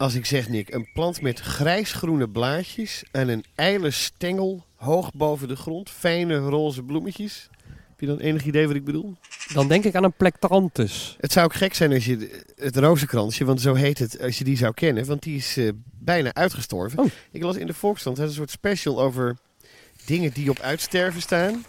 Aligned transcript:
Als 0.00 0.14
ik 0.14 0.26
zeg, 0.26 0.48
Nick, 0.48 0.74
een 0.74 0.88
plant 0.92 1.20
met 1.20 1.40
grijsgroene 1.40 2.28
blaadjes 2.28 3.04
en 3.10 3.28
een 3.28 3.44
ijle 3.54 3.90
stengel 3.90 4.64
hoog 4.74 5.12
boven 5.12 5.48
de 5.48 5.56
grond, 5.56 5.90
fijne 5.90 6.38
roze 6.38 6.82
bloemetjes. 6.82 7.48
Heb 7.66 8.00
je 8.00 8.06
dan 8.06 8.18
enig 8.18 8.44
idee 8.44 8.66
wat 8.66 8.76
ik 8.76 8.84
bedoel? 8.84 9.16
Dan 9.54 9.68
denk 9.68 9.84
ik 9.84 9.94
aan 9.94 10.04
een 10.04 10.12
plectranthus. 10.12 11.16
Het 11.20 11.32
zou 11.32 11.46
ook 11.46 11.54
gek 11.54 11.74
zijn 11.74 11.92
als 11.92 12.04
je 12.04 12.42
het 12.56 12.76
rozenkransje, 12.76 13.44
want 13.44 13.60
zo 13.60 13.74
heet 13.74 13.98
het, 13.98 14.20
als 14.20 14.38
je 14.38 14.44
die 14.44 14.56
zou 14.56 14.74
kennen, 14.74 15.04
want 15.06 15.22
die 15.22 15.36
is 15.36 15.56
eh, 15.56 15.68
bijna 15.98 16.34
uitgestorven. 16.34 16.98
Oh. 16.98 17.06
Ik 17.30 17.42
las 17.42 17.56
in 17.56 17.66
de 17.66 17.74
Volkskrant 17.74 18.18
een 18.18 18.32
soort 18.32 18.50
special 18.50 19.00
over 19.00 19.36
dingen 20.04 20.32
die 20.32 20.50
op 20.50 20.58
uitsterven 20.58 21.20
staan. 21.20 21.64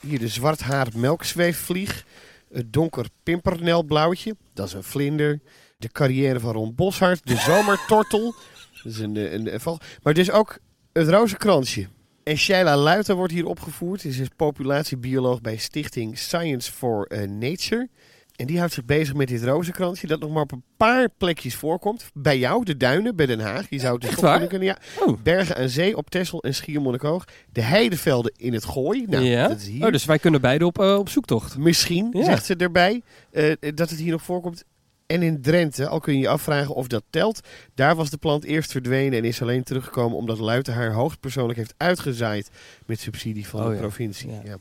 Hier 0.00 0.18
de 0.18 0.28
zwarthaar 0.28 0.88
melkzweefvlieg, 0.94 2.04
het 2.52 2.72
donker 2.72 3.06
pimpernelblauwtje, 3.22 4.36
dat 4.52 4.66
is 4.66 4.72
een 4.72 4.84
vlinder. 4.84 5.40
De 5.78 5.88
carrière 5.92 6.40
van 6.40 6.52
Ron 6.52 6.74
Boshart, 6.74 7.20
de 7.26 7.36
zomertortel, 7.36 8.34
dat 8.82 8.92
is 8.92 8.98
een, 8.98 9.34
een, 9.34 9.52
een 9.54 9.60
val. 9.60 9.78
Maar 10.02 10.14
dus 10.14 10.30
ook 10.30 10.58
het 10.92 11.08
rozenkransje. 11.08 11.86
En 12.24 12.36
Sheila 12.36 12.76
Luiten 12.76 13.16
wordt 13.16 13.32
hier 13.32 13.46
opgevoerd. 13.46 14.00
Ze 14.00 14.08
is 14.08 14.28
populatiebioloog 14.36 15.40
bij 15.40 15.56
stichting 15.56 16.18
Science 16.18 16.72
for 16.72 17.06
eh, 17.06 17.28
Nature. 17.28 17.88
En 18.36 18.46
die 18.46 18.58
houdt 18.58 18.72
zich 18.72 18.84
bezig 18.84 19.14
met 19.14 19.28
dit 19.28 19.42
rozenkransje 19.42 20.06
dat 20.06 20.20
nog 20.20 20.30
maar 20.30 20.42
op 20.42 20.52
een 20.52 20.62
paar 20.76 21.08
plekjes 21.18 21.54
voorkomt. 21.54 22.10
Bij 22.14 22.38
jou, 22.38 22.64
de 22.64 22.76
duinen, 22.76 23.16
bij 23.16 23.26
Den 23.26 23.40
Haag. 23.40 23.66
Je 23.70 23.78
zou 23.78 23.92
het 23.92 24.00
dus 24.00 24.10
Echt 24.10 24.18
toch 24.20 24.28
waar? 24.30 24.46
kunnen. 24.46 24.66
Ja. 24.68 24.78
Oh. 25.06 25.22
Bergen 25.22 25.56
aan 25.56 25.68
zee 25.68 25.96
op 25.96 26.10
Texel 26.10 26.42
en 26.42 26.54
Schiermonnikoog. 26.54 27.24
De 27.52 27.60
heidevelden 27.62 28.32
in 28.36 28.52
het 28.52 28.64
Gooi. 28.64 29.04
Nou, 29.06 29.24
ja? 29.24 29.48
dat 29.48 29.58
is 29.58 29.66
hier. 29.66 29.84
Oh, 29.86 29.92
dus 29.92 30.04
wij 30.04 30.18
kunnen 30.18 30.40
beide 30.40 30.66
op, 30.66 30.78
eh, 30.80 30.94
op 30.98 31.08
zoektocht. 31.08 31.58
Misschien, 31.58 32.08
Ja. 32.12 32.24
zegt 32.24 32.44
ze 32.44 32.56
erbij, 32.56 33.02
eh, 33.30 33.54
dat 33.74 33.90
het 33.90 33.98
hier 33.98 34.12
nog 34.12 34.22
voorkomt. 34.22 34.64
En 35.08 35.22
in 35.22 35.42
Drenthe, 35.42 35.88
al 35.88 36.00
kun 36.00 36.12
je 36.14 36.18
je 36.20 36.28
afvragen 36.28 36.74
of 36.74 36.86
dat 36.86 37.02
telt. 37.10 37.40
Daar 37.74 37.96
was 37.96 38.10
de 38.10 38.16
plant 38.16 38.44
eerst 38.44 38.70
verdwenen 38.72 39.18
en 39.18 39.24
is 39.24 39.42
alleen 39.42 39.62
teruggekomen 39.62 40.16
omdat 40.16 40.38
Luiten 40.38 40.74
haar 40.74 40.92
hoogstpersoonlijk 40.92 41.58
heeft 41.58 41.74
uitgezaaid 41.76 42.50
met 42.86 43.00
subsidie 43.00 43.46
van 43.48 43.60
Oh 43.60 43.66
de 43.68 43.74
ja. 43.74 43.80
provincie. 43.80 44.30
Ja. 44.30 44.40
Ja. 44.44 44.56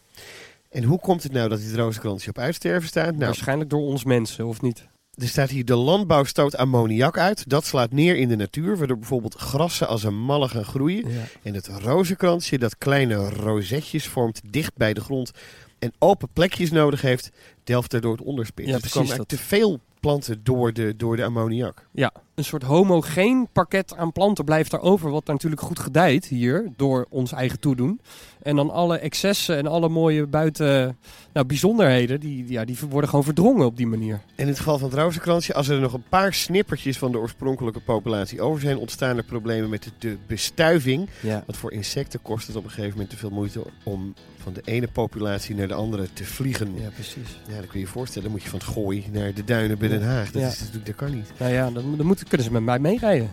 En 0.69 0.83
hoe 0.83 0.99
komt 0.99 1.23
het 1.23 1.31
nou 1.31 1.49
dat 1.49 1.59
dit 1.61 1.75
rozenkransje 1.75 2.29
op 2.29 2.37
uitsterven 2.37 2.87
staat? 2.87 3.11
Nou, 3.11 3.25
Waarschijnlijk 3.25 3.69
door 3.69 3.81
ons 3.81 4.03
mensen, 4.03 4.45
of 4.45 4.61
niet? 4.61 4.87
er 5.13 5.27
staat 5.27 5.49
hier 5.49 5.65
de 5.65 5.75
landbouw 5.75 6.23
stoot 6.23 6.57
ammoniak 6.57 7.17
uit. 7.17 7.49
Dat 7.49 7.65
slaat 7.65 7.91
neer 7.91 8.15
in 8.15 8.27
de 8.27 8.35
natuur, 8.35 8.77
waardoor 8.77 8.97
bijvoorbeeld 8.97 9.35
grassen 9.35 9.87
als 9.87 10.03
een 10.03 10.19
malle 10.19 10.47
gaan 10.47 10.65
groeien. 10.65 11.05
En 11.43 11.53
het 11.53 11.67
rozenkransje 11.67 12.57
dat 12.57 12.77
kleine 12.77 13.29
rozetjes 13.29 14.07
vormt 14.07 14.41
dicht 14.49 14.75
bij 14.75 14.93
de 14.93 15.01
grond 15.01 15.31
en 15.79 15.93
open 15.99 16.27
plekjes 16.33 16.71
nodig 16.71 17.01
heeft, 17.01 17.29
delft 17.63 17.91
daardoor 17.91 18.11
het 18.11 18.21
onderspit. 18.21 18.65
Ja, 18.67 18.77
Dus 18.77 18.83
er 18.95 19.01
komen 19.01 19.27
te 19.27 19.37
veel 19.37 19.79
planten 20.07 20.43
door 20.43 20.73
de, 20.73 20.95
door 20.95 21.15
de 21.15 21.23
ammoniak. 21.23 21.87
Ja, 21.91 22.11
een 22.37 22.43
soort 22.43 22.63
homogeen 22.63 23.47
pakket 23.53 23.95
aan 23.95 24.11
planten 24.11 24.45
blijft 24.45 24.71
daarover, 24.71 25.09
wat 25.11 25.25
natuurlijk 25.25 25.61
goed 25.61 25.79
gedijt 25.79 26.25
hier 26.25 26.71
door 26.75 27.05
ons 27.09 27.31
eigen 27.31 27.59
toedoen. 27.59 27.99
En 28.41 28.55
dan 28.55 28.69
alle 28.69 28.97
excessen 28.97 29.57
en 29.57 29.67
alle 29.67 29.89
mooie 29.89 30.25
buiten 30.27 30.97
nou, 31.33 31.45
bijzonderheden, 31.45 32.19
die, 32.19 32.45
ja, 32.47 32.65
die 32.65 32.77
worden 32.89 33.09
gewoon 33.09 33.25
verdrongen 33.25 33.65
op 33.65 33.77
die 33.77 33.87
manier. 33.87 34.13
En 34.13 34.21
in 34.35 34.47
het 34.47 34.57
geval 34.57 34.77
van 34.77 34.89
het 34.89 34.97
rozenkransje, 34.99 35.53
als 35.53 35.67
er 35.67 35.79
nog 35.79 35.93
een 35.93 36.03
paar 36.09 36.33
snippertjes 36.33 36.97
van 36.97 37.11
de 37.11 37.17
oorspronkelijke 37.17 37.79
populatie 37.79 38.41
over 38.41 38.61
zijn, 38.61 38.77
ontstaan 38.77 39.17
er 39.17 39.23
problemen 39.23 39.69
met 39.69 39.83
de, 39.83 39.91
de 39.99 40.17
bestuiving. 40.27 41.09
Ja. 41.21 41.43
Want 41.45 41.57
voor 41.57 41.71
insecten 41.71 42.21
kost 42.21 42.47
het 42.47 42.55
op 42.55 42.63
een 42.63 42.69
gegeven 42.69 42.91
moment 42.91 43.09
te 43.09 43.17
veel 43.17 43.29
moeite 43.29 43.61
om 43.83 44.13
van 44.37 44.53
de 44.53 44.61
ene 44.63 44.87
populatie 44.87 45.55
naar 45.55 45.67
de 45.67 45.73
andere 45.73 46.07
te 46.13 46.23
vliegen. 46.25 46.71
Ja, 46.75 46.89
precies. 46.89 47.39
Ja, 47.47 47.53
dan 47.57 47.67
kun 47.67 47.79
je 47.79 47.85
je 47.85 47.91
voorstellen, 47.91 48.23
dan 48.23 48.31
moet 48.31 48.43
je 48.43 48.49
van 48.49 48.59
het 48.59 48.67
gooi 48.67 49.05
naar 49.11 49.33
de 49.33 49.43
duinen 49.43 49.77
bij 49.77 49.87
Den 49.87 50.03
Haag. 50.03 50.31
Dat, 50.31 50.41
Ja. 50.41 50.47
is 50.47 50.59
natuurlijk, 50.59 50.85
dat 50.85 50.95
kan 50.95 51.11
niet. 51.15 51.31
Nou 51.37 51.51
ja, 51.53 51.69
dan, 51.71 51.97
dan 51.97 52.05
kunnen 52.27 52.47
ze 52.47 52.53
met 52.53 52.63
mij 52.63 52.79
meerijden. 52.79 53.29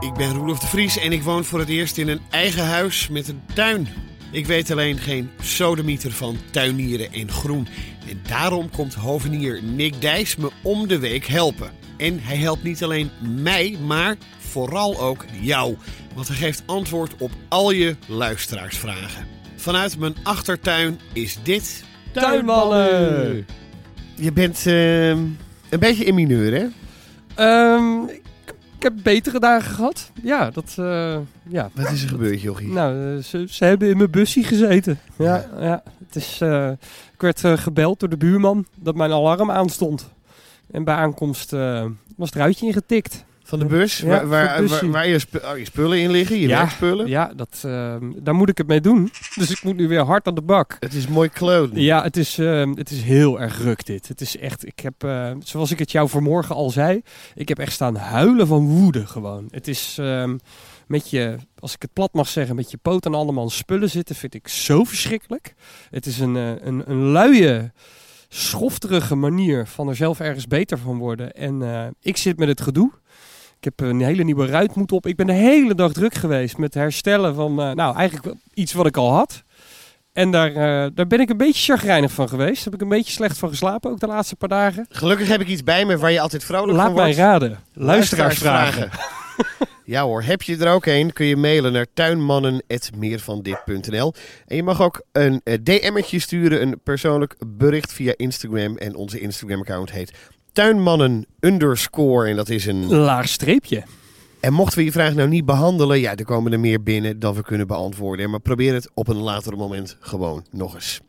Ik 0.00 0.20
ben 0.20 0.32
Roelof 0.32 0.58
de 0.58 0.66
Vries 0.66 0.98
en 0.98 1.12
ik 1.12 1.22
woon 1.22 1.44
voor 1.44 1.58
het 1.58 1.68
eerst 1.68 1.98
in 1.98 2.08
een 2.08 2.20
eigen 2.30 2.64
huis 2.64 3.08
met 3.08 3.28
een 3.28 3.42
tuin. 3.54 3.88
Ik 4.34 4.46
weet 4.46 4.70
alleen 4.70 4.98
geen 4.98 5.30
sodemieter 5.42 6.12
van 6.12 6.36
tuinieren 6.50 7.12
en 7.12 7.30
groen. 7.30 7.68
En 8.08 8.20
daarom 8.28 8.70
komt 8.70 8.94
hovenier 8.94 9.62
Nick 9.62 10.00
Dijs 10.00 10.36
me 10.36 10.50
om 10.62 10.88
de 10.88 10.98
week 10.98 11.26
helpen. 11.26 11.70
En 11.96 12.18
hij 12.22 12.36
helpt 12.36 12.62
niet 12.62 12.84
alleen 12.84 13.10
mij, 13.42 13.76
maar 13.86 14.16
vooral 14.38 15.00
ook 15.00 15.24
jou. 15.40 15.76
Want 16.14 16.28
hij 16.28 16.36
geeft 16.36 16.62
antwoord 16.66 17.14
op 17.18 17.30
al 17.48 17.70
je 17.70 17.96
luisteraarsvragen. 18.06 19.26
Vanuit 19.56 19.98
mijn 19.98 20.16
achtertuin 20.22 21.00
is 21.12 21.38
dit... 21.42 21.84
Tuinballen! 22.12 23.46
Je 24.14 24.32
bent 24.32 24.66
eh, 24.66 25.08
een 25.08 25.36
beetje 25.78 26.04
in 26.04 26.14
mineur, 26.14 26.52
hè? 26.52 26.66
Ehm, 27.34 28.08
heb 28.84 28.92
betere 29.02 29.38
dagen 29.38 29.74
gehad. 29.74 30.10
Ja, 30.22 30.50
dat... 30.50 30.74
eh, 30.78 31.16
ja. 31.48 31.70
Wat 31.74 31.90
is 31.90 32.02
er 32.02 32.08
gebeurd, 32.08 32.40
jochie? 32.40 32.68
Nou, 32.68 33.16
eh, 33.16 33.22
ze, 33.22 33.44
ze 33.48 33.64
hebben 33.64 33.88
in 33.88 33.96
mijn 33.96 34.10
busje 34.10 34.42
gezeten. 34.42 34.98
Ja, 35.16 35.46
ja. 35.58 35.82
Het 36.06 36.16
is, 36.16 36.40
eh, 36.40 36.70
ik 37.14 37.20
werd 37.20 37.40
gebeld 37.60 38.00
door 38.00 38.08
de 38.08 38.16
buurman 38.16 38.66
dat 38.74 38.94
mijn 38.94 39.12
alarm 39.12 39.50
aanstond. 39.50 40.08
En 40.70 40.84
bij 40.84 40.94
aankomst 40.94 41.50
was 42.16 42.28
het 42.28 42.34
ruitje 42.34 42.66
ingetikt. 42.66 43.24
Van 43.46 43.58
de 43.58 43.64
bus, 43.64 43.98
Ja, 43.98 44.06
waar, 44.06 44.28
waar, 44.28 44.66
waar, 44.66 44.90
waar 44.90 45.08
je, 45.08 45.18
sp- 45.18 45.44
oh, 45.44 45.58
je 45.58 45.64
spullen 45.64 45.98
in 46.00 46.10
liggen, 46.10 46.40
je 46.40 46.48
Ja, 46.48 46.58
werkspullen. 46.58 47.06
Ja, 47.06 47.32
dat, 47.36 47.62
eh, 47.64 47.96
daar 48.16 48.34
moet 48.34 48.48
ik 48.48 48.58
het 48.58 48.66
mee 48.66 48.80
doen. 48.80 49.10
Dus 49.34 49.50
ik 49.50 49.62
moet 49.62 49.76
nu 49.76 49.88
weer 49.88 50.00
hard 50.04 50.26
aan 50.26 50.34
de 50.34 50.42
bak. 50.42 50.76
Het 50.80 50.94
is 50.94 51.06
mooi 51.08 51.28
kloden. 51.28 51.80
Ja, 51.80 52.02
het 52.02 52.16
is, 52.16 52.38
eh, 52.38 52.70
het 52.74 52.90
is 52.90 53.02
heel 53.02 53.40
erg 53.40 53.58
ruk 53.62 53.86
dit. 53.86 54.08
Het 54.08 54.20
is 54.20 54.36
echt, 54.36 54.66
ik 54.66 54.80
heb, 54.80 54.94
eh, 55.04 55.30
zoals 55.38 55.70
ik 55.70 55.78
het 55.78 55.92
jou 55.92 56.08
vanmorgen 56.08 56.54
al 56.54 56.70
zei, 56.70 57.02
ik 57.34 57.48
heb 57.48 57.58
echt 57.58 57.72
staan 57.72 57.96
huilen 57.96 58.46
van 58.46 58.66
woede 58.66 59.06
gewoon. 59.06 59.48
Het 59.50 59.68
is 59.68 59.96
ehm, 60.00 60.36
met 60.86 61.10
je, 61.10 61.36
als 61.58 61.74
ik 61.74 61.82
het 61.82 61.92
plat 61.92 62.12
mag 62.12 62.28
zeggen, 62.28 62.56
met 62.56 62.70
je 62.70 62.76
poot 62.82 63.06
aan 63.06 63.14
allemaal 63.14 63.50
spullen 63.50 63.90
zitten, 63.90 64.14
vind 64.14 64.34
ik 64.34 64.48
zo 64.48 64.84
verschrikkelijk. 64.84 65.54
Het 65.90 66.06
is 66.06 66.18
een, 66.18 66.36
eh, 66.36 66.50
een, 66.60 66.82
een 66.86 67.04
luie, 67.04 67.72
schofterige 68.28 69.14
manier 69.14 69.66
van 69.66 69.88
er 69.88 69.96
zelf 69.96 70.20
ergens 70.20 70.46
beter 70.46 70.78
van 70.78 70.98
worden. 70.98 71.32
En 71.32 71.62
eh, 71.62 71.86
ik 72.00 72.16
zit 72.16 72.38
met 72.38 72.48
het 72.48 72.60
gedoe. 72.60 72.92
Ik 73.64 73.70
heb 73.76 73.88
een 73.88 74.00
hele 74.00 74.24
nieuwe 74.24 74.46
ruitmoed 74.46 74.92
op. 74.92 75.06
Ik 75.06 75.16
ben 75.16 75.26
de 75.26 75.32
hele 75.32 75.74
dag 75.74 75.92
druk 75.92 76.14
geweest 76.14 76.58
met 76.58 76.74
herstellen 76.74 77.34
van, 77.34 77.60
eh, 77.60 77.70
nou 77.70 77.96
eigenlijk 77.96 78.36
iets 78.54 78.72
wat 78.72 78.86
ik 78.86 78.96
al 78.96 79.12
had. 79.12 79.42
En 80.12 80.30
daar, 80.30 80.48
eh, 80.48 80.90
daar 80.94 81.06
ben 81.06 81.20
ik 81.20 81.30
een 81.30 81.36
beetje 81.36 81.72
chagrijnig 81.72 82.12
van 82.12 82.28
geweest. 82.28 82.54
Daar 82.54 82.64
heb 82.64 82.74
ik 82.74 82.80
een 82.80 82.88
beetje 82.88 83.12
slecht 83.12 83.38
van 83.38 83.48
geslapen, 83.48 83.90
ook 83.90 84.00
de 84.00 84.06
laatste 84.06 84.36
paar 84.36 84.48
dagen. 84.48 84.86
Gelukkig 84.88 85.28
heb 85.28 85.40
ik 85.40 85.48
iets 85.48 85.62
bij 85.62 85.84
me 85.84 85.98
waar 85.98 86.12
je 86.12 86.20
altijd 86.20 86.44
vrolijk 86.44 86.76
Laat 86.76 86.86
van 86.86 86.94
mij 86.94 87.04
wordt. 87.04 87.18
raden. 87.18 87.58
Luisteraarsvragen. 87.72 88.90
Ja 89.86 90.02
hoor, 90.02 90.22
heb 90.22 90.42
je 90.42 90.56
er 90.56 90.72
ook 90.72 90.86
een, 90.86 91.12
kun 91.12 91.26
je 91.26 91.36
mailen 91.36 91.72
naar 91.72 91.86
tuinmannen.meervandit.nl. 91.94 94.14
En 94.46 94.56
je 94.56 94.62
mag 94.62 94.82
ook 94.82 95.02
een 95.12 95.40
eh, 95.44 95.54
DM'tje 95.62 96.18
sturen, 96.18 96.62
een 96.62 96.80
persoonlijk 96.84 97.34
bericht 97.46 97.92
via 97.92 98.12
Instagram. 98.16 98.76
En 98.76 98.94
onze 98.94 99.20
Instagram-account 99.20 99.90
heet 99.90 100.12
tuinmannen 100.54 101.26
underscore. 101.40 102.28
En 102.28 102.36
dat 102.36 102.48
is 102.48 102.66
een... 102.66 102.86
Laag 102.86 103.28
streepje. 103.28 103.82
En 104.40 104.52
mochten 104.52 104.78
we 104.78 104.84
je 104.84 104.92
vraag 104.92 105.14
nou 105.14 105.28
niet 105.28 105.44
behandelen, 105.44 106.00
ja, 106.00 106.16
er 106.16 106.24
komen 106.24 106.52
er 106.52 106.60
meer 106.60 106.82
binnen 106.82 107.18
dan 107.18 107.34
we 107.34 107.42
kunnen 107.42 107.66
beantwoorden. 107.66 108.30
Maar 108.30 108.40
probeer 108.40 108.74
het 108.74 108.90
op 108.94 109.08
een 109.08 109.16
later 109.16 109.56
moment 109.56 109.96
gewoon 110.00 110.44
nog 110.50 110.74
eens. 110.74 111.00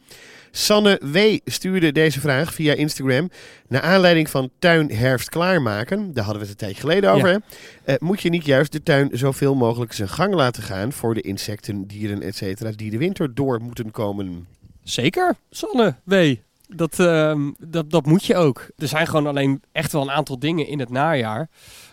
Sanne 0.52 1.00
W. 1.04 1.18
stuurde 1.46 1.92
deze 1.92 2.20
vraag 2.20 2.54
via 2.54 2.74
Instagram. 2.74 3.30
Naar 3.68 3.82
aanleiding 3.82 4.30
van 4.30 4.50
tuin 4.60 4.92
herfst 4.92 5.30
klaarmaken, 5.30 6.14
daar 6.14 6.24
hadden 6.24 6.44
we 6.44 6.50
het 6.50 6.62
een 6.62 6.68
tijdje 6.68 6.82
geleden 6.82 7.12
over. 7.12 7.30
Ja. 7.30 7.40
hè? 7.84 7.94
Eh, 7.94 8.00
moet 8.00 8.22
je 8.22 8.30
niet 8.30 8.46
juist 8.46 8.72
de 8.72 8.84
tuin 8.84 9.10
zoveel 9.12 9.56
mogelijk 9.56 9.94
zijn 9.94 10.10
gang 10.10 10.34
laten 10.34 10.64
gaan 10.64 10.92
voor 10.92 11.14
de 11.14 11.22
insecten, 11.22 11.88
dieren, 11.88 12.22
etc. 12.22 12.78
die 12.78 12.92
de 12.92 12.98
winter 12.98 13.34
door 13.34 13.62
moeten 13.62 13.92
komen? 13.92 14.48
Zeker, 14.84 15.36
Sanne 15.50 15.96
W. 16.04 16.36
Dat, 16.68 17.00
ehm, 17.00 17.52
dat, 17.60 17.92
dat 17.92 18.06
moet 18.06 18.26
je 18.26 18.36
ook. 18.36 18.70
Er 18.78 18.88
zijn 18.88 19.08
gewoon 19.08 19.28
alleen 19.28 19.62
echt 19.72 19.92
wel 19.92 20.02
een 20.02 20.12
aantal 20.12 20.40
dingen 20.40 20.68
in 20.68 20.80
het 20.80 20.90
najaar 20.90 21.50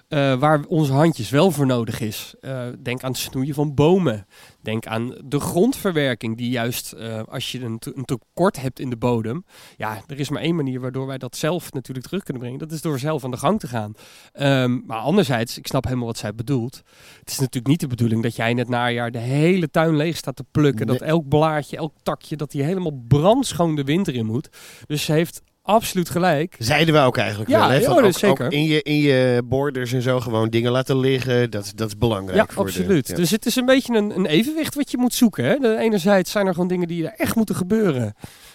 eh, 0.09 0.35
waar 0.35 0.65
onze 0.69 0.93
handjes 0.93 1.31
wel 1.31 1.51
voor 1.51 1.67
nodig 1.67 2.01
is. 2.01 2.35
Eh, 2.41 2.67
denk 2.83 3.03
aan 3.03 3.11
het 3.11 3.21
snoeien 3.21 3.55
van 3.55 3.75
bomen. 3.75 4.27
Denk 4.63 4.87
aan 4.87 5.15
de 5.25 5.41
grondverwerking 5.41 6.37
die 6.37 6.51
juist 6.51 6.93
eh, 6.93 7.23
als 7.29 7.53
je 7.53 7.61
een, 7.61 7.79
te- 7.79 7.93
een 7.97 8.05
tekort 8.05 8.61
hebt 8.61 8.81
in 8.81 8.91
de 8.91 8.97
bodem. 8.97 9.45
Ja, 9.77 10.03
er 10.07 10.19
is 10.21 10.29
maar 10.29 10.43
één 10.43 10.55
manier 10.57 10.81
waardoor 10.81 11.07
wij 11.07 11.19
dat 11.19 11.37
zelf 11.37 11.73
natuurlijk 11.73 12.07
terug 12.07 12.23
kunnen 12.23 12.43
brengen. 12.43 12.59
Dat 12.61 12.73
is 12.73 12.81
door 12.83 12.99
zelf 12.99 13.25
aan 13.25 13.31
de 13.31 13.37
gang 13.37 13.61
te 13.61 13.67
gaan. 13.69 13.93
Ehm, 14.33 14.79
maar 14.87 14.99
anderzijds, 14.99 15.59
ik 15.59 15.67
snap 15.67 15.85
helemaal 15.85 16.07
wat 16.07 16.19
zij 16.19 16.35
bedoelt. 16.35 16.83
Het 17.19 17.31
is 17.31 17.39
natuurlijk 17.39 17.67
niet 17.67 17.81
de 17.81 17.87
bedoeling 17.87 18.23
dat 18.23 18.37
jij 18.37 18.51
in 18.51 18.59
het 18.59 18.69
najaar 18.69 19.11
de 19.11 19.19
hele 19.19 19.71
tuin 19.71 19.97
leeg 19.97 20.17
staat 20.17 20.37
te 20.37 20.45
plukken. 20.51 20.87
Dat 20.87 21.01
elk 21.01 21.29
blaadje, 21.29 21.77
elk 21.77 21.95
takje, 22.03 22.37
dat 22.37 22.51
die 22.51 22.63
helemaal 22.63 23.03
brandschoon 23.09 23.75
de 23.77 23.85
winter 23.85 24.15
in 24.15 24.27
moet. 24.27 24.49
Dus 24.87 25.05
ze 25.05 25.13
heeft 25.13 25.43
absoluut 25.63 26.11
gelijk. 26.11 26.55
Zeiden 26.59 26.95
we 26.95 27.01
ook 27.01 27.17
eigenlijk 27.17 27.51
Ja, 27.51 27.59
wel. 27.59 27.69
Hè? 27.69 27.75
ja, 27.77 27.95
Van 27.95 28.05
ook, 28.05 28.13
zeker. 28.13 28.45
ook 28.47 28.53
in, 28.53 28.65
je, 28.65 28.83
in 28.83 28.97
je 28.97 29.43
borders 29.45 29.93
en 29.93 30.03
zo 30.03 30.21
gewoon 30.21 30.49
dingen 30.49 30.73
laten 30.73 30.99
liggen. 30.99 31.51
Dat, 31.51 31.73
dat 31.75 31.89
is 31.89 31.97
belangrijk. 31.97 32.37
Ja, 32.39 32.47
voor 32.55 32.65
de- 32.65 32.71
absoluut. 32.71 33.09
ja. 33.09 33.15
Dus 33.15 33.31
het 33.31 33.47
is 33.47 33.57
een 33.57 33.67
beetje 33.67 33.97
een, 33.97 34.17
een 34.17 34.27
evenwicht 34.27 34.75
wat 34.75 34.91
je 34.91 34.99
moet 34.99 35.15
zoeken. 35.15 35.45
Hè? 35.45 35.57
De 35.59 35.77
enerzijds 35.79 36.31
zijn 36.31 36.47
er 36.47 36.53
gewoon 36.53 36.69
dingen 36.69 36.89
die 36.89 37.05
er 37.07 37.15
echt 37.17 37.35
moeten 37.37 37.55
gebeuren. 37.55 38.15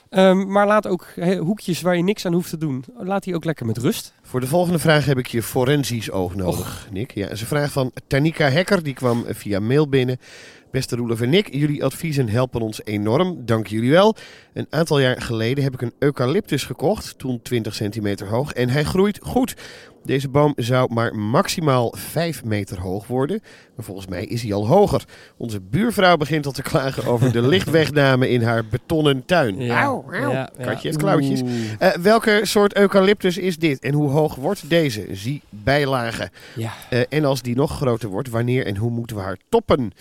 Ehm, 0.09 0.51
maar 0.51 0.67
laat 0.67 0.87
ook 0.87 1.05
he, 1.15 1.35
hoekjes 1.37 1.81
waar 1.81 1.95
je 1.97 2.03
niks 2.03 2.25
aan 2.25 2.33
hoeft 2.33 2.49
te 2.49 2.57
doen. 2.57 2.83
Laat 2.97 3.23
die 3.23 3.35
ook 3.35 3.45
lekker 3.45 3.65
met 3.65 3.77
rust. 3.77 4.13
Voor 4.21 4.39
de 4.39 4.47
volgende 4.47 4.79
vraag 4.79 5.05
heb 5.05 5.17
ik 5.17 5.27
je 5.27 5.43
forensisch 5.43 6.11
oog 6.11 6.35
nodig, 6.35 6.87
Nick. 6.91 7.11
Ja, 7.11 7.23
dat 7.23 7.31
is 7.31 7.41
een 7.41 7.47
vraag 7.47 7.71
van 7.71 7.91
Tanika 8.07 8.49
Hekker. 8.49 8.83
Die 8.83 8.93
kwam 8.93 9.25
via 9.29 9.59
mail 9.59 9.89
binnen. 9.89 10.17
Beste 10.77 10.95
Roelof 10.95 11.21
en 11.21 11.29
Nick, 11.29 11.53
jullie 11.53 11.83
adviezen 11.83 12.29
helpen 12.29 12.61
ons 12.61 12.81
enorm. 12.83 13.45
Dank 13.45 13.67
jullie 13.67 13.91
wel. 13.91 14.15
Een 14.53 14.67
aantal 14.69 14.99
jaar 14.99 15.21
geleden 15.21 15.63
heb 15.63 15.73
ik 15.73 15.81
een 15.81 15.93
eucalyptus 15.99 16.63
gekocht. 16.63 17.17
Toen 17.17 17.41
20 17.41 17.75
centimeter 17.75 18.27
hoog. 18.27 18.53
En 18.53 18.69
hij 18.69 18.83
groeit 18.83 19.19
goed. 19.21 19.55
Deze 20.03 20.29
boom 20.29 20.53
zou 20.55 20.93
maar 20.93 21.15
maximaal 21.15 21.93
5 21.97 22.43
meter 22.43 22.79
hoog 22.79 23.07
worden. 23.07 23.39
Maar 23.75 23.85
volgens 23.85 24.07
mij 24.07 24.25
is 24.25 24.41
hij 24.41 24.53
al 24.53 24.67
hoger. 24.67 25.03
Onze 25.37 25.61
buurvrouw 25.61 26.17
begint 26.17 26.45
al 26.45 26.51
te 26.51 26.61
klagen 26.61 27.05
over 27.05 27.31
de 27.31 27.41
lichtwegname 27.53 28.29
in 28.29 28.41
haar 28.41 28.65
betonnen 28.65 29.25
tuin. 29.25 29.71
Auw, 29.71 30.05
auw. 30.11 30.31
Ja, 30.31 30.49
ja. 30.57 30.65
Katje 30.65 30.87
heeft 30.87 30.97
klauwtjes. 30.97 31.41
Eh, 31.79 31.91
welke 31.91 32.39
soort 32.43 32.75
eucalyptus 32.75 33.37
is 33.37 33.57
dit 33.57 33.79
en 33.79 33.93
hoe 33.93 34.09
hoog 34.09 34.35
wordt 34.35 34.69
deze? 34.69 35.05
Zie 35.11 35.41
bijlagen. 35.49 36.29
Ja. 36.55 36.73
Eh, 36.89 37.01
en 37.09 37.25
als 37.25 37.41
die 37.41 37.55
nog 37.55 37.75
groter 37.75 38.09
wordt, 38.09 38.29
wanneer 38.29 38.65
en 38.65 38.75
hoe 38.75 38.91
moeten 38.91 39.15
we 39.15 39.21
haar 39.21 39.37
toppen? 39.49 39.93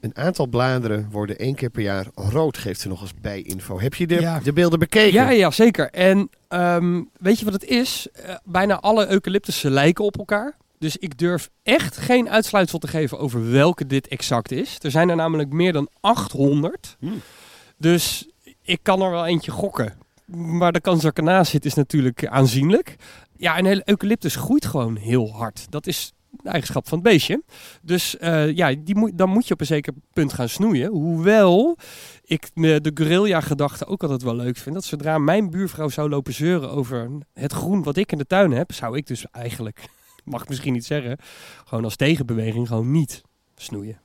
Een 0.00 0.16
aantal 0.16 0.46
bladeren 0.46 1.08
worden 1.10 1.38
één 1.38 1.54
keer 1.54 1.70
per 1.70 1.82
jaar 1.82 2.06
rood, 2.14 2.58
geeft 2.58 2.80
ze 2.80 2.88
nog 2.88 3.00
eens 3.00 3.14
bijinfo. 3.20 3.80
Heb 3.80 3.94
je 3.94 4.06
de, 4.06 4.20
Ja. 4.20 4.40
de 4.40 4.52
beelden 4.52 4.78
bekeken? 4.78 5.12
Ja, 5.12 5.30
ja, 5.30 5.50
zeker. 5.50 5.90
En 5.90 6.30
ehm, 6.48 7.02
weet 7.20 7.38
je 7.38 7.44
wat 7.44 7.54
het 7.54 7.64
is? 7.64 8.06
Eh, 8.12 8.34
bijna 8.44 8.80
alle 8.80 9.10
eucalyptussen 9.10 9.70
lijken 9.70 10.04
op 10.04 10.18
elkaar. 10.18 10.56
Dus 10.78 10.96
ik 10.96 11.18
durf 11.18 11.50
echt 11.62 11.96
geen 11.96 12.30
uitsluitsel 12.30 12.78
te 12.78 12.88
geven 12.88 13.18
over 13.18 13.50
welke 13.50 13.86
dit 13.86 14.08
exact 14.08 14.52
is. 14.52 14.76
Er 14.80 14.90
zijn 14.90 15.08
er 15.08 15.16
namelijk 15.16 15.52
meer 15.52 15.72
dan 15.72 15.88
800. 16.00 16.96
Hmm. 16.98 17.20
Dus 17.76 18.28
ik 18.62 18.78
kan 18.82 19.02
er 19.02 19.10
wel 19.10 19.26
eentje 19.26 19.50
gokken. 19.50 19.94
Maar 20.34 20.72
de 20.72 20.80
kans 20.80 21.02
dat 21.02 21.10
ik 21.10 21.16
ernaast 21.18 21.50
zit 21.50 21.64
is 21.64 21.74
natuurlijk 21.74 22.26
aanzienlijk. 22.26 22.96
Ja, 23.36 23.58
een 23.58 23.64
hele 23.66 23.82
eucalyptus 23.84 24.36
groeit 24.36 24.66
gewoon 24.66 24.96
heel 24.96 25.32
hard. 25.32 25.66
Dat 25.70 25.86
is 25.86 26.12
eigenschap 26.42 26.88
van 26.88 26.98
het 26.98 27.06
beestje. 27.08 27.42
Dus 27.82 28.16
eh, 28.18 28.56
ja, 28.56 28.74
die 28.78 28.96
moet, 28.96 29.18
dan 29.18 29.28
moet 29.30 29.46
je 29.48 29.54
op 29.54 29.60
een 29.60 29.66
zeker 29.66 29.92
punt 30.12 30.32
gaan 30.32 30.48
snoeien. 30.48 30.90
Hoewel 30.90 31.76
ik 32.24 32.50
me 32.54 32.80
de 32.80 32.90
guerrilla-gedachte 32.94 33.86
ook 33.86 34.02
altijd 34.02 34.22
wel 34.22 34.36
leuk 34.36 34.56
vind. 34.56 34.74
Dat 34.74 34.84
zodra 34.84 35.18
mijn 35.18 35.50
buurvrouw 35.50 35.88
zou 35.88 36.08
lopen 36.08 36.32
zeuren 36.32 36.70
over 36.70 37.08
het 37.34 37.52
groen 37.52 37.82
wat 37.82 37.96
ik 37.96 38.12
in 38.12 38.18
de 38.18 38.26
tuin 38.26 38.50
heb, 38.52 38.72
zou 38.72 38.96
ik 38.96 39.06
dus 39.06 39.24
eigenlijk, 39.30 39.88
mag 40.24 40.42
ik 40.42 40.48
misschien 40.48 40.72
niet 40.72 40.84
zeggen, 40.86 41.16
gewoon 41.64 41.84
als 41.84 41.96
tegenbeweging 41.96 42.68
gewoon 42.68 42.90
niet 42.90 43.22
snoeien. 43.56 44.00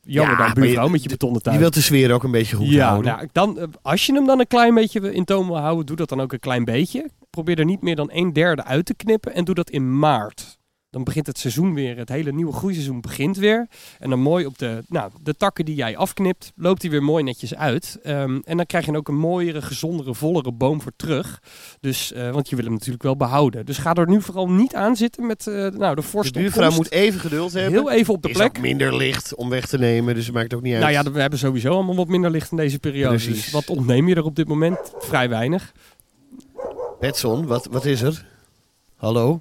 Jammer 0.00 0.32
Ja, 0.32 0.38
dan 0.38 0.46
maar 0.46 0.56
je- 0.56 0.60
buurvrouw 0.62 0.88
met 0.88 1.02
je 1.02 1.08
betonnen 1.08 1.42
tuin. 1.42 1.54
Je 1.56 1.60
wilt 1.62 1.74
de 1.74 1.80
sfeer 1.80 2.12
ook 2.12 2.22
een 2.22 2.30
beetje 2.30 2.56
goed 2.56 2.68
ja, 2.68 2.88
houden. 2.88 3.12
nou, 3.16 3.28
dan, 3.32 3.58
eh, 3.58 3.64
als 3.82 4.06
je 4.06 4.12
hem 4.14 4.26
dan 4.26 4.40
een 4.40 4.46
klein 4.46 4.74
beetje 4.74 5.12
in 5.14 5.24
toom 5.24 5.46
wil 5.46 5.58
houden, 5.58 5.86
doe 5.86 5.96
dat 5.96 6.08
dan 6.08 6.20
ook 6.20 6.32
een 6.32 6.38
klein 6.40 6.64
beetje. 6.64 7.10
Probeer 7.30 7.58
er 7.58 7.64
niet 7.64 7.82
meer 7.82 7.96
dan 7.96 8.08
een 8.12 8.32
derde 8.32 8.64
uit 8.64 8.86
te 8.86 8.94
knippen 8.94 9.34
en 9.34 9.44
doe 9.44 9.54
dat 9.54 9.70
in 9.70 9.98
maart. 9.98 10.57
Dan 10.90 11.04
begint 11.04 11.26
het 11.26 11.38
seizoen 11.38 11.74
weer, 11.74 11.96
het 11.96 12.08
hele 12.08 12.32
nieuwe 12.32 12.52
groeiseizoen 12.52 13.00
begint 13.00 13.36
weer. 13.36 13.68
En 13.98 14.10
dan 14.10 14.20
mooi 14.20 14.46
op 14.46 14.58
de, 14.58 14.82
nou, 14.88 15.10
de 15.22 15.34
takken 15.34 15.64
die 15.64 15.74
jij 15.74 15.96
afknipt, 15.96 16.52
loopt 16.56 16.80
die 16.80 16.90
weer 16.90 17.02
mooi 17.02 17.24
netjes 17.24 17.54
uit. 17.54 17.98
Ehm, 18.02 18.38
en 18.44 18.56
dan 18.56 18.66
krijg 18.66 18.86
je 18.86 18.96
ook 18.96 19.08
een 19.08 19.18
mooiere, 19.18 19.62
gezondere, 19.62 20.14
vollere 20.14 20.52
boom 20.52 20.82
voor 20.82 20.92
terug. 20.96 21.42
Dus, 21.80 22.12
eh, 22.12 22.30
want 22.30 22.48
je 22.48 22.56
wil 22.56 22.64
hem 22.64 22.74
natuurlijk 22.74 23.02
wel 23.02 23.16
behouden. 23.16 23.66
Dus 23.66 23.78
ga 23.78 23.94
er 23.94 24.08
nu 24.08 24.22
vooral 24.22 24.50
niet 24.50 24.74
aan 24.74 24.96
zitten 24.96 25.26
met 25.26 25.46
eh, 25.46 25.54
nou, 25.54 25.94
de 25.94 26.00
de 26.00 26.02
vorst 26.02 26.32
buurvrouw 26.32 26.70
moet 26.70 26.90
even 26.90 27.20
geduld 27.20 27.52
hebben. 27.52 27.72
heel 27.72 27.90
even 27.90 28.14
op 28.14 28.22
de 28.22 28.28
is 28.28 28.36
plek. 28.36 28.56
ook 28.56 28.60
minder 28.62 28.96
licht 28.96 29.34
om 29.34 29.48
weg 29.48 29.66
te 29.66 29.78
nemen, 29.78 30.14
dus 30.14 30.26
het 30.26 30.34
maakt 30.34 30.54
ook 30.54 30.62
niet 30.62 30.72
uit. 30.72 30.82
Nou 30.82 30.92
ja, 30.92 31.12
we 31.12 31.20
hebben 31.20 31.38
sowieso 31.38 31.72
allemaal 31.72 31.96
wat 31.96 32.08
minder 32.08 32.30
licht 32.30 32.50
in 32.50 32.56
deze 32.56 32.78
periode. 32.78 33.08
Precies. 33.14 33.42
Dus 33.42 33.50
wat 33.50 33.68
ontneem 33.70 34.08
je 34.08 34.14
er 34.14 34.24
op 34.24 34.36
dit 34.36 34.48
moment? 34.48 34.78
Vrij 34.98 35.28
weinig. 35.28 35.72
Petson, 37.00 37.46
wat, 37.46 37.68
wat 37.70 37.84
is 37.84 38.00
er? 38.00 38.26
Hallo? 38.96 39.40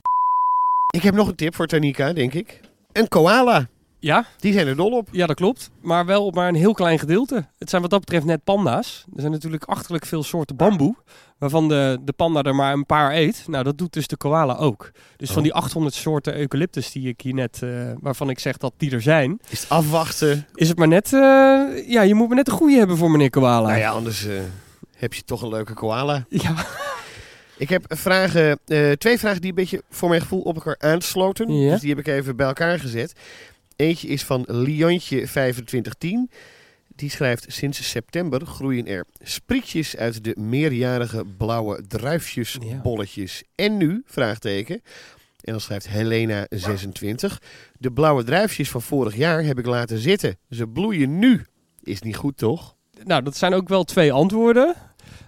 Ik 0.95 1.01
heb 1.03 1.13
nog 1.15 1.27
een 1.27 1.35
tip 1.35 1.55
voor 1.55 1.67
Tanika, 1.67 2.13
denk 2.13 2.33
ik. 2.33 2.59
Een 2.91 3.07
koala. 3.07 3.67
Ja, 3.99 4.25
Die 4.39 4.53
zijn 4.53 4.67
er 4.67 4.75
dol 4.75 4.91
op. 4.91 5.07
ja, 5.11 5.25
dat 5.27 5.35
klopt. 5.35 5.69
Maar 5.81 6.05
wel 6.05 6.25
op 6.25 6.35
maar 6.35 6.47
een 6.47 6.55
heel 6.55 6.73
klein 6.73 6.99
gedeelte. 6.99 7.45
Het 7.57 7.69
zijn 7.69 7.81
wat 7.81 7.91
dat 7.91 7.99
betreft 7.99 8.25
net 8.25 8.43
panda's. 8.43 9.05
Er 9.15 9.19
zijn 9.19 9.31
natuurlijk 9.31 9.63
achterlijk 9.63 10.05
veel 10.05 10.23
soorten 10.23 10.55
bamboe. 10.55 10.95
Waarvan 11.37 11.67
de, 11.67 11.99
de 12.03 12.11
panda 12.13 12.41
er 12.41 12.55
maar 12.55 12.73
een 12.73 12.85
paar 12.85 13.13
eet. 13.13 13.43
Nou, 13.47 13.63
dat 13.63 13.77
doet 13.77 13.93
dus 13.93 14.07
de 14.07 14.17
koala 14.17 14.55
ook. 14.55 14.91
Dus 15.17 15.31
van 15.31 15.43
die 15.43 15.53
800 15.53 15.95
soorten 15.95 16.37
eucalyptus 16.37 16.91
die 16.91 17.07
ik 17.07 17.21
hier 17.21 17.33
net, 17.33 17.59
eh, 17.63 17.69
waarvan 17.99 18.29
ik 18.29 18.39
zeg 18.39 18.57
dat 18.57 18.73
die 18.77 18.91
er 18.91 19.01
zijn, 19.01 19.39
Is 19.49 19.59
het 19.61 19.69
afwachten? 19.69 20.47
is 20.53 20.69
het 20.69 20.77
maar 20.77 20.87
net, 20.87 21.13
eh, 21.13 21.19
ja, 21.89 22.01
je 22.01 22.13
moet 22.13 22.27
maar 22.27 22.35
net 22.37 22.45
de 22.45 22.51
goede 22.51 22.77
hebben 22.77 22.97
voor 22.97 23.11
meneer 23.11 23.29
koala. 23.29 23.67
Nou 23.67 23.79
ja, 23.79 23.91
anders 23.91 24.25
eh, 24.25 24.39
heb 24.97 25.13
je 25.13 25.23
toch 25.23 25.41
een 25.41 25.49
leuke 25.49 25.73
koala. 25.73 26.25
ja. 26.29 26.55
Ik 27.57 27.69
heb 27.69 27.85
vragen, 27.87 28.59
eh, 28.65 28.91
twee 28.91 29.17
vragen 29.17 29.41
die 29.41 29.49
een 29.49 29.55
beetje 29.55 29.83
voor 29.89 30.09
mijn 30.09 30.21
gevoel 30.21 30.41
op 30.41 30.55
elkaar 30.55 30.75
aansloten. 30.79 31.53
Ja. 31.53 31.71
Dus 31.71 31.79
die 31.79 31.89
heb 31.89 31.99
ik 31.99 32.07
even 32.07 32.35
bij 32.35 32.47
elkaar 32.47 32.79
gezet. 32.79 33.13
Eentje 33.75 34.07
is 34.07 34.23
van 34.23 34.45
Liontje2510. 34.47 36.29
Die 36.95 37.09
schrijft, 37.09 37.45
sinds 37.47 37.89
september 37.89 38.45
groeien 38.45 38.87
er 38.87 39.05
sprietjes 39.21 39.97
uit 39.97 40.23
de 40.23 40.35
meerjarige 40.39 41.23
blauwe 41.37 41.87
druifjesbolletjes. 41.87 43.43
En 43.55 43.77
nu, 43.77 44.03
vraagteken. 44.05 44.81
En 45.41 45.51
dan 45.51 45.61
schrijft 45.61 45.87
Helena26. 45.87 47.37
De 47.77 47.91
blauwe 47.91 48.23
druifjes 48.23 48.69
van 48.69 48.81
vorig 48.81 49.15
jaar 49.15 49.43
heb 49.43 49.59
ik 49.59 49.65
laten 49.65 49.97
zitten. 49.97 50.37
Ze 50.49 50.67
bloeien 50.67 51.19
nu. 51.19 51.45
Is 51.83 52.01
niet 52.01 52.15
goed, 52.15 52.37
toch? 52.37 52.75
Nou, 53.03 53.23
dat 53.23 53.37
zijn 53.37 53.53
ook 53.53 53.67
wel 53.67 53.83
twee 53.83 54.11
antwoorden. 54.11 54.75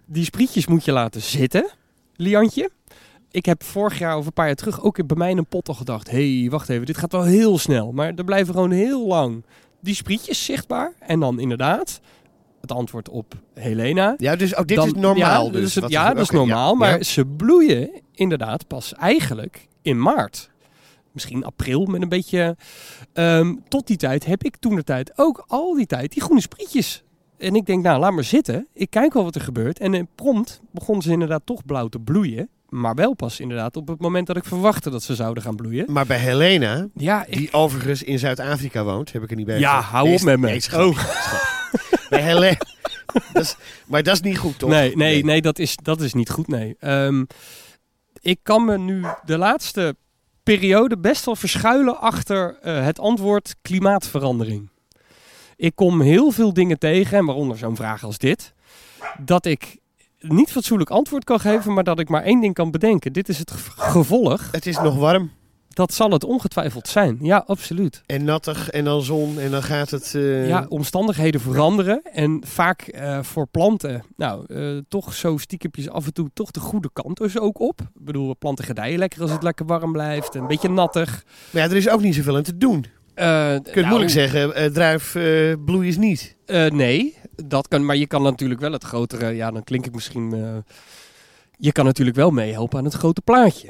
Die 0.06 0.24
sprietjes 0.24 0.68
moet 0.68 0.86
je 0.86 0.92
laten 0.92 1.22
zitten, 1.22 1.72
Liantje. 2.20 2.70
Ik 3.32 3.46
heb 3.46 3.64
vorig 3.64 4.00
jaar 4.00 4.18
of 4.18 4.26
een 4.26 4.34
paar 4.34 4.46
jaar 4.46 4.56
terug 4.56 4.82
ook 4.82 5.08
bij 5.08 5.18
mij 5.18 5.30
in 5.30 5.38
een 5.38 5.46
pot 5.46 5.68
al 5.68 5.74
gedacht... 5.74 6.10
hé, 6.12 6.40
hey, 6.42 6.50
wacht 6.50 6.70
even, 6.70 6.86
dit 6.86 6.98
gaat 6.98 7.12
wel 7.12 7.24
heel 7.24 7.58
snel. 7.58 7.92
Maar 7.92 8.14
er 8.16 8.24
blijven 8.24 8.54
gewoon 8.54 8.72
heel 8.72 9.08
lang 9.08 9.44
die 9.82 9.96
sprietjes 9.96 10.46
zichtbaar. 10.46 10.94
En 11.00 11.20
dan 11.20 11.40
inderdaad, 11.40 12.00
het 12.62 12.72
antwoord 12.72 13.10
op 13.10 13.34
Helena... 13.54 14.14
Ja, 14.18 14.36
dus 14.36 14.56
ook 14.56 14.68
dit 14.68 14.78
dan- 14.78 14.86
is 14.88 14.94
normaal. 14.94 15.46
Ja, 15.46 15.52
dus. 15.52 15.74
het- 15.76 15.84
Wat 15.84 15.92
ja, 15.92 16.14
dat 16.14 16.24
is 16.24 16.30
ja. 16.30 16.36
normaal. 16.38 16.76
Maar 16.76 16.98
Ja. 16.98 17.04
ze 17.04 17.26
bloeien 17.26 18.02
inderdaad 18.14 18.68
pas 18.68 18.94
eigenlijk 18.94 19.68
in 19.82 20.02
maart. 20.02 20.50
Misschien 21.12 21.44
april 21.46 21.86
met 21.86 22.02
een 22.02 22.10
beetje... 22.10 22.56
ehm, 23.14 23.56
tot 23.68 23.88
die 23.88 23.98
tijd 23.98 24.26
heb 24.26 24.44
ik 24.44 24.56
toen 24.58 24.76
de 24.76 24.84
tijd 24.84 25.12
ook 25.16 25.44
al 25.48 25.74
die 25.76 25.86
tijd 25.86 26.12
die 26.14 26.22
groene 26.22 26.42
sprietjes. 26.42 27.04
En 27.39 27.55
ik 27.55 27.65
denk, 27.65 27.84
nou, 27.84 28.00
laat 28.00 28.12
maar 28.13 28.24
zitten. 28.24 28.67
Ik 28.74 28.89
kijk 28.89 29.13
wel 29.13 29.24
wat 29.24 29.36
er 29.36 29.41
gebeurt. 29.41 29.79
En 29.79 29.93
eh, 29.93 30.03
prompt 30.15 30.62
begonnen 30.72 31.03
ze 31.03 31.12
inderdaad 31.12 31.41
toch 31.46 31.65
blauw 31.65 31.88
te 31.88 32.00
bloeien. 32.00 32.50
Maar 32.69 32.96
wel 32.96 33.13
pas 33.13 33.39
inderdaad 33.39 33.77
op 33.77 33.88
het 33.88 34.00
moment 34.00 34.27
dat 34.27 34.38
ik 34.38 34.46
verwachtte 34.46 34.89
dat 34.89 35.03
ze 35.03 35.15
zouden 35.15 35.43
gaan 35.43 35.55
bloeien. 35.55 35.86
Maar 35.91 36.05
bij 36.05 36.17
Helena, 36.17 36.88
Ja, 36.96 37.25
ik, 37.25 37.38
die 37.38 37.53
overigens 37.53 38.03
in 38.03 38.19
Zuid-Afrika 38.19 38.84
woont, 38.84 39.12
heb 39.12 39.24
ik 39.24 39.29
er 39.29 39.36
niet 39.36 39.46
bij 39.46 39.60
ja 39.60 39.75
gezegd. 39.75 39.91
hou 39.91 40.05
Nee, 40.08 40.15
op 40.15 40.22
met 40.22 40.39
me. 40.39 40.48
nee, 40.48 40.88
Oh. 40.88 41.03
Bij 42.10 42.22
Helena. 42.22 42.58
dat 43.34 43.43
is, 43.43 43.55
maar 43.86 44.03
dat 44.03 44.13
is 44.13 44.22
niet 44.22 44.38
goed, 44.38 44.60
toch? 44.60 44.69
Nee, 44.69 44.96
nee, 44.96 45.24
nee, 45.24 45.41
dat 45.41 45.60
is, 45.60 45.75
dat 45.75 46.01
is 46.01 46.13
niet 46.13 46.29
goed, 46.29 46.48
nee. 46.48 46.75
Ehm, 46.79 47.24
ik 48.19 48.39
kan 48.43 48.65
me 48.65 48.77
nu 48.77 49.05
de 49.25 49.38
laatste 49.38 49.96
periode 50.43 50.98
best 50.98 51.25
wel 51.25 51.36
verschuilen 51.36 52.00
achter 52.00 52.58
eh, 52.62 52.84
het 52.84 53.00
antwoord 53.00 53.55
klimaatverandering. 53.62 54.69
Ik 55.62 55.75
kom 55.75 56.01
heel 56.01 56.32
veel 56.32 56.54
dingen 56.54 56.80
tegen, 56.80 57.18
en 57.18 57.25
waaronder 57.25 57.58
zo'n 57.58 57.75
vraag 57.75 58.04
als 58.04 58.18
dit, 58.18 58.54
dat 59.18 59.46
ik 59.46 59.78
niet 60.20 60.51
fatsoenlijk 60.51 60.89
antwoord 60.89 61.24
kan 61.24 61.39
geven, 61.39 61.74
maar 61.74 61.84
dat 61.84 62.00
ik 62.00 62.10
maar 62.10 62.24
één 62.24 62.42
ding 62.42 62.54
kan 62.54 62.72
bedenken. 62.72 63.13
Dit 63.13 63.30
is 63.30 63.38
het 63.39 63.51
ge- 63.51 63.72
gevolg. 63.75 64.48
Het 64.51 64.66
is 64.66 64.78
nog 64.80 64.96
warm 64.96 65.32
Dat 65.70 65.94
zal 65.94 66.12
het 66.12 66.24
ongetwijfeld 66.24 66.88
zijn. 66.88 67.18
Ja, 67.22 67.44
absoluut. 67.48 68.01
en 68.06 68.24
nattig 68.24 68.70
en 68.70 68.84
dan 68.86 69.01
zon 69.01 69.39
en 69.39 69.51
dan 69.51 69.63
gaat 69.63 69.89
het... 69.89 70.16
eh, 70.16 70.48
Ja, 70.48 70.66
omstandigheden 70.70 71.42
veranderen. 71.42 72.01
En 72.13 72.42
vaak 72.46 72.82
eh, 72.82 73.20
voor 73.24 73.48
planten, 73.48 74.04
nou, 74.16 74.46
eh, 74.48 74.78
toch 74.88 75.13
zo 75.13 75.38
stiekempjes 75.38 75.89
af 75.89 76.06
en 76.06 76.13
toe 76.13 76.30
toch 76.34 76.51
de 76.51 76.60
goede 76.60 76.89
kant 76.94 77.18
dus 77.18 77.39
ook 77.39 77.60
op. 77.60 77.82
Ik 77.82 78.06
bedoel, 78.06 78.36
planten 78.38 78.66
gedijen 78.66 79.00
lekker 79.00 79.22
als 79.22 79.32
het 79.32 79.44
lekker 79.44 79.66
warm 79.66 79.92
blijft. 79.92 80.36
Een 80.36 80.48
beetje 80.48 80.70
nattig. 80.70 81.24
Maar 81.51 81.62
ja, 81.63 81.70
er 81.70 81.75
is 81.75 81.89
ook 81.89 82.01
niet 82.01 82.16
zoveel 82.16 82.36
aan 82.36 82.44
te 82.44 82.58
doen. 82.58 82.86
Eh, 83.20 83.54
Je 83.54 83.72
kunt 83.72 83.88
moeilijk 83.88 84.12
zeggen, 84.12 84.56
eh 84.56 84.66
druif 84.66 85.16
eh, 85.16 85.54
bloei 85.66 85.88
is 85.88 85.98
niet. 85.98 86.36
Nee, 86.70 87.16
dat 87.46 87.68
kan, 87.68 87.86
maar 87.86 87.96
je 87.96 88.08
kan 88.08 88.22
natuurlijk 88.22 88.60
wel 88.60 88.72
het 88.72 88.84
grotere, 88.84 89.30
ja, 89.30 89.52
dan 89.52 89.64
klink 89.64 89.86
ik 89.86 89.94
misschien. 89.94 90.30
je 91.58 91.72
kan 91.72 91.86
natuurlijk 91.86 92.18
wel 92.18 92.32
meehelpen 92.32 92.78
aan 92.80 92.86
het 92.86 92.94
grote 92.94 93.22
plaatje. 93.22 93.70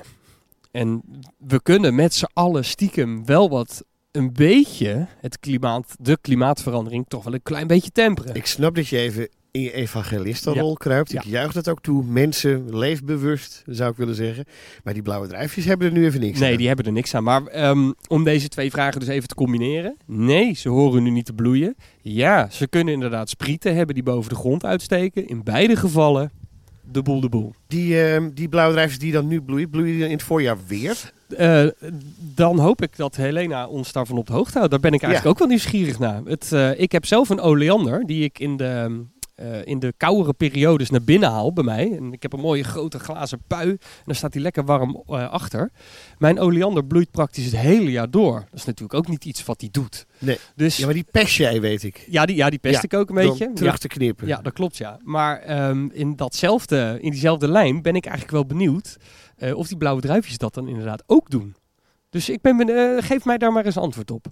En 0.72 1.02
we 1.38 1.62
kunnen 1.62 1.96
met 1.96 2.14
z'n 2.14 2.30
allen 2.34 2.66
stiekem 2.66 3.26
wel 3.26 3.50
wat 3.50 3.84
een 4.12 4.34
beetje 4.34 5.08
het 5.20 5.40
klimaat, 5.40 5.96
de 6.00 6.18
klimaatverandering 6.22 7.06
toch 7.08 7.24
wel 7.24 7.34
een 7.34 7.42
klein 7.44 7.68
beetje 7.68 7.92
temperen. 7.92 8.36
Ik 8.36 8.46
snap 8.46 8.76
dat 8.76 8.88
je 8.88 8.98
even 8.98 9.30
in 9.52 9.62
je 9.62 9.72
evangelistenrol 9.74 10.70
Ja. 10.70 10.76
kruipt. 10.78 11.14
Ik 11.14 11.24
juich 11.24 11.52
dat 11.54 11.70
ook 11.70 11.82
toe. 11.82 12.04
Mensen, 12.04 12.78
leef 12.78 13.04
bewust, 13.04 13.64
zou 13.66 13.92
ik 13.92 13.98
willen 13.98 14.16
zeggen. 14.16 14.46
Maar 14.84 14.94
die 14.94 15.04
blauwe 15.04 15.28
druifjes 15.28 15.66
hebben 15.66 15.88
er 15.88 15.94
nu 15.94 16.06
even 16.06 16.20
niks 16.20 16.40
Nee, 16.40 16.52
aan. 16.52 16.58
die 16.58 16.68
hebben 16.68 16.86
er 16.86 16.92
niks 16.92 17.16
aan. 17.16 17.24
Maar 17.24 17.46
ehm, 17.46 17.92
om 18.08 18.24
deze 18.24 18.48
twee 18.48 18.72
vragen 18.72 19.00
dus 19.00 19.10
even 19.10 19.28
te 19.28 19.36
combineren. 19.36 19.98
Nee, 20.06 20.54
ze 20.54 20.70
horen 20.70 21.04
nu 21.04 21.10
niet 21.10 21.26
te 21.26 21.34
bloeien. 21.34 21.76
Ja, 22.02 22.48
ze 22.52 22.68
kunnen 22.68 22.94
inderdaad 22.94 23.30
sprieten 23.30 23.76
hebben 23.76 23.96
die 23.96 24.04
boven 24.04 24.30
de 24.30 24.36
grond 24.36 24.66
uitsteken. 24.66 25.28
In 25.28 25.44
beide 25.44 25.76
gevallen 25.76 26.32
de 26.92 27.02
boel 27.02 27.20
de 27.22 27.30
boel. 27.30 27.54
Die, 27.68 28.04
ehm, 28.04 28.30
die 28.34 28.50
blauwe 28.50 28.74
druifjes 28.74 29.00
die 29.00 29.12
dan 29.12 29.28
nu 29.28 29.42
bloeien, 29.42 29.70
bloeien 29.70 29.96
die 29.96 30.06
in 30.06 30.12
het 30.12 30.24
voorjaar 30.24 30.58
weer? 30.68 31.12
Eh, 31.38 31.66
dan 32.36 32.60
hoop 32.60 32.82
ik 32.82 32.96
dat 32.96 33.16
Helena 33.16 33.68
ons 33.68 33.92
daarvan 33.92 34.18
op 34.18 34.28
de 34.28 34.34
hoogte 34.34 34.58
houdt. 34.58 34.72
Daar 34.72 34.80
ben 34.80 34.94
ik 34.94 35.02
eigenlijk 35.02 35.24
Ja. 35.24 35.30
ook 35.30 35.40
wel 35.40 35.48
nieuwsgierig 35.58 36.00
naar. 36.00 36.22
Het, 36.26 36.52
eh, 36.52 36.80
ik 36.80 36.92
heb 36.92 37.06
zelf 37.06 37.30
een 37.30 37.40
oleander 37.40 38.06
die 38.06 38.24
ik 38.24 38.40
in 38.40 38.58
de, 38.58 39.02
eh, 39.40 39.66
in 39.66 39.80
de 39.80 39.94
koudere 39.98 40.34
periodes 40.34 40.90
naar 40.90 41.02
binnen 41.04 41.30
haal 41.30 41.54
bij 41.54 41.64
mij. 41.64 41.96
En 41.98 42.14
ik 42.14 42.22
heb 42.22 42.34
een 42.34 42.40
mooie 42.40 42.64
grote 42.64 43.00
glazen 43.00 43.40
pui. 43.48 43.70
En 43.70 43.78
daar 44.06 44.16
staat 44.16 44.34
hij 44.34 44.42
lekker 44.42 44.66
warm 44.66 45.04
eh, 45.08 45.30
achter. 45.30 45.72
Mijn 46.18 46.40
oleander 46.40 46.86
bloeit 46.86 47.12
praktisch 47.12 47.46
het 47.46 47.56
hele 47.58 47.92
jaar 47.92 48.10
door. 48.12 48.34
Dat 48.40 48.60
is 48.60 48.66
natuurlijk 48.66 48.94
ook 49.00 49.08
niet 49.08 49.26
iets 49.26 49.46
wat 49.46 49.62
hij 49.62 49.70
doet. 49.72 50.06
Nee. 50.18 50.38
Dus 50.56 50.78
Ja, 50.78 50.86
maar 50.86 50.94
die 50.94 51.06
pest 51.12 51.36
jij, 51.36 51.62
weet 51.62 51.84
ik. 51.84 52.06
ja, 52.10 52.26
die, 52.26 52.36
ja, 52.36 52.50
die 52.50 52.60
pest 52.60 52.76
Ja, 52.76 52.82
ik 52.82 52.94
ook 52.94 53.10
een 53.10 53.16
beetje. 53.16 53.54
terug 53.54 53.72
Ja. 53.72 53.78
te 53.78 53.88
knippen. 53.88 54.28
Ja, 54.28 54.42
dat 54.42 54.54
klopt 54.54 54.78
ja. 54.78 55.00
Maar 55.04 55.40
ehm, 55.40 55.88
in, 55.92 56.16
datzelfde, 56.16 56.98
in 57.02 57.12
diezelfde 57.12 57.48
lijn 57.48 57.82
ben 57.82 57.96
ik 57.96 58.04
eigenlijk 58.06 58.34
wel 58.36 58.46
benieuwd 58.46 58.98
eh, 59.38 59.56
of 59.58 59.68
die 59.68 59.78
blauwe 59.78 60.02
druifjes 60.02 60.38
dat 60.38 60.54
dan 60.54 60.68
inderdaad 60.68 61.04
ook 61.06 61.30
doen. 61.30 61.56
Dus 62.10 62.30
ik 62.30 62.42
ben 62.42 62.58
benieuwd, 62.58 62.98
eh, 63.00 63.08
geef 63.08 63.26
mij 63.26 63.38
daar 63.38 63.52
maar 63.52 63.66
eens 63.66 63.78
antwoord 63.78 64.12
op. 64.12 64.26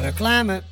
Reclame. 0.00 0.62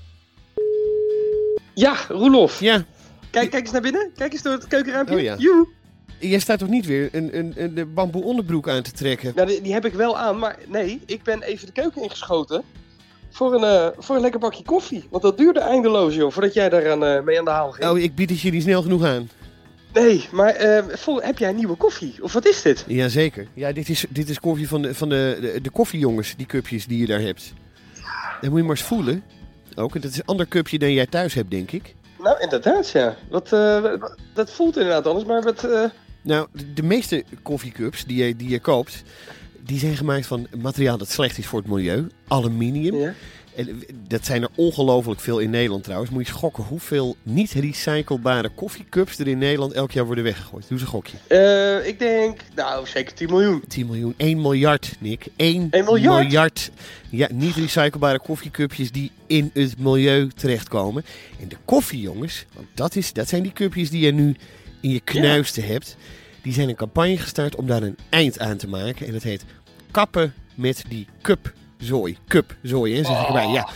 Ja, 1.78 1.97
Roelof. 2.08 2.61
Ja, 2.61 2.85
Kijk, 3.30 3.50
kijk 3.50 3.62
eens 3.62 3.73
naar 3.73 3.80
binnen. 3.80 4.11
Kijk 4.14 4.32
eens 4.32 4.42
door 4.42 4.52
het 4.52 4.66
keukenruimpje. 4.66 5.14
Oh 5.14 5.20
ja. 5.20 5.37
Joe. 5.37 5.68
jij 6.18 6.38
staat 6.38 6.58
toch 6.58 6.68
niet 6.68 6.87
weer 6.87 7.08
een, 7.12 7.38
een, 7.38 7.52
een, 7.56 7.78
een 7.78 7.94
bamboe 7.94 8.23
onderbroek 8.23 8.68
aan 8.68 8.82
te 8.82 8.92
trekken? 8.92 9.32
Nou, 9.35 9.49
die, 9.49 9.61
die 9.61 9.73
heb 9.73 9.85
ik 9.85 9.92
wel 9.92 10.18
aan, 10.18 10.38
maar 10.38 10.58
nee, 10.66 11.00
ik 11.06 11.23
ben 11.23 11.42
even 11.42 11.66
de 11.66 11.73
keuken 11.73 12.02
ingeschoten 12.02 12.62
voor 13.30 13.54
een, 13.54 13.64
eh, 13.64 13.88
voor 13.99 14.16
een 14.16 14.23
lekker 14.23 14.40
bakje 14.40 14.64
koffie. 14.64 15.04
Want 15.11 15.23
dat 15.23 15.38
duurde 15.38 15.61
eindeloos, 15.61 16.14
joh, 16.14 16.32
voordat 16.32 16.54
jij 16.54 16.68
daar 16.68 16.90
aan, 16.90 17.04
eh, 17.04 17.23
mee 17.23 17.38
aan 17.38 17.44
de 17.44 17.50
haal 17.50 17.70
ging. 17.70 17.90
Oh, 17.90 17.99
ik 17.99 18.14
bied 18.14 18.30
het 18.30 18.40
je 18.40 18.50
niet 18.50 18.62
snel 18.62 18.82
genoeg 18.82 19.04
aan. 19.04 19.30
Nee, 19.92 20.28
maar 20.32 20.54
eh, 20.54 20.85
vol, 20.88 21.23
heb 21.23 21.38
jij 21.38 21.49
een 21.49 21.56
nieuwe 21.56 21.76
koffie? 21.76 22.14
Of 22.20 22.32
wat 22.32 22.47
is 22.47 22.62
dit? 22.62 22.85
Jazeker. 22.87 23.47
Ja, 23.54 23.73
dit 23.73 23.88
is, 23.88 24.04
dit 24.08 24.28
is 24.28 24.40
koffie 24.40 24.68
van, 24.68 24.82
de, 24.82 24.94
van 24.94 25.08
de, 25.08 25.38
de, 25.40 25.61
de 25.61 25.70
koffiejongens, 25.70 26.35
die 26.37 26.47
cupjes 26.47 26.87
die 26.87 26.99
je 26.99 27.06
daar 27.06 27.20
hebt. 27.20 27.52
Dan 28.40 28.50
moet 28.50 28.58
je 28.58 28.64
maar 28.66 28.76
eens 28.76 28.87
voelen. 28.87 29.23
Ook, 29.78 29.94
en 29.94 30.00
dat 30.00 30.11
is 30.11 30.16
een 30.18 30.25
ander 30.25 30.49
cupje 30.49 30.78
dan 30.78 30.92
jij 30.92 31.06
thuis 31.06 31.35
hebt, 31.35 31.50
denk 31.50 31.70
ik. 31.70 31.94
Nou, 32.23 32.40
inderdaad, 32.40 32.90
ja. 32.90 33.16
Wat, 33.30 33.52
eh, 33.52 33.85
dat 34.35 34.50
voelt 34.50 34.76
inderdaad 34.76 35.06
anders, 35.06 35.26
maar 35.26 35.42
wat... 35.42 35.64
eh, 35.64 35.85
Nou, 36.23 36.47
de, 36.52 36.73
de 36.73 36.82
meeste 36.82 37.25
koffiecups 37.42 38.04
die 38.04 38.25
je, 38.25 38.37
die 38.37 38.49
je 38.49 38.61
koopt, 38.61 39.02
die 39.64 39.78
zijn 39.78 39.97
gemaakt 39.97 40.26
van 40.26 40.47
materiaal 40.56 40.99
dat 40.99 41.11
slecht 41.11 41.38
is 41.38 41.47
voor 41.47 41.58
het 41.58 41.68
milieu. 41.68 42.06
Aluminium. 42.28 42.97
ja. 42.97 43.12
En 43.58 43.82
dat 44.08 44.24
zijn 44.24 44.42
er 44.42 44.48
ongelooflijk 44.54 45.20
veel 45.20 45.38
in 45.38 45.50
Nederland 45.50 45.84
trouwens. 45.84 46.10
Moet 46.10 46.26
je 46.26 46.32
schokken 46.32 46.64
hoeveel 46.64 47.16
niet 47.22 47.52
recyclebare 47.52 48.48
koffiecups 48.48 49.18
er 49.18 49.28
in 49.28 49.38
Nederland 49.38 49.72
elk 49.72 49.90
jaar 49.90 50.06
worden 50.06 50.24
weggegooid. 50.24 50.62
Doe 50.62 50.72
eens 50.72 50.80
een 50.80 50.86
gokje. 50.86 51.16
Eh, 51.26 51.86
ik 51.86 51.98
denk, 51.98 52.40
nou, 52.54 52.86
zeker 52.86 53.14
10 53.14 53.30
miljoen. 53.30 53.62
10 53.68 53.86
miljoen. 53.86 54.14
1 54.16 54.40
miljard, 54.40 54.96
Nick. 55.00 55.26
1 55.36 55.68
1 55.70 55.84
miljard? 55.84 56.70
Ja, 57.10 57.28
niet 57.32 57.54
recyclebare 57.54 58.18
koffiecupjes 58.18 58.92
die 58.92 59.10
in 59.26 59.50
het 59.54 59.78
milieu 59.78 60.28
terechtkomen. 60.34 61.04
En 61.40 61.48
de 61.48 61.56
koffiejongens, 61.64 62.44
want 62.54 62.66
dat, 62.74 62.96
is, 62.96 63.12
dat 63.12 63.28
zijn 63.28 63.42
die 63.42 63.52
cupjes 63.52 63.90
die 63.90 64.04
je 64.04 64.12
nu 64.12 64.36
in 64.80 64.90
je 64.90 65.00
knuisten 65.00 65.64
hebt. 65.64 65.96
Die 66.42 66.52
zijn 66.52 66.68
een 66.68 66.74
campagne 66.74 67.18
gestart 67.18 67.56
om 67.56 67.66
daar 67.66 67.82
een 67.82 67.98
eind 68.08 68.38
aan 68.38 68.56
te 68.56 68.68
maken. 68.68 69.06
En 69.06 69.12
dat 69.12 69.22
heet 69.22 69.44
kappen 69.90 70.34
met 70.54 70.84
die 70.88 71.06
cupzooi. 71.78 72.18
Cupzooi, 72.28 72.97
hè, 72.97 73.04
zeg 73.04 73.28
ik. 73.28 73.35
Ja. 73.35 73.68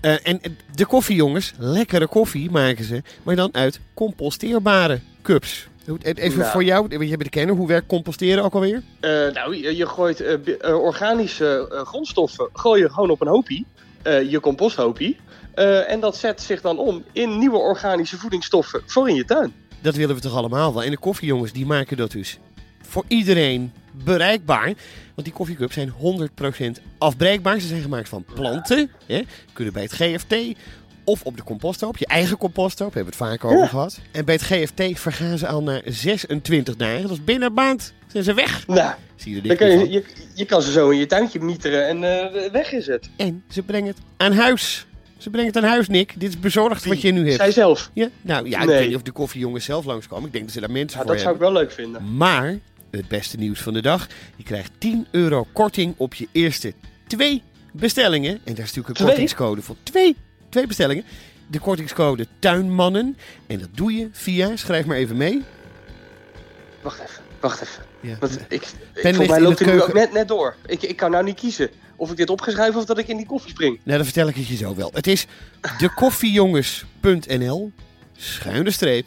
Eh, 0.00 0.16
en 0.22 0.40
de 0.74 0.86
koffiejongens, 0.86 1.52
lekkere 1.58 2.06
koffie 2.06 2.50
maken 2.50 2.84
ze, 2.84 3.02
maar 3.22 3.36
dan 3.36 3.54
uit 3.54 3.80
composteerbare 3.94 5.00
cups. 5.22 5.68
Even 6.02 6.38
Nou. 6.38 6.50
voor 6.50 6.64
jou, 6.64 6.80
want 6.80 6.92
je 6.92 6.98
bent 6.98 7.22
de 7.22 7.28
kenner, 7.28 7.54
hoe 7.54 7.66
werkt 7.66 7.86
composteren 7.86 8.44
ook 8.44 8.54
alweer? 8.54 8.82
Eh, 9.00 9.10
nou, 9.10 9.56
je, 9.56 9.76
je 9.76 9.86
gooit 9.86 10.20
eh, 10.20 10.74
organische 10.74 11.66
grondstoffen 11.86 12.48
gooi 12.52 12.82
je 12.82 12.90
gewoon 12.90 13.10
op 13.10 13.20
een 13.20 13.28
hoopie. 13.28 13.66
je 14.28 14.40
composthoopie. 14.40 15.16
Eh, 15.58 15.90
en 15.90 16.00
dat 16.00 16.16
zet 16.16 16.42
zich 16.42 16.60
dan 16.60 16.78
om 16.78 17.04
in 17.12 17.38
nieuwe 17.38 17.58
organische 17.58 18.16
voedingsstoffen 18.16 18.82
voor 18.86 19.08
in 19.08 19.14
je 19.14 19.24
tuin. 19.24 19.52
Dat 19.80 19.94
willen 19.94 20.14
we 20.14 20.20
toch 20.20 20.34
allemaal 20.34 20.74
wel. 20.74 20.82
En 20.82 20.90
de 20.90 20.98
koffiejongens 20.98 21.52
die 21.52 21.66
maken 21.66 21.96
dat 21.96 22.10
dus 22.10 22.38
voor 22.82 23.04
iedereen 23.08 23.72
bereikbaar. 24.04 24.64
Want 25.14 25.24
die 25.26 25.32
koffiecups 25.32 25.74
zijn 25.74 25.92
100% 26.78 26.82
afbreekbaar. 26.98 27.60
Ze 27.60 27.66
zijn 27.66 27.82
gemaakt 27.82 28.08
van 28.08 28.24
planten. 28.34 28.90
Hè? 29.06 29.22
Kunnen 29.52 29.72
bij 29.72 29.82
het 29.82 29.92
GFT 29.92 30.34
of 31.04 31.22
op 31.22 31.36
de 31.36 31.42
composthoop. 31.44 31.96
Je 31.96 32.06
eigen 32.06 32.36
composthoop, 32.36 32.94
hebben 32.94 33.12
we 33.18 33.24
het 33.24 33.28
vaak 33.30 33.44
over 33.44 33.58
Ja. 33.58 33.66
gehad. 33.66 34.00
En 34.12 34.24
bij 34.24 34.34
het 34.34 34.42
GFT 34.44 35.00
vergaan 35.00 35.38
ze 35.38 35.46
al 35.46 35.62
na 35.62 35.80
26 35.84 36.76
dagen. 36.76 37.02
Dat 37.02 37.10
is 37.10 37.24
binnen 37.24 37.48
een 37.48 37.54
maand. 37.54 37.92
Zijn 38.06 38.24
ze 38.24 38.34
weg. 38.34 38.66
Nou, 38.66 38.94
Zie 39.16 39.34
je 39.34 39.40
er 39.40 39.48
dan 39.48 39.56
kan 39.56 39.68
je, 39.78 39.90
je, 39.90 40.04
je 40.34 40.44
kan 40.44 40.62
ze 40.62 40.72
zo 40.72 40.90
in 40.90 40.98
je 40.98 41.06
tuintje 41.06 41.40
mieteren 41.40 41.88
en 41.88 42.04
eh, 42.44 42.50
weg 42.52 42.72
is 42.72 42.86
het. 42.86 43.10
En 43.16 43.44
ze 43.48 43.62
brengen 43.62 43.88
het 43.88 43.98
aan 44.16 44.32
huis. 44.32 44.86
Ze 45.16 45.30
brengen 45.30 45.48
het 45.52 45.56
aan 45.62 45.70
huis, 45.70 45.88
Nick. 45.88 46.12
Dit 46.20 46.28
is 46.28 46.38
bezorgd 46.40 46.84
wat 46.84 47.00
je 47.00 47.12
nu 47.12 47.24
hebt. 47.24 47.36
Zij 47.36 47.52
zelf. 47.52 47.90
Ja? 47.92 48.08
Nou 48.20 48.48
ja, 48.48 48.60
ik 48.60 48.66
weet 48.68 48.86
niet 48.86 48.96
of 48.96 49.02
de 49.02 49.10
koffiejongens 49.12 49.64
zelf 49.64 49.84
langskomen. 49.84 50.26
Ik 50.26 50.32
denk 50.32 50.44
dat 50.44 50.54
ze 50.54 50.60
daar 50.60 50.70
mensen 50.70 50.98
Ja, 50.98 51.04
voor 51.04 51.12
dat 51.14 51.20
zou 51.22 51.30
hebben. 51.30 51.48
ik 51.48 51.54
wel 51.54 51.62
leuk 51.62 51.72
vinden. 51.72 52.16
Maar 52.16 52.58
het 52.98 53.08
beste 53.08 53.36
nieuws 53.36 53.60
van 53.60 53.72
de 53.72 53.82
dag: 53.82 54.06
je 54.36 54.42
krijgt 54.42 54.70
10 54.78 55.06
euro 55.10 55.46
korting 55.52 55.94
op 55.96 56.14
je 56.14 56.28
eerste 56.32 56.72
twee 57.06 57.42
bestellingen. 57.72 58.32
En 58.32 58.54
daar 58.54 58.64
is 58.64 58.74
natuurlijk 58.74 58.88
een 58.88 58.94
Twee? 58.94 59.06
kortingscode 59.06 59.62
voor. 59.62 59.76
Twee, 59.82 60.16
twee 60.48 60.66
bestellingen. 60.66 61.04
De 61.46 61.58
kortingscode 61.58 62.26
Tuinmannen. 62.38 63.16
En 63.46 63.58
dat 63.58 63.68
doe 63.72 63.92
je 63.92 64.08
via, 64.12 64.56
schrijf 64.56 64.86
maar 64.86 64.96
even 64.96 65.16
mee. 65.16 65.44
Wacht 66.82 67.00
even, 67.00 67.22
wacht 67.40 67.62
even. 67.62 67.82
Ja. 68.00 68.16
Want 68.20 68.40
ik, 68.48 68.48
ik, 68.48 68.68
volgens 68.94 69.28
mij 69.28 69.40
loopt 69.40 69.58
de 69.58 69.64
het 69.64 69.74
nu 69.74 69.82
ook 69.82 69.92
net, 69.92 70.12
net 70.12 70.28
door. 70.28 70.54
Ik, 70.66 70.82
ik 70.82 70.96
kan 70.96 71.10
nou 71.10 71.24
niet 71.24 71.36
kiezen 71.36 71.70
of 71.96 72.10
ik 72.10 72.16
dit 72.16 72.30
op 72.30 72.40
ga 72.40 72.50
schrijven 72.50 72.80
of 72.80 72.86
dat 72.86 72.98
ik 72.98 73.08
in 73.08 73.16
die 73.16 73.26
koffie 73.26 73.50
spring. 73.50 73.80
Nou, 73.84 73.96
dan 73.96 74.04
vertel 74.04 74.28
ik 74.28 74.34
het 74.34 74.46
je 74.46 74.56
zo 74.56 74.74
wel. 74.74 74.90
Het 74.92 75.06
is 75.06 75.26
dekoffiejongens.nl 75.78 77.72
schuine 78.16 78.70
streep 78.70 79.06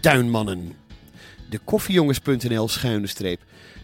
tuinmannen. 0.00 0.83
Dekoffiejongens.nl 1.58 2.68
schuine 2.68 3.06
streep 3.06 3.40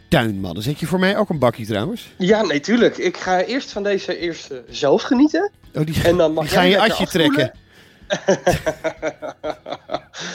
tuinmannen. 0.08 0.62
Zet 0.62 0.80
je 0.80 0.86
voor 0.86 0.98
mij 0.98 1.16
ook 1.16 1.28
een 1.28 1.38
bakje 1.38 1.66
trouwens? 1.66 2.12
Ja, 2.18 2.42
nee, 2.42 2.60
tuurlijk. 2.60 2.96
Ik 2.98 3.16
ga 3.16 3.42
eerst 3.42 3.72
van 3.72 3.82
deze 3.82 4.18
eerste 4.18 4.64
zelf 4.68 5.02
genieten. 5.02 5.50
Oh, 5.74 5.86
die, 5.86 6.02
En 6.02 6.16
dan 6.16 6.32
mag 6.32 6.44
die 6.44 6.52
ga 6.52 6.62
je 6.62 6.80
atje 6.80 7.06
trekken. 7.06 7.52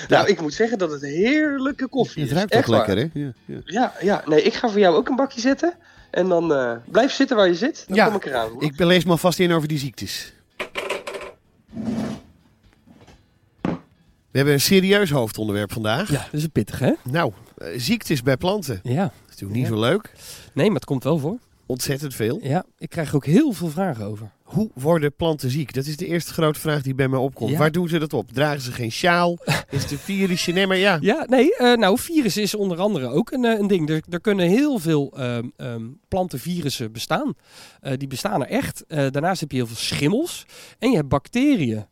Nou, 0.07 0.27
ik 0.27 0.41
moet 0.41 0.53
zeggen 0.53 0.77
dat 0.77 0.91
het 0.91 1.01
heerlijke 1.01 1.87
koffie 1.87 2.21
Het 2.21 2.31
is. 2.31 2.37
ruikt 2.37 2.51
Echt 2.53 2.67
ook 2.67 2.75
lekker, 2.75 2.97
hè? 2.97 3.07
Ja, 3.13 3.31
ja. 3.45 3.57
Ja, 3.65 3.93
ja. 4.01 4.23
Nee, 4.25 4.41
ik 4.41 4.53
ga 4.53 4.69
voor 4.69 4.79
jou 4.79 4.95
ook 4.95 5.09
een 5.09 5.15
bakje 5.15 5.39
zetten. 5.41 5.73
En 6.11 6.27
dan 6.27 6.53
eh, 6.53 6.71
blijf 6.91 7.11
zitten 7.11 7.35
waar 7.35 7.47
je 7.47 7.55
zit. 7.55 7.85
Dan 7.87 8.05
kom 8.05 8.15
ik 8.15 8.25
eraan. 8.25 8.49
hoor. 8.49 8.63
Ik 8.63 8.79
lees 8.79 9.03
me 9.05 9.11
alvast 9.11 9.39
in 9.39 9.51
over 9.53 9.67
die 9.67 9.77
ziektes. 9.77 10.33
We 14.35 14.41
hebben 14.41 14.59
een 14.59 14.65
serieus 14.65 15.09
hoofdonderwerp 15.09 15.71
vandaag. 15.71 16.11
Ja, 16.11 16.23
dat 16.23 16.33
is 16.33 16.43
een 16.43 16.51
pittig, 16.51 16.79
hè? 16.79 16.91
Nou, 17.03 17.31
eh, 17.57 17.67
ziektes 17.77 18.23
bij 18.23 18.37
planten. 18.37 18.79
Ja. 18.83 19.01
Dat 19.03 19.11
is 19.11 19.29
natuurlijk 19.29 19.59
niet 19.59 19.67
Ja. 19.67 19.73
zo 19.73 19.79
leuk. 19.79 20.11
Nee, 20.53 20.65
maar 20.65 20.75
het 20.75 20.85
komt 20.85 21.03
wel 21.03 21.17
voor. 21.17 21.37
Ontzettend 21.65 22.13
veel. 22.13 22.39
Ja, 22.43 22.65
ik 22.77 22.89
krijg 22.89 23.09
er 23.09 23.15
ook 23.15 23.25
heel 23.25 23.51
veel 23.51 23.69
vragen 23.69 24.05
over. 24.05 24.31
Hoe 24.43 24.69
worden 24.73 25.15
planten 25.15 25.49
ziek? 25.49 25.73
Dat 25.73 25.85
is 25.85 25.97
de 25.97 26.05
eerste 26.05 26.33
grote 26.33 26.59
vraag 26.59 26.81
die 26.81 26.95
bij 26.95 27.07
mij 27.07 27.19
opkomt. 27.19 27.51
Ja. 27.51 27.57
Waar 27.57 27.71
doen 27.71 27.87
ze 27.87 27.97
dat 27.99 28.13
op? 28.13 28.31
Dragen 28.31 28.61
ze 28.61 28.71
geen 28.71 28.91
sjaal? 28.91 29.37
Is 29.69 29.81
het 29.81 29.91
een 29.91 29.97
virusje? 29.97 30.51
Nee, 30.51 30.67
maar 30.67 30.77
ja. 30.77 30.97
Ja, 31.01 31.25
nee, 31.29 31.55
eh, 31.55 31.73
nou, 31.77 31.99
virus 31.99 32.37
is 32.37 32.55
onder 32.55 32.77
andere 32.79 33.07
ook 33.07 33.31
een, 33.31 33.45
eh, 33.45 33.59
een 33.59 33.67
ding. 33.67 33.89
Er, 33.89 34.01
er 34.09 34.21
kunnen 34.21 34.47
heel 34.47 34.79
veel 34.79 35.13
ehm, 35.17 35.47
ehm, 35.57 35.83
plantenvirussen 36.07 36.91
bestaan. 36.91 37.33
Die 37.97 38.07
bestaan 38.07 38.41
er 38.41 38.49
echt. 38.49 38.83
Daarnaast 38.87 39.39
heb 39.39 39.51
je 39.51 39.57
heel 39.57 39.67
veel 39.67 39.75
schimmels 39.75 40.45
en 40.79 40.89
je 40.89 40.95
hebt 40.95 41.09
bacteriën. 41.09 41.85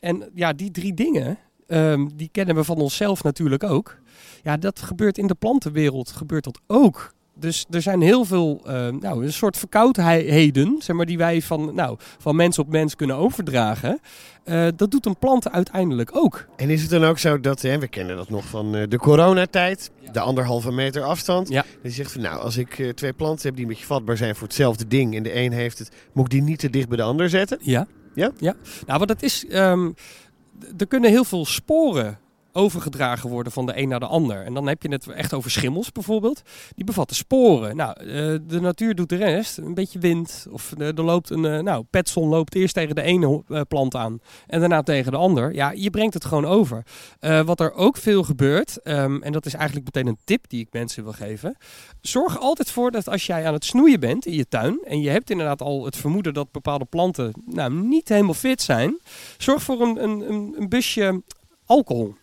En 0.00 0.30
ja, 0.34 0.52
die 0.52 0.70
drie 0.70 0.94
dingen, 0.94 1.38
ehm, 1.72 2.08
die 2.14 2.28
kennen 2.32 2.54
we 2.54 2.64
van 2.64 2.76
onszelf 2.76 3.22
natuurlijk 3.22 3.64
ook. 3.64 3.96
Ja, 4.42 4.56
dat 4.56 4.82
gebeurt 4.82 5.18
in 5.18 5.26
de 5.26 5.34
plantenwereld, 5.34 6.10
gebeurt 6.10 6.44
dat 6.44 6.60
ook. 6.66 7.14
Dus 7.34 7.66
er 7.70 7.82
zijn 7.82 8.00
heel 8.00 8.24
veel, 8.24 8.60
ehm, 8.66 8.96
nou, 8.98 9.24
een 9.24 9.32
soort 9.32 9.56
verkoudheden, 9.56 10.76
zeg 10.78 10.96
maar, 10.96 11.06
die 11.06 11.18
wij 11.18 11.42
van, 11.42 11.74
nou, 11.74 11.96
van 12.18 12.36
mens 12.36 12.58
op 12.58 12.68
mens 12.68 12.96
kunnen 12.96 13.16
overdragen. 13.16 14.00
Eh, 14.44 14.66
dat 14.76 14.90
doet 14.90 15.06
een 15.06 15.18
plant 15.18 15.50
uiteindelijk 15.50 16.16
ook. 16.16 16.46
En 16.56 16.70
is 16.70 16.80
het 16.80 16.90
dan 16.90 17.04
ook 17.04 17.18
zo 17.18 17.40
dat, 17.40 17.62
hè, 17.62 17.78
we 17.78 17.88
kennen 17.88 18.16
dat 18.16 18.28
nog 18.28 18.44
van 18.44 18.74
eh, 18.74 18.82
de 18.88 18.98
coronatijd, 18.98 19.90
de 20.12 20.20
anderhalve 20.20 20.72
meter 20.72 21.02
afstand. 21.02 21.48
Ja. 21.48 21.64
Dat 21.82 21.82
je 21.82 21.90
zegt 21.90 22.12
van 22.12 22.20
nou, 22.20 22.40
als 22.40 22.56
ik 22.56 22.78
eh, 22.78 22.88
twee 22.88 23.12
planten 23.12 23.46
heb 23.46 23.54
die 23.54 23.64
een 23.64 23.70
beetje 23.70 23.86
vatbaar 23.86 24.16
zijn 24.16 24.34
voor 24.34 24.46
hetzelfde 24.46 24.86
ding 24.86 25.16
en 25.16 25.22
de 25.22 25.36
een 25.36 25.52
heeft 25.52 25.78
het, 25.78 25.90
moet 26.12 26.24
ik 26.24 26.30
die 26.30 26.42
niet 26.42 26.58
te 26.58 26.70
dicht 26.70 26.88
bij 26.88 26.96
de 26.96 27.02
ander 27.02 27.28
zetten? 27.28 27.58
Ja. 27.60 27.86
Ja? 28.14 28.30
Ja. 28.38 28.54
Nou, 28.86 28.98
wat 28.98 29.08
het 29.08 29.22
is, 29.22 29.46
ehm, 29.46 29.90
er 30.78 30.86
kunnen 30.86 31.10
heel 31.10 31.24
veel 31.24 31.44
sporen 31.44 32.18
overgedragen 32.52 33.30
worden 33.30 33.52
van 33.52 33.66
de 33.66 33.78
een 33.78 33.88
naar 33.88 34.00
de 34.00 34.06
ander. 34.06 34.44
En 34.44 34.54
dan 34.54 34.66
heb 34.66 34.82
je 34.82 34.88
het 34.88 35.08
echt 35.08 35.34
over 35.34 35.50
schimmels 35.50 35.92
bijvoorbeeld. 35.92 36.42
Die 36.74 36.84
bevatten 36.84 37.16
sporen. 37.16 37.76
Nou, 37.76 38.00
eh, 38.00 38.06
de 38.46 38.60
natuur 38.60 38.94
doet 38.94 39.08
de 39.08 39.16
rest. 39.16 39.58
Een 39.58 39.74
beetje 39.74 39.98
wind. 39.98 40.46
Of 40.50 40.72
eh, 40.78 40.86
er 40.86 41.02
loopt 41.02 41.30
een, 41.30 41.44
eh, 41.44 41.58
nou, 41.58 41.84
petson 41.90 42.28
loopt 42.28 42.54
eerst 42.54 42.74
tegen 42.74 42.94
de 42.94 43.02
ene 43.02 43.42
plant 43.68 43.94
aan 43.94 44.20
en 44.46 44.60
daarna 44.60 44.82
tegen 44.82 45.12
de 45.12 45.18
ander. 45.18 45.54
Ja, 45.54 45.70
je 45.70 45.90
brengt 45.90 46.14
het 46.14 46.24
gewoon 46.24 46.46
over. 46.46 46.84
Wat 47.44 47.60
er 47.60 47.72
ook 47.72 47.96
veel 47.96 48.22
gebeurt, 48.22 48.82
ehm, 48.82 49.22
en 49.22 49.32
dat 49.32 49.46
is 49.46 49.54
eigenlijk 49.54 49.84
meteen 49.84 50.06
een 50.06 50.18
tip 50.24 50.48
die 50.48 50.60
ik 50.60 50.68
mensen 50.72 51.02
wil 51.02 51.12
geven. 51.12 51.56
Zorg 52.00 52.38
altijd 52.38 52.70
voor 52.70 52.90
dat 52.90 53.08
als 53.08 53.26
jij 53.26 53.46
aan 53.46 53.52
het 53.52 53.64
snoeien 53.64 54.00
bent 54.00 54.26
in 54.26 54.32
je 54.32 54.48
tuin 54.48 54.78
en 54.84 55.00
je 55.00 55.10
hebt 55.10 55.30
inderdaad 55.30 55.62
al 55.62 55.84
het 55.84 55.96
vermoeden 55.96 56.34
dat 56.34 56.50
bepaalde 56.50 56.84
planten 56.84 57.32
nou, 57.46 57.72
niet 57.72 58.08
helemaal 58.08 58.34
fit 58.34 58.62
zijn, 58.62 58.98
zorg 59.38 59.62
voor 59.62 59.80
een, 59.80 60.02
een, 60.02 60.54
een 60.58 60.68
busje 60.68 61.22
alcohol. 61.66 62.14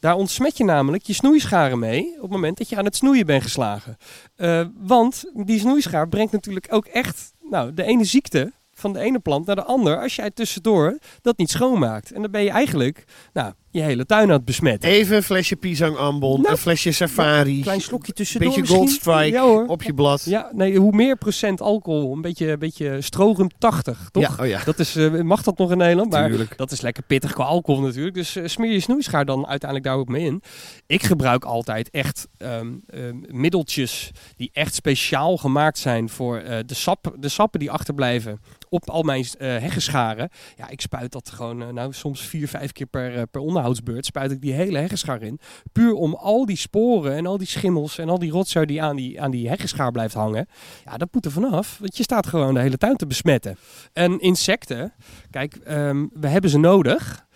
Daar 0.00 0.14
ontsmet 0.14 0.56
je 0.56 0.64
namelijk 0.64 1.02
je 1.02 1.12
snoeischaren 1.12 1.78
mee 1.78 2.14
op 2.14 2.22
het 2.22 2.30
moment 2.30 2.58
dat 2.58 2.68
je 2.68 2.76
aan 2.76 2.84
het 2.84 2.96
snoeien 2.96 3.26
bent 3.26 3.42
geslagen. 3.42 3.96
Eh, 4.36 4.66
want 4.74 5.24
die 5.34 5.58
snoeischaar 5.58 6.08
brengt 6.08 6.32
natuurlijk 6.32 6.66
ook 6.70 6.86
echt 6.86 7.32
nou, 7.42 7.74
de 7.74 7.84
ene 7.84 8.04
ziekte 8.04 8.52
van 8.72 8.92
de 8.92 8.98
ene 8.98 9.18
plant 9.18 9.46
naar 9.46 9.56
de 9.56 9.64
ander 9.64 10.00
als 10.00 10.16
jij 10.16 10.30
tussendoor 10.30 10.98
dat 11.22 11.38
niet 11.38 11.50
schoonmaakt. 11.50 12.12
En 12.12 12.22
dan 12.22 12.30
ben 12.30 12.42
je 12.42 12.50
eigenlijk 12.50 13.04
nou, 13.32 13.52
je 13.70 13.80
hele 13.80 14.06
tuin 14.06 14.22
aan 14.22 14.30
het 14.30 14.44
besmetten. 14.44 14.90
Even 14.90 15.16
een 15.16 15.22
flesje 15.22 15.56
pisang 15.56 15.96
ambon, 15.96 16.40
Nou, 16.40 16.52
een 16.52 16.58
flesje 16.58 16.92
safari, 16.92 17.56
Een 17.56 17.62
klein 17.62 17.80
slokje 17.80 18.12
tussendoor 18.12 18.48
beetje 18.48 18.60
misschien. 18.60 18.80
goldstrike 18.80 19.36
Ja 19.36 19.42
hoor. 19.42 19.66
op 19.66 19.82
je 19.82 19.94
blad. 19.94 20.24
Ja, 20.24 20.50
nee, 20.52 20.78
hoe 20.78 20.92
meer 20.92 21.16
procent 21.16 21.60
alcohol, 21.60 22.12
een 22.12 22.20
beetje, 22.20 22.50
een 22.50 22.58
beetje 22.58 23.00
strorum 23.00 23.48
80, 23.58 24.08
toch? 24.10 24.22
Ja, 24.22 24.42
oh 24.42 24.46
ja. 24.46 24.64
Dat 24.64 24.78
is, 24.78 24.96
eh, 24.96 25.20
mag 25.20 25.42
dat 25.42 25.58
nog 25.58 25.70
in 25.70 25.76
Nederland? 25.78 26.10
Maar 26.10 26.28
Tuurlijk. 26.28 26.56
dat 26.56 26.70
is 26.70 26.80
lekker 26.80 27.02
pittig 27.02 27.32
qua 27.32 27.44
alcohol 27.44 27.80
natuurlijk. 27.82 28.14
Dus 28.14 28.36
eh, 28.36 28.46
smeer 28.46 28.72
je 28.72 28.80
snoeischaar 28.80 29.24
dan 29.24 29.46
uiteindelijk 29.46 29.90
daar 29.90 29.98
ook 29.98 30.08
mee 30.08 30.24
in. 30.24 30.42
Ik 30.86 31.02
gebruik 31.02 31.44
altijd 31.44 31.90
echt 31.90 32.28
ehm, 32.36 32.72
ehm, 32.86 33.16
middeltjes 33.28 34.10
die 34.36 34.50
echt 34.52 34.74
speciaal 34.74 35.36
gemaakt 35.36 35.78
zijn 35.78 36.08
voor 36.08 36.38
eh, 36.38 36.58
de, 36.66 36.74
sap, 36.74 37.14
de 37.18 37.28
sappen 37.28 37.60
die 37.60 37.70
achterblijven 37.70 38.40
op 38.68 38.90
al 38.90 39.02
mijn 39.02 39.24
heggenscharen. 39.38 40.28
Ja, 40.56 40.68
ik 40.68 40.80
spuit 40.80 41.12
dat 41.12 41.30
gewoon, 41.30 41.74
nou 41.74 41.92
soms 41.92 42.20
vier, 42.20 42.48
vijf 42.48 42.72
keer 42.72 42.86
per, 42.86 43.26
per 43.26 43.40
onderhoudsbeurt, 43.60 44.06
spuit 44.06 44.30
ik 44.30 44.40
die 44.40 44.52
hele 44.52 44.78
heggenschaar 44.78 45.22
in. 45.22 45.38
Puur 45.72 45.94
om 45.94 46.14
al 46.14 46.46
die 46.46 46.56
sporen 46.56 47.16
en 47.16 47.26
al 47.26 47.38
die 47.38 47.46
schimmels 47.46 47.98
en 47.98 48.08
al 48.08 48.18
die 48.18 48.30
rotzooi 48.30 48.66
die 48.66 48.82
aan 48.82 48.96
die, 48.96 49.20
aan 49.20 49.30
die 49.30 49.48
heggenschaar 49.48 49.92
blijft 49.92 50.14
hangen. 50.14 50.46
Ja, 50.84 50.96
dat 50.96 51.08
moet 51.12 51.24
er 51.24 51.30
vanaf, 51.30 51.78
want 51.78 51.96
je 51.96 52.02
staat 52.02 52.26
gewoon 52.26 52.54
de 52.54 52.60
hele 52.60 52.76
tuin 52.76 52.96
te 52.96 53.06
besmetten. 53.06 53.56
En 53.92 54.20
insecten, 54.20 54.92
kijk, 55.30 55.54
ehm, 55.54 56.06
we 56.12 56.28
hebben 56.28 56.50
ze 56.50 56.58
nodig. 56.58 57.28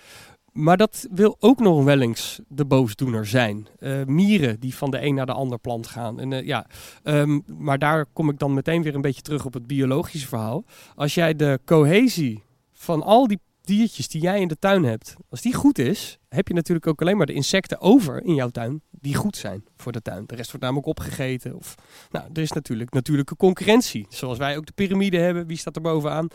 Maar 0.53 0.77
dat 0.77 1.07
wil 1.11 1.37
ook 1.41 1.61
nog 1.61 1.85
wel 1.85 2.01
eens 2.01 2.41
de 2.49 2.65
boosdoener 2.65 3.27
zijn. 3.27 3.67
Eh, 3.79 4.05
mieren 4.05 4.61
die 4.61 4.75
van 4.75 4.91
de 4.91 5.03
een 5.03 5.15
naar 5.15 5.27
de 5.27 5.33
ander 5.33 5.59
plant 5.59 5.87
gaan. 5.87 6.21
En, 6.21 6.33
eh, 6.33 6.47
ja, 6.47 6.67
ehm, 7.03 7.41
maar 7.47 7.79
daar 7.79 8.07
kom 8.13 8.31
ik 8.31 8.39
dan 8.39 8.55
meteen 8.55 8.83
weer 8.83 8.95
een 8.95 9.01
beetje 9.01 9.23
terug 9.23 9.45
op 9.45 9.55
het 9.55 9.67
biologische 9.67 10.29
verhaal. 10.29 10.65
Als 10.95 11.15
jij 11.15 11.35
de 11.37 11.61
cohesie 11.65 12.43
van 12.73 13.03
al 13.03 13.27
die 13.27 13.39
diertjes 13.67 14.09
die 14.09 14.21
jij 14.21 14.41
in 14.41 14.49
de 14.49 14.59
tuin 14.59 14.85
hebt, 14.85 15.15
als 15.29 15.41
die 15.41 15.55
goed 15.55 15.79
is, 15.79 16.19
heb 16.29 16.49
je 16.49 16.55
natuurlijk 16.55 16.87
ook 16.87 17.01
alleen 17.01 17.17
maar 17.17 17.27
de 17.27 17.33
insecten 17.33 17.81
over 17.81 18.25
in 18.25 18.35
jouw 18.35 18.49
tuin 18.49 18.83
die 18.91 19.15
goed 19.15 19.37
zijn 19.37 19.65
voor 19.77 19.93
de 19.93 20.03
tuin. 20.03 20.27
De 20.27 20.35
rest 20.35 20.49
wordt 20.49 20.65
namelijk 20.65 20.89
opgegeten. 20.89 21.57
Of, 21.57 21.75
nou, 22.11 22.29
er 22.33 22.43
is 22.43 22.53
natuurlijk 22.53 22.93
natuurlijke 22.93 23.37
concurrentie. 23.37 24.07
Zoals 24.09 24.39
wij 24.39 24.57
ook 24.57 24.67
de 24.67 24.73
piramide 24.73 25.19
hebben, 25.19 25.47
wie 25.47 25.57
staat 25.57 25.77
er 25.77 25.83
bovenaan? 25.83 26.29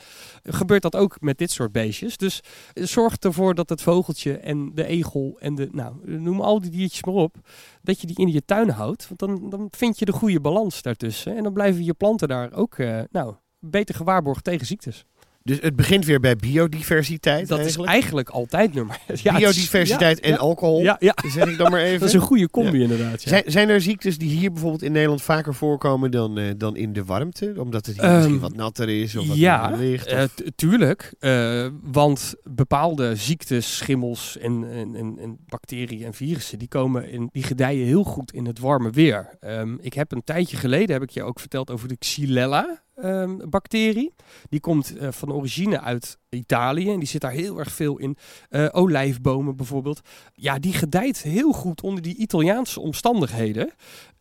Gebeurt 0.43 0.81
dat 0.81 0.95
ook 0.95 1.21
met 1.21 1.37
dit 1.37 1.51
soort 1.51 1.71
beestjes. 1.71 2.17
Dus 2.17 2.39
zorg 2.73 3.17
ervoor 3.17 3.55
dat 3.55 3.69
het 3.69 3.81
vogeltje 3.81 4.37
en 4.37 4.71
de 4.73 4.85
egel 4.85 5.37
en 5.39 5.55
de, 5.55 5.69
nou, 5.71 6.19
noem 6.19 6.41
al 6.41 6.61
die 6.61 6.71
diertjes 6.71 7.03
maar 7.03 7.15
op, 7.15 7.35
dat 7.81 8.01
je 8.01 8.07
die 8.07 8.17
in 8.17 8.31
je 8.31 8.45
tuin 8.45 8.69
houdt. 8.69 9.07
Want 9.07 9.19
dan, 9.19 9.49
dan 9.49 9.67
vind 9.71 9.99
je 9.99 10.05
de 10.05 10.11
goede 10.11 10.41
balans 10.41 10.81
daartussen. 10.81 11.35
En 11.35 11.43
dan 11.43 11.53
blijven 11.53 11.83
je 11.83 11.93
planten 11.93 12.27
daar 12.27 12.53
ook, 12.53 12.77
eh, 12.77 13.01
nou, 13.11 13.35
beter 13.59 13.95
gewaarborgd 13.95 14.43
tegen 14.43 14.65
ziektes. 14.65 15.05
Dus 15.49 15.61
het 15.61 15.75
begint 15.75 16.05
weer 16.05 16.19
bij 16.19 16.35
biodiversiteit 16.35 17.47
Dat 17.47 17.57
eigenlijk. 17.59 17.87
is 17.89 17.93
eigenlijk 17.95 18.29
altijd 18.29 18.73
nummer. 18.73 18.97
Ja, 19.07 19.33
is- 19.33 19.39
Biodiversiteit 19.39 20.17
ja, 20.25 20.31
en 20.31 20.37
alcohol, 20.37 20.81
Ja, 20.81 20.95
ja. 20.99 21.15
zeg 21.27 21.47
ik 21.49 21.57
dan 21.57 21.71
maar 21.71 21.81
even. 21.87 21.99
Dat 21.99 22.07
is 22.07 22.13
een 22.13 22.19
goede 22.21 22.49
combi 22.49 22.81
inderdaad. 22.81 23.23
Ja. 23.23 23.29
Zijn, 23.29 23.43
zijn 23.45 23.69
er 23.69 23.81
ziektes 23.81 24.17
die 24.17 24.29
hier 24.29 24.51
bijvoorbeeld 24.51 24.83
in 24.83 24.91
Nederland 24.91 25.21
vaker 25.21 25.55
voorkomen 25.55 26.11
dan, 26.11 26.37
eh, 26.37 26.45
dan 26.57 26.75
in 26.75 26.93
de 26.93 27.05
warmte? 27.05 27.53
Omdat 27.57 27.85
het 27.85 27.95
hier 27.95 28.03
Ehm, 28.05 28.15
misschien 28.15 28.39
wat 28.39 28.55
natter 28.55 28.89
is 28.89 29.15
of 29.15 29.27
wat 29.27 29.37
ja, 29.37 29.75
licht? 29.75 30.05
eh, 30.07 30.23
of- 30.23 30.33
tuurlijk. 30.55 31.13
eh, 31.19 31.67
want 31.81 32.35
bepaalde 32.43 33.15
ziektes, 33.15 33.77
schimmels 33.77 34.37
en, 34.37 34.71
en, 34.71 34.95
en, 34.95 35.17
en 35.19 35.37
bacteriën 35.47 36.05
en 36.05 36.13
virussen, 36.13 36.59
die, 36.59 36.67
komen 36.67 37.09
in, 37.09 37.29
die 37.31 37.43
gedijen 37.43 37.85
heel 37.85 38.03
goed 38.03 38.33
in 38.33 38.45
het 38.45 38.59
warme 38.59 38.89
weer. 38.89 39.37
Ehm, 39.39 39.75
ik 39.81 39.93
heb 39.93 40.11
een 40.11 40.23
tijdje 40.23 40.57
geleden, 40.57 40.93
heb 40.93 41.03
ik 41.03 41.09
je 41.09 41.23
ook 41.23 41.39
verteld 41.39 41.71
over 41.71 41.87
de 41.87 41.97
Xylella. 41.97 42.81
Ehm, 43.01 43.49
bacterie. 43.49 44.13
Die 44.49 44.59
komt 44.59 44.97
eh, 44.97 45.11
van 45.11 45.33
origine 45.33 45.81
uit 45.81 46.17
Italië 46.29 46.91
en 46.91 46.99
die 46.99 47.07
zit 47.07 47.21
daar 47.21 47.31
heel 47.31 47.59
erg 47.59 47.71
veel 47.71 47.97
in. 47.97 48.17
Eh, 48.49 48.67
olijfbomen 48.71 49.55
bijvoorbeeld. 49.55 50.01
Ja, 50.33 50.59
die 50.59 50.73
gedijt 50.73 51.21
heel 51.21 51.51
goed 51.51 51.81
onder 51.81 52.01
die 52.01 52.15
Italiaanse 52.15 52.79
omstandigheden. 52.79 53.71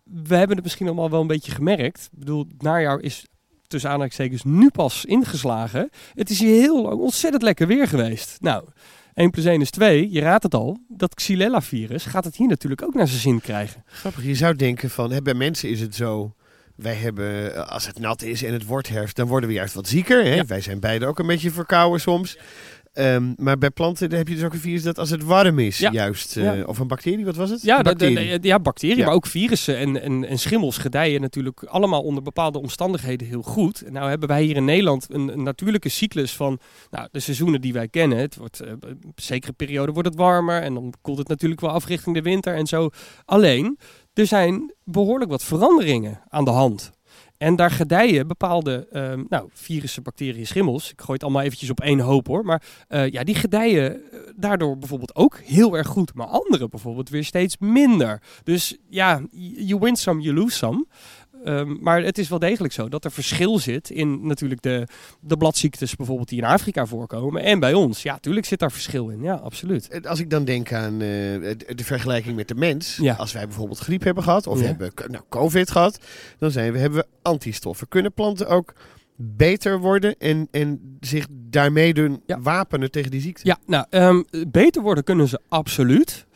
We 0.03 0.37
hebben 0.37 0.57
het 0.57 0.65
misschien 0.65 0.87
allemaal 0.87 1.11
wel 1.11 1.21
een 1.21 1.27
beetje 1.27 1.53
gemerkt. 1.53 2.09
Ik 2.13 2.19
bedoel, 2.19 2.45
het 2.49 2.63
najaar 2.63 3.01
is 3.01 3.27
tussen 3.67 3.91
aanhalingstekens 3.91 4.45
nu 4.45 4.71
pas 4.71 5.05
ingeslagen. 5.05 5.91
Het 6.15 6.31
is 6.31 6.39
hier 6.39 6.61
heel 6.61 6.83
lang 6.83 7.01
ontzettend 7.01 7.43
lekker 7.43 7.67
weer 7.67 7.89
geweest. 7.89 8.37
Nou, 8.41 8.65
1 9.15 9.31
plus 9.31 9.45
1 9.45 9.61
is 9.61 9.71
2, 9.71 10.11
je 10.11 10.21
raadt 10.21 10.43
het 10.43 10.55
al. 10.55 10.79
Dat 10.89 11.15
Xylella-virus 11.15 12.05
gaat 12.05 12.25
het 12.25 12.37
hier 12.37 12.49
natuurlijk 12.49 12.83
ook 12.83 12.95
naar 12.95 13.09
zijn 13.09 13.21
zin 13.21 13.41
krijgen. 13.41 13.83
Grappig, 13.87 14.25
je 14.25 14.35
zou 14.35 14.57
denken 14.57 14.91
van, 14.91 15.11
hè, 15.11 15.23
bij 15.23 15.35
mensen 15.35 15.69
is 15.69 15.81
het 15.81 15.95
zo... 15.95 16.35
Wij 16.79 16.95
hebben, 16.95 17.55
eh, 17.55 17.69
als 17.69 17.87
het 17.87 17.99
nat 17.99 18.23
is 18.23 18.43
en 18.43 18.53
het 18.53 18.65
wordt 18.65 18.89
herfst, 18.89 19.17
dan 19.17 19.27
worden 19.27 19.49
we 19.49 19.55
juist 19.55 19.75
wat 19.75 19.89
zieker. 19.89 20.25
Hè? 20.25 20.35
Ja. 20.35 20.45
Wij 20.45 20.61
zijn 20.61 20.81
beide 20.81 21.07
ook 21.07 21.19
een 21.19 21.27
beetje 21.27 21.51
verkouden 21.51 22.01
soms. 22.01 22.39
Ehm, 22.93 23.33
maar 23.37 23.59
bij 23.59 23.71
planten 23.71 24.13
heb 24.15 24.29
je 24.29 24.35
dus 24.35 24.45
ook 24.45 24.53
een 24.53 24.59
virus 24.59 24.83
dat 24.83 24.99
als 24.99 25.11
het 25.11 25.23
warm 25.23 25.59
is, 25.59 25.79
Ja. 25.79 25.91
juist... 25.93 26.37
eh, 26.37 26.45
Ja. 26.45 26.65
Of 26.65 26.79
een 26.79 26.87
bacterie, 26.87 27.25
wat 27.25 27.37
was 27.37 27.51
het? 27.51 27.63
Ja, 27.63 27.83
bacterie. 27.83 28.39
de- 28.39 28.49
ja 28.49 28.59
bacteriën, 28.61 29.05
maar 29.05 29.15
ook 29.15 29.27
virussen 29.27 29.77
en, 29.77 30.03
en, 30.03 30.25
en 30.25 30.39
schimmels 30.39 30.79
gedijen 30.79 31.21
natuurlijk 31.21 31.63
allemaal 31.65 32.03
onder 32.03 32.23
bepaalde 32.23 32.59
omstandigheden 32.59 33.27
heel 33.29 33.43
goed. 33.43 33.83
En 33.83 33.93
nou 33.93 34.09
hebben 34.09 34.29
wij 34.29 34.43
hier 34.43 34.57
in 34.57 34.65
Nederland 34.65 35.07
een, 35.11 35.29
een 35.29 35.43
natuurlijke 35.43 35.89
cyclus 35.89 36.37
van 36.37 36.59
nou, 36.91 37.09
de 37.11 37.21
seizoenen 37.21 37.61
die 37.61 37.73
wij 37.73 37.89
kennen. 37.89 38.19
Het 38.19 38.37
wordt, 38.37 38.61
eh, 38.61 38.73
op 38.73 38.85
een 38.85 39.13
zekere 39.15 39.53
periode 39.53 39.93
wordt 39.93 40.09
het 40.09 40.17
warmer 40.19 40.63
en 40.63 40.75
dan 40.75 40.95
koelt 41.01 41.19
het 41.19 41.29
natuurlijk 41.29 41.61
wel 41.61 41.71
af 41.71 41.87
richting 41.87 42.15
de 42.15 42.23
winter 42.23 42.55
en 42.55 42.67
zo. 42.67 42.91
Alleen, 43.25 43.79
er 44.19 44.27
zijn 44.27 44.75
behoorlijk 44.85 45.31
wat 45.31 45.45
veranderingen 45.45 46.21
aan 46.29 46.45
de 46.45 46.51
hand. 46.51 46.91
En 47.39 47.57
daar 47.57 47.71
gedijen 47.71 48.27
bepaalde 48.27 48.87
ehm, 48.93 49.25
nou, 49.29 49.49
virussen, 49.53 50.03
bacteriën, 50.03 50.47
schimmels. 50.47 50.91
Ik 50.91 51.01
gooi 51.01 51.13
het 51.13 51.23
allemaal 51.23 51.43
eventjes 51.43 51.71
op 51.71 51.81
één 51.81 52.01
hoop 52.01 52.27
hoor. 52.27 52.45
Maar 52.45 52.63
eh, 52.89 53.11
ja, 53.11 53.25
die 53.25 53.35
gedijen 53.35 53.95
eh, 53.95 54.19
daardoor 54.37 54.79
bijvoorbeeld 54.79 55.15
ook 55.15 55.39
heel 55.39 55.77
erg 55.77 55.87
goed. 55.87 56.15
Maar 56.15 56.27
andere 56.27 56.69
bijvoorbeeld 56.69 57.09
weer 57.09 57.25
steeds 57.25 57.57
minder. 57.59 58.23
Dus 58.43 58.77
ja, 58.89 59.23
you 59.57 59.81
win 59.81 59.97
some, 59.97 60.21
you 60.21 60.35
lose 60.35 60.57
some. 60.57 60.87
Ehm, 61.45 61.77
maar 61.81 62.03
het 62.03 62.19
is 62.19 62.29
wel 62.29 62.39
degelijk 62.39 62.73
zo 62.73 62.89
dat 62.89 63.05
er 63.05 63.11
verschil 63.11 63.59
zit 63.59 63.91
in 63.91 64.27
natuurlijk 64.27 64.63
de, 64.63 64.87
de 65.21 65.37
bladziektes 65.37 65.97
bijvoorbeeld 65.97 66.29
die 66.29 66.39
in 66.39 66.45
Afrika 66.45 66.87
voorkomen. 66.87 67.43
En 67.43 67.61
bij 67.61 67.75
ons. 67.75 68.03
Ja, 68.03 68.19
tuurlijk 68.19 68.47
zit 68.47 68.59
daar 68.59 68.73
verschil 68.73 69.09
in. 69.09 69.23
Ja, 69.23 69.35
absoluut. 69.35 69.89
Eh, 69.89 70.03
Als 70.11 70.21
ik 70.21 70.31
dan 70.31 70.45
denk 70.45 70.73
aan 70.73 70.93
eh, 70.93 70.99
de, 70.99 71.85
vergelijking 71.85 72.37
met 72.37 72.49
de 72.49 72.55
mens. 72.55 72.97
Ja. 73.01 73.15
Als 73.15 73.33
wij 73.33 73.47
bijvoorbeeld 73.47 73.79
griep 73.79 74.03
hebben 74.03 74.23
gehad 74.23 74.47
of 74.47 74.61
Ja. 74.61 74.67
hebben 74.67 74.93
nou, 75.07 75.23
covid 75.29 75.71
gehad. 75.71 75.99
Dan 76.39 76.51
zijn 76.51 76.73
we, 76.73 76.79
hebben 76.79 76.99
we 76.99 77.07
antistoffen. 77.23 77.89
Kunnen 77.89 78.13
planten 78.13 78.49
ook 78.49 78.75
beter 79.17 79.79
worden 79.81 80.15
en, 80.19 80.49
en 80.51 80.97
zich 81.01 81.27
daarmee 81.31 81.95
doen 81.95 82.23
Ja. 82.27 82.41
wapenen 82.41 82.91
tegen 82.91 83.11
die 83.11 83.21
ziekte? 83.21 83.41
Ja, 83.47 83.59
nou, 83.67 83.87
ehm, 83.91 84.23
beter 84.49 84.83
worden 84.83 85.05
kunnen 85.05 85.29
ze 85.29 85.41
absoluut. 85.49 86.27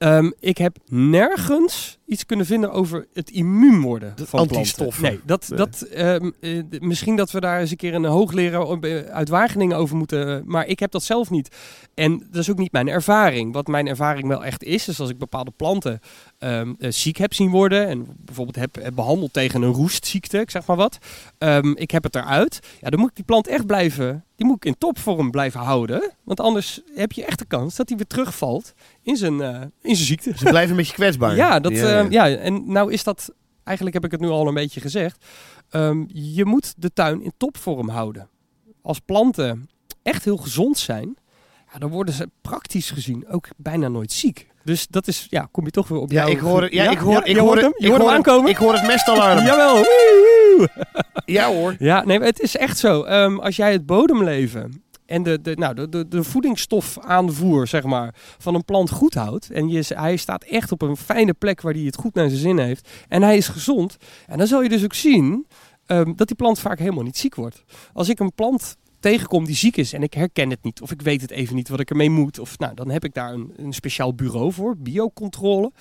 Ehm, 0.00 0.30
ik 0.38 0.58
heb 0.58 0.76
nergens 0.88 1.98
iets 2.06 2.26
kunnen 2.26 2.46
vinden 2.46 2.72
over 2.72 3.06
het 3.12 3.30
immuun 3.30 3.80
worden 3.80 4.12
De 4.16 4.26
van 4.26 4.28
planten. 4.30 4.56
antistoffen. 4.56 5.02
Nee, 5.02 5.20
dat, 5.24 5.46
Nee. 5.48 5.58
dat, 5.58 5.80
ehm, 5.82 6.30
eh, 6.40 6.62
misschien 6.78 7.16
dat 7.16 7.30
we 7.30 7.40
daar 7.40 7.60
eens 7.60 7.70
een 7.70 7.76
keer 7.76 7.94
een 7.94 8.04
hoogleraar 8.04 8.66
eh, 8.80 8.96
uit 9.12 9.28
Wageningen 9.28 9.76
over 9.76 9.96
moeten. 9.96 10.36
eh, 10.38 10.42
Maar 10.44 10.66
ik 10.66 10.78
heb 10.78 10.90
dat 10.90 11.02
zelf 11.02 11.30
niet. 11.30 11.56
En 11.94 12.18
dat 12.30 12.42
is 12.42 12.50
ook 12.50 12.58
niet 12.58 12.72
mijn 12.72 12.88
ervaring. 12.88 13.52
Wat 13.52 13.66
mijn 13.66 13.86
ervaring 13.86 14.28
wel 14.28 14.44
echt 14.44 14.62
is, 14.64 14.88
is 14.88 15.00
als 15.00 15.10
ik 15.10 15.18
bepaalde 15.18 15.52
planten 15.56 16.00
ehm, 16.40 16.72
eh, 16.78 16.90
ziek 16.90 17.16
heb 17.16 17.34
zien 17.34 17.50
worden. 17.50 17.88
En 17.88 18.06
bijvoorbeeld 18.18 18.56
heb, 18.56 18.74
heb 18.82 18.94
behandeld 18.94 19.32
tegen 19.32 19.62
een 19.62 19.72
roestziekte, 19.72 20.40
ik 20.40 20.50
zeg 20.50 20.66
maar 20.66 20.76
wat. 20.76 20.98
Ehm, 21.38 21.72
ik 21.74 21.90
heb 21.90 22.02
het 22.02 22.14
eruit. 22.14 22.60
Ja, 22.80 22.90
dan 22.90 23.00
moet 23.00 23.08
ik 23.10 23.16
die 23.16 23.24
plant 23.24 23.46
echt 23.46 23.66
blijven. 23.66 24.24
Die 24.36 24.46
moet 24.46 24.56
ik 24.56 24.64
in 24.64 24.78
topvorm 24.78 25.30
blijven 25.30 25.60
houden. 25.60 26.10
Want 26.24 26.40
anders 26.40 26.80
heb 26.94 27.12
je 27.12 27.24
echt 27.24 27.38
de 27.38 27.44
kans 27.44 27.76
dat 27.76 27.88
hij 27.88 27.96
weer 27.96 28.06
terugvalt 28.06 28.74
in 29.02 29.16
zijn, 29.16 29.40
eh, 29.40 29.60
in 29.60 29.94
zijn 29.96 30.06
ziekte. 30.06 30.32
Ze 30.36 30.44
blijven 30.44 30.70
een 30.70 30.76
beetje 30.76 30.94
kwetsbaar. 30.94 31.36
Ja, 31.44 31.60
dat, 31.60 31.72
Ja, 31.72 32.06
ja, 32.10 32.24
ja, 32.24 32.36
en 32.36 32.72
nou 32.72 32.92
is 32.92 33.04
dat, 33.04 33.34
eigenlijk 33.64 33.96
heb 33.96 34.04
ik 34.04 34.10
het 34.10 34.20
nu 34.20 34.28
al 34.28 34.48
een 34.48 34.54
beetje 34.54 34.80
gezegd. 34.80 35.24
Ehm, 35.70 36.04
je 36.12 36.44
moet 36.44 36.74
de 36.76 36.92
tuin 36.92 37.22
in 37.22 37.32
topvorm 37.36 37.88
houden. 37.88 38.28
Als 38.82 38.98
planten 38.98 39.68
echt 40.02 40.24
heel 40.24 40.36
gezond 40.36 40.78
zijn, 40.78 41.16
ja, 41.72 41.78
dan 41.78 41.90
worden 41.90 42.14
ze 42.14 42.30
praktisch 42.40 42.90
gezien 42.90 43.28
ook 43.28 43.48
bijna 43.56 43.88
nooit 43.88 44.12
ziek. 44.12 44.49
Dus 44.64 44.86
dat 44.86 45.06
is, 45.06 45.26
ja, 45.30 45.48
kom 45.50 45.64
je 45.64 45.70
toch 45.70 45.88
weer 45.88 45.98
op 45.98 46.10
Ja, 46.10 46.24
ik 46.24 46.38
hoor, 46.38 46.74
ja, 46.74 46.90
ik 46.90 46.98
hoor, 46.98 47.24
ik 47.24 47.36
hoor 47.36 47.46
hoort 47.46 47.60
hem, 47.60 47.74
je 47.76 47.84
ik 47.84 47.90
hoort 47.90 48.02
hem 48.02 48.10
aankomen. 48.10 48.50
Ik 48.50 48.56
hoor 48.56 48.72
het 48.72 48.86
mestalarm. 48.86 49.44
Jawel. 49.46 49.84
Ja 51.24 51.48
hoor. 51.48 51.76
Ja, 51.78 52.04
nee, 52.04 52.20
het 52.20 52.40
is 52.40 52.56
echt 52.56 52.78
zo. 52.78 53.02
Ehm, 53.02 53.38
als 53.38 53.56
jij 53.56 53.72
het 53.72 53.86
bodemleven 53.86 54.82
en 55.06 55.22
de, 55.22 55.40
de, 55.40 55.54
nou, 55.54 55.74
de, 55.74 55.88
de, 55.88 56.08
de 56.08 56.22
voedingsstofaanvoer 56.24 57.66
zeg 57.66 57.84
maar, 57.84 58.14
van 58.38 58.54
een 58.54 58.64
plant 58.64 58.90
goed 58.90 59.14
houdt... 59.14 59.50
en 59.50 59.68
je, 59.68 59.84
hij 59.88 60.16
staat 60.16 60.44
echt 60.44 60.72
op 60.72 60.82
een 60.82 60.96
fijne 60.96 61.32
plek 61.32 61.60
waar 61.60 61.72
hij 61.72 61.82
het 61.82 61.96
goed 61.96 62.14
naar 62.14 62.28
zijn 62.28 62.40
zin 62.40 62.58
heeft... 62.58 62.88
en 63.08 63.22
hij 63.22 63.36
is 63.36 63.48
gezond, 63.48 63.96
en 64.26 64.38
dan 64.38 64.46
zal 64.46 64.62
je 64.62 64.68
dus 64.68 64.84
ook 64.84 64.94
zien 64.94 65.46
ehm, 65.86 66.12
dat 66.14 66.26
die 66.26 66.36
plant 66.36 66.58
vaak 66.58 66.78
helemaal 66.78 67.04
niet 67.04 67.18
ziek 67.18 67.34
wordt. 67.34 67.64
Als 67.92 68.08
ik 68.08 68.18
een 68.18 68.34
plant 68.34 68.76
tegenkom 69.00 69.44
die 69.44 69.56
ziek 69.56 69.76
is 69.76 69.92
en 69.92 70.02
ik 70.02 70.14
herken 70.14 70.50
het 70.50 70.62
niet... 70.62 70.80
of 70.82 70.90
ik 70.90 71.02
weet 71.02 71.20
het 71.20 71.30
even 71.30 71.54
niet 71.54 71.68
wat 71.68 71.80
ik 71.80 71.90
ermee 71.90 72.10
moet... 72.10 72.38
Of, 72.38 72.58
nou, 72.58 72.74
dan 72.74 72.90
heb 72.90 73.04
ik 73.04 73.14
daar 73.14 73.32
een, 73.32 73.52
een 73.56 73.72
speciaal 73.72 74.14
bureau 74.14 74.52
voor, 74.52 74.76
biocontrole... 74.78 75.72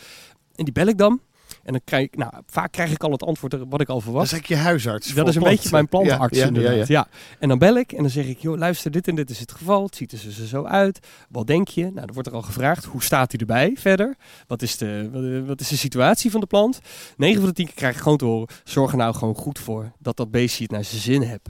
En 0.56 0.66
die 0.66 0.74
bel 0.74 0.88
ik 0.88 0.98
dan. 0.98 1.20
En 1.64 1.72
dan 1.72 1.82
krijg 1.84 2.04
ik, 2.06 2.18
nou, 2.18 2.32
vaak 2.46 2.72
krijg 2.72 2.92
ik 2.92 3.04
al 3.04 3.12
het 3.12 3.24
antwoord 3.24 3.56
wat 3.70 3.82
ik 3.82 3.88
al 3.90 3.94
Dat 3.96 4.04
verwacht. 4.04 4.26
is 4.26 4.32
eigenlijk 4.32 4.62
je 4.62 4.68
huisarts. 4.68 5.14
Dat 5.14 5.28
is 5.28 5.36
een 5.36 5.42
planten. 5.42 5.56
beetje 5.56 5.70
mijn 5.72 5.88
plantenarts 5.88 6.38
Ja, 6.38 6.44
ja, 6.44 6.48
inderdaad. 6.48 6.88
ja. 6.88 7.08
En 7.40 7.50
dan 7.50 7.58
bel 7.58 7.76
ik 7.78 7.92
en 7.92 7.98
dan 8.02 8.10
zeg 8.10 8.26
ik, 8.26 8.40
joh, 8.40 8.58
luister, 8.58 8.92
dit 8.92 9.08
en 9.08 9.16
dit 9.16 9.30
is 9.30 9.40
het 9.40 9.52
geval. 9.52 9.84
Het 9.84 9.96
ziet 9.96 10.12
er 10.12 10.18
zo- 10.18 10.46
zo 10.46 10.64
uit. 10.64 11.00
Wat 11.30 11.48
denk 11.48 11.68
je? 11.68 11.82
Nou, 11.84 11.94
dan 11.96 12.14
wordt 12.14 12.28
er 12.28 12.34
al 12.36 12.42
gevraagd, 12.42 12.86
hoe 12.86 13.04
staat 13.04 13.32
hij 13.32 13.40
erbij 13.40 13.74
verder? 13.78 14.16
Wat 14.48 14.62
is 14.62 14.78
de, 14.78 15.10
wat- 15.12 15.48
wat 15.48 15.62
is 15.62 15.68
de 15.68 15.78
situatie 15.78 16.32
van 16.32 16.40
de 16.40 16.46
plant? 16.48 16.80
9 17.18 17.40
van 17.40 17.50
de 17.50 17.56
10 17.56 17.66
keer 17.66 17.76
krijg 17.76 17.96
ik 17.96 18.02
gewoon 18.02 18.18
te 18.18 18.26
horen, 18.26 18.48
zorg 18.64 18.92
er 18.92 18.98
nou 18.98 19.14
gewoon 19.16 19.36
goed 19.36 19.60
voor 19.60 19.92
dat 20.00 20.18
dat 20.18 20.32
beestje 20.32 20.64
het 20.64 20.72
naar 20.72 20.84
zijn 20.84 21.02
zin 21.02 21.22
hebt. 21.22 21.50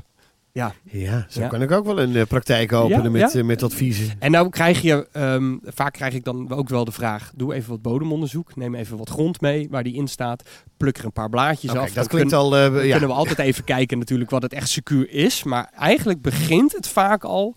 Ja, 0.52 0.74
Ja, 0.84 1.26
zo 1.30 1.42
Ja. 1.42 1.48
kan 1.48 1.62
ik 1.62 1.72
ook 1.72 1.86
wel 1.86 2.00
een 2.00 2.16
eh, 2.16 2.26
praktijk 2.26 2.74
openen 2.74 3.04
Ja, 3.04 3.10
met, 3.10 3.32
ja. 3.34 3.40
eh, 3.40 3.46
met 3.46 3.64
adviezen. 3.64 4.10
En 4.20 4.32
nou 4.32 4.50
krijg 4.50 4.82
je, 4.82 5.08
ehm, 5.12 5.58
vaak 5.64 5.94
krijg 5.94 6.14
ik 6.14 6.24
dan 6.24 6.52
ook 6.52 6.70
wel 6.70 6.86
de 6.86 6.92
vraag, 6.92 7.32
doe 7.36 7.54
even 7.54 7.70
wat 7.70 7.82
bodemonderzoek. 7.82 8.56
Neem 8.56 8.76
even 8.76 8.98
wat 8.98 9.10
grond 9.10 9.42
mee 9.42 9.68
waar 9.70 9.84
die 9.84 9.94
in 9.96 10.08
staat. 10.08 10.50
Pluk 10.78 10.98
er 10.98 11.06
een 11.06 11.12
paar 11.12 11.30
blaadjes 11.30 11.72
af. 11.72 11.86
dat 11.86 11.94
Dan 11.96 12.08
klinkt 12.08 12.30
kun- 12.30 12.38
al... 12.40 12.58
eh, 12.58 12.72
kunnen 12.92 13.08
we 13.10 13.14
altijd 13.16 13.40
even 13.40 13.64
kijken 13.64 13.98
natuurlijk 14.00 14.30
wat 14.30 14.42
het 14.42 14.54
echt 14.54 14.70
secuur 14.70 15.10
is. 15.10 15.44
Maar 15.44 15.72
eigenlijk 15.78 16.22
begint 16.22 16.72
het 16.72 16.88
vaak 16.88 17.24
al... 17.24 17.56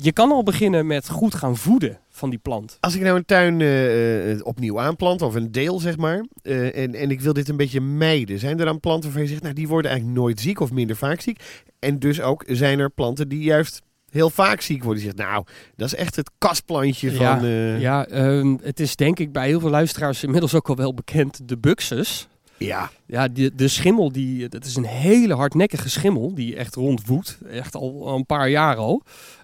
Je 0.00 0.12
kan 0.12 0.30
al 0.30 0.42
beginnen 0.42 0.86
met 0.86 1.08
goed 1.08 1.34
gaan 1.34 1.56
voeden 1.56 1.98
van 2.10 2.30
die 2.30 2.38
plant. 2.38 2.76
Als 2.80 2.94
ik 2.94 3.00
nou 3.00 3.16
een 3.16 3.24
tuin 3.24 3.60
eh, 3.60 4.32
eh, 4.32 4.40
opnieuw 4.42 4.80
aanplant, 4.80 5.22
of 5.22 5.34
een 5.34 5.52
deel 5.52 5.78
zeg 5.78 5.96
maar, 5.96 6.24
eh, 6.42 6.76
en, 6.76 6.94
en 6.94 7.10
ik 7.10 7.20
wil 7.20 7.32
dit 7.32 7.48
een 7.48 7.56
beetje 7.56 7.80
mijden, 7.80 8.38
zijn 8.38 8.58
er 8.58 8.64
dan 8.64 8.80
planten 8.80 9.04
waarvan 9.04 9.22
je 9.22 9.28
zegt, 9.28 9.42
nou 9.42 9.54
die 9.54 9.68
worden 9.68 9.90
eigenlijk 9.90 10.20
nooit 10.20 10.40
ziek 10.40 10.60
of 10.60 10.72
minder 10.72 10.96
vaak 10.96 11.20
ziek? 11.20 11.64
En 11.78 11.98
dus 11.98 12.20
ook 12.20 12.44
zijn 12.46 12.78
er 12.78 12.90
planten 12.90 13.28
die 13.28 13.42
juist 13.42 13.82
heel 14.10 14.30
vaak 14.30 14.60
ziek 14.60 14.84
worden. 14.84 15.02
Die 15.02 15.12
zegt, 15.12 15.28
nou, 15.28 15.44
dat 15.76 15.86
is 15.86 15.94
echt 15.94 16.16
het 16.16 16.30
kastplantje 16.38 17.12
van... 17.12 17.26
ja, 17.26 17.42
eh, 17.42 17.80
ja 17.80 18.06
ehm, 18.06 18.56
het 18.62 18.80
is 18.80 18.96
denk 18.96 19.18
ik 19.18 19.32
bij 19.32 19.46
heel 19.46 19.60
veel 19.60 19.70
luisteraars 19.70 20.22
inmiddels 20.22 20.54
ook 20.54 20.68
al 20.68 20.76
wel 20.76 20.94
bekend. 20.94 21.48
De 21.48 21.58
buxus. 21.58 22.28
ja. 22.58 22.90
Ja, 23.06 23.28
die, 23.28 23.54
de 23.54 23.68
schimmel, 23.68 24.12
die, 24.12 24.48
dat 24.48 24.64
is 24.64 24.76
een 24.76 24.84
hele 24.84 25.34
hardnekkige 25.34 25.90
schimmel 25.90 26.34
die 26.34 26.56
echt 26.56 26.74
rondwoedt. 26.74 27.38
Echt 27.50 27.74
al, 27.74 28.06
al 28.06 28.16
een 28.16 28.26
paar 28.26 28.50
jaar 28.50 28.76
al. 28.76 29.02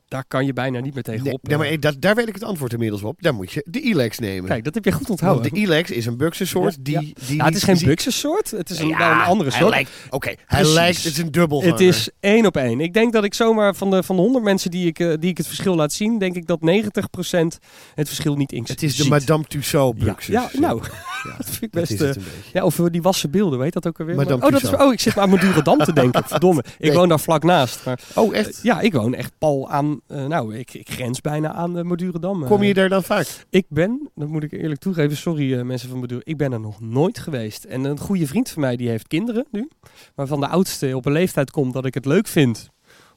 Daar 0.08 0.24
kan 0.28 0.46
je 0.46 0.52
bijna 0.52 0.80
niet 0.80 0.94
meer 0.94 1.02
tegenop. 1.02 1.40
nee, 1.48 1.56
maar 1.58 1.66
eh, 1.66 1.80
dat, 1.80 2.00
daar 2.00 2.14
weet 2.14 2.28
ik 2.28 2.34
het 2.34 2.44
antwoord 2.44 2.72
inmiddels 2.72 3.02
op. 3.02 3.22
Daar 3.22 3.34
moet 3.34 3.52
je 3.52 3.66
de 3.70 3.80
Ilex 3.80 4.18
nemen. 4.18 4.48
Kijk, 4.48 4.64
dat 4.64 4.74
heb 4.74 4.84
je 4.84 4.90
goed 4.92 5.08
Want 5.08 5.20
onthouden. 5.20 5.52
de 5.52 5.58
Ilex 5.58 5.90
is 5.90 6.06
een 6.06 6.16
buxensoort 6.16 6.74
Ja, 6.74 6.80
die, 6.82 6.94
ja. 6.94 7.00
die 7.26 7.36
Nou, 7.36 7.48
het 7.48 7.56
is 7.56 7.62
geen 7.62 7.78
buxussoort. 7.84 8.50
Het 8.50 8.70
is 8.70 8.78
een, 8.78 8.88
Ja, 8.88 8.98
wel 8.98 9.10
een 9.10 9.20
andere 9.20 9.50
hij 9.50 9.58
soort. 9.58 9.70
lijkt- 9.70 9.90
Oké, 10.10 10.34
hij 10.46 10.64
lijkt, 10.64 10.96
het 11.04 11.12
is 11.12 11.18
een 11.18 11.30
dubbelganger. 11.30 11.72
Het 11.72 11.80
is 11.86 12.08
één 12.20 12.46
op 12.46 12.56
één. 12.56 12.80
Ik 12.80 12.92
denk 12.94 13.12
dat 13.12 13.24
ik 13.24 13.34
zomaar 13.34 13.74
van 13.74 13.90
de, 13.90 14.02
van 14.02 14.16
de 14.16 14.22
100 14.22 14.44
mensen 14.44 14.70
die 14.70 14.86
ik, 14.86 14.98
eh, 14.98 15.12
die 15.20 15.30
ik 15.30 15.36
het 15.36 15.46
verschil 15.46 15.74
laat 15.74 15.92
zien, 15.92 16.18
denk 16.18 16.36
ik 16.36 16.46
dat 16.46 16.60
90% 16.60 17.58
het 17.94 18.06
verschil 18.08 18.34
niet 18.36 18.52
in 18.52 18.62
Het 18.66 18.82
is 18.82 18.96
de 18.96 19.02
ziet. 19.02 19.10
Madame 19.12 19.44
Tussauds 19.44 19.98
Ja, 20.00 20.04
buxus. 20.04 20.34
ja, 20.34 20.48
nou, 20.60 20.82
Ja, 21.24 21.36
dat 21.36 21.46
vind 21.50 21.62
ik 21.62 21.70
best... 21.70 22.00
eh, 22.00 22.10
ja, 22.52 22.64
of 22.64 22.76
die 22.76 23.02
wassen 23.02 23.30
beelden, 23.30 23.58
weet 23.58 23.72
dat 23.72 23.86
ook 23.86 24.00
alweer? 24.00 24.14
Madame 24.16 24.44
oh, 24.46 24.50
dat 24.52 24.62
is, 24.62 24.70
oh, 24.72 24.92
ik 24.92 25.00
zit 25.00 25.14
maar 25.14 25.24
aan 25.24 25.30
Madurodam 25.30 25.78
te 25.78 25.92
denken. 25.92 26.22
Verdomme. 26.28 26.64
Ik 26.78 26.88
Nee. 26.88 26.96
woon 26.96 27.08
daar 27.08 27.20
vlak 27.20 27.42
naast. 27.42 27.84
Maar, 27.84 28.00
Oh, 28.14 28.36
echt? 28.36 28.60
ja, 28.62 28.80
ik 28.80 28.92
woon 28.92 29.14
echt 29.14 29.32
pal 29.38 29.70
aan... 29.70 29.93
eh, 30.06 30.26
nou, 30.26 30.56
ik, 30.56 30.74
ik 30.74 30.90
grens 30.90 31.20
bijna 31.20 31.52
aan 31.52 31.76
uh, 31.78 31.82
Madurodam. 31.84 32.42
eh. 32.42 32.48
Kom 32.48 32.62
je 32.62 32.74
daar 32.74 32.88
dan 32.88 33.02
vaak? 33.02 33.46
Ik 33.50 33.66
ben, 33.68 34.10
dat 34.14 34.28
moet 34.28 34.42
ik 34.42 34.52
eerlijk 34.52 34.80
toegeven, 34.80 35.16
sorry 35.16 35.54
eh, 35.58 35.62
mensen 35.64 35.88
van 35.88 35.98
Madurodam, 35.98 36.32
ik 36.32 36.36
ben 36.38 36.52
er 36.52 36.60
nog 36.60 36.80
nooit 36.80 37.18
geweest. 37.18 37.64
En 37.64 37.84
een 37.84 37.98
goede 37.98 38.26
vriend 38.26 38.50
van 38.50 38.62
mij, 38.62 38.76
die 38.76 38.88
heeft 38.88 39.08
kinderen 39.08 39.46
nu. 39.50 39.68
Waarvan 40.14 40.40
de 40.40 40.48
oudste 40.48 40.96
op 40.96 41.06
een 41.06 41.12
leeftijd 41.12 41.50
komt 41.50 41.72
dat 41.72 41.84
ik 41.84 41.94
het 41.94 42.04
leuk 42.04 42.26
vind 42.26 42.72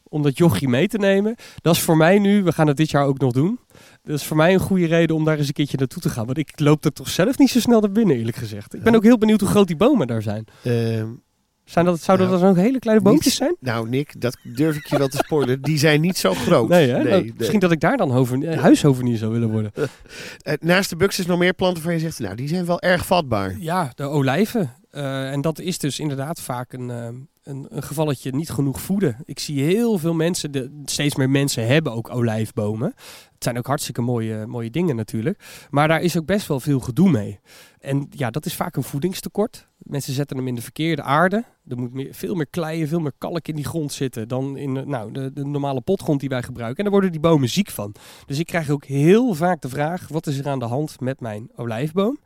om 0.10 0.22
dat 0.24 0.38
jochie 0.38 0.68
mee 0.70 0.88
te 0.88 0.98
nemen. 0.98 1.36
Dat 1.62 1.76
is 1.76 1.82
voor 1.82 1.98
mij 1.98 2.20
nu, 2.20 2.44
we 2.44 2.52
gaan 2.52 2.68
het 2.68 2.78
dit 2.78 2.90
jaar 2.90 3.06
ook 3.06 3.20
nog 3.20 3.32
doen. 3.32 3.60
Dat 4.04 4.16
is 4.20 4.24
voor 4.26 4.38
mij 4.38 4.54
een 4.54 4.60
goede 4.60 4.86
reden 4.86 5.16
om 5.16 5.24
daar 5.26 5.38
eens 5.38 5.48
een 5.48 5.54
keertje 5.54 5.78
naartoe 5.78 6.02
te 6.02 6.10
gaan. 6.10 6.26
Want 6.26 6.38
ik 6.38 6.60
loop 6.60 6.86
er 6.86 6.94
toch 6.94 7.10
zelf 7.10 7.38
niet 7.38 7.50
zo 7.50 7.60
snel 7.60 7.80
naar 7.80 7.92
binnen, 7.92 8.16
eerlijk 8.18 8.38
gezegd. 8.38 8.74
Ik 8.74 8.84
ben 8.84 8.96
ook 8.96 9.04
heel 9.04 9.18
benieuwd 9.18 9.40
hoe 9.40 9.50
groot 9.50 9.68
die 9.68 9.76
bomen 9.76 10.08
daar 10.08 10.22
zijn. 10.22 10.46
Ehm, 10.63 11.08
zijn 11.68 11.86
dat, 11.86 12.02
zouden 12.02 12.28
Nou, 12.28 12.40
dat 12.40 12.48
dan 12.50 12.58
ook 12.58 12.66
hele 12.66 12.80
kleine 12.80 13.04
boompjes 13.04 13.26
niet- 13.26 13.34
zijn? 13.34 13.56
nou, 13.60 13.90
Nick, 13.90 14.22
dat 14.22 14.38
durf 14.44 14.76
ik 14.76 14.86
je 14.86 14.98
wel 14.98 15.08
te 15.08 15.18
spoilen. 15.18 15.62
Die 15.62 15.78
zijn 15.78 16.02
niet 16.02 16.18
zo 16.18 16.34
groot. 16.34 16.70
Nee, 16.70 16.90
hè? 16.90 16.98
Nee, 16.98 17.08
Nou, 17.08 17.22
nee. 17.24 17.34
Misschien 17.38 17.60
dat 17.60 17.72
ik 17.72 17.80
daar 17.80 17.98
dan 17.98 18.12
hover, 18.12 18.44
eh, 18.48 18.60
huishovenier 18.62 19.18
zou 19.18 19.32
willen 19.32 19.50
worden. 19.50 19.72
Eh, 20.42 20.54
naast 20.60 20.90
de 20.90 20.96
buxus 20.96 21.26
nog 21.26 21.40
meer 21.40 21.54
planten 21.54 21.84
waarvan 21.84 22.02
je 22.02 22.08
zegt, 22.08 22.20
nou, 22.20 22.36
die 22.36 22.48
zijn 22.48 22.66
wel 22.66 22.82
erg 22.82 23.06
vatbaar. 23.06 23.56
Ja, 23.60 23.92
de 23.96 24.04
olijven. 24.04 24.74
Eh, 24.89 25.32
en 25.32 25.41
dat 25.41 25.60
is 25.60 25.78
dus 25.78 26.00
inderdaad 26.00 26.41
vaak 26.41 26.73
een, 26.73 26.89
eh, 26.89 27.08
een, 27.43 27.65
een 27.69 27.84
gevalletje 27.84 28.36
niet 28.36 28.50
genoeg 28.50 28.82
voeden. 28.82 29.17
Ik 29.26 29.39
zie 29.39 29.63
heel 29.63 29.97
veel 29.97 30.13
mensen, 30.13 30.52
de, 30.52 30.82
steeds 30.86 31.15
meer 31.15 31.30
mensen 31.30 31.67
hebben 31.67 31.93
ook 31.93 32.10
olijfbomen. 32.10 32.93
Het 33.34 33.43
zijn 33.43 33.58
ook 33.58 33.67
hartstikke 33.67 34.02
mooie, 34.02 34.45
mooie 34.45 34.69
dingen 34.69 34.95
natuurlijk. 34.95 35.67
Maar 35.69 35.88
daar 35.88 36.02
is 36.02 36.17
ook 36.17 36.26
best 36.26 36.47
wel 36.47 36.60
veel 36.60 36.80
gedoe 36.80 37.10
mee. 37.10 37.39
En 37.80 38.08
ja, 38.10 38.30
dat 38.30 38.45
is 38.45 38.56
vaak 38.56 38.76
een 38.76 38.84
voedingstekort. 38.84 39.67
Mensen 39.78 40.13
zetten 40.13 40.38
hem 40.38 40.47
in 40.47 40.56
de 40.56 40.62
verkeerde 40.62 41.02
aarde. 41.02 41.43
Er 41.67 41.78
moet 41.78 42.08
veel 42.12 42.36
meer 42.36 42.47
klei, 42.47 42.88
veel 42.88 43.00
meer 43.00 43.13
kalk 43.17 43.47
in 43.47 43.56
die 43.56 43.65
grond 43.65 43.93
zitten 43.93 44.28
dan 44.28 44.58
in 44.58 44.71
nou, 44.71 45.12
de, 45.12 45.34
de 45.34 45.45
normale 45.45 45.82
potgrond 45.82 46.19
die 46.19 46.30
wij 46.30 46.43
gebruiken. 46.43 46.78
En 46.78 46.84
daar 46.84 46.93
worden 46.93 47.12
die 47.12 47.21
bomen 47.21 47.50
ziek 47.50 47.69
van. 47.69 47.95
Dus 48.26 48.39
ik 48.39 48.45
krijg 48.45 48.69
ook 48.69 48.86
heel 48.86 49.34
vaak 49.34 49.62
de 49.62 49.69
vraag, 49.69 50.08
wat 50.08 50.28
is 50.28 50.38
er 50.38 50.47
aan 50.47 50.60
de 50.60 50.65
hand 50.65 51.00
met 51.00 51.19
mijn 51.19 51.50
olijfboom? 51.56 52.19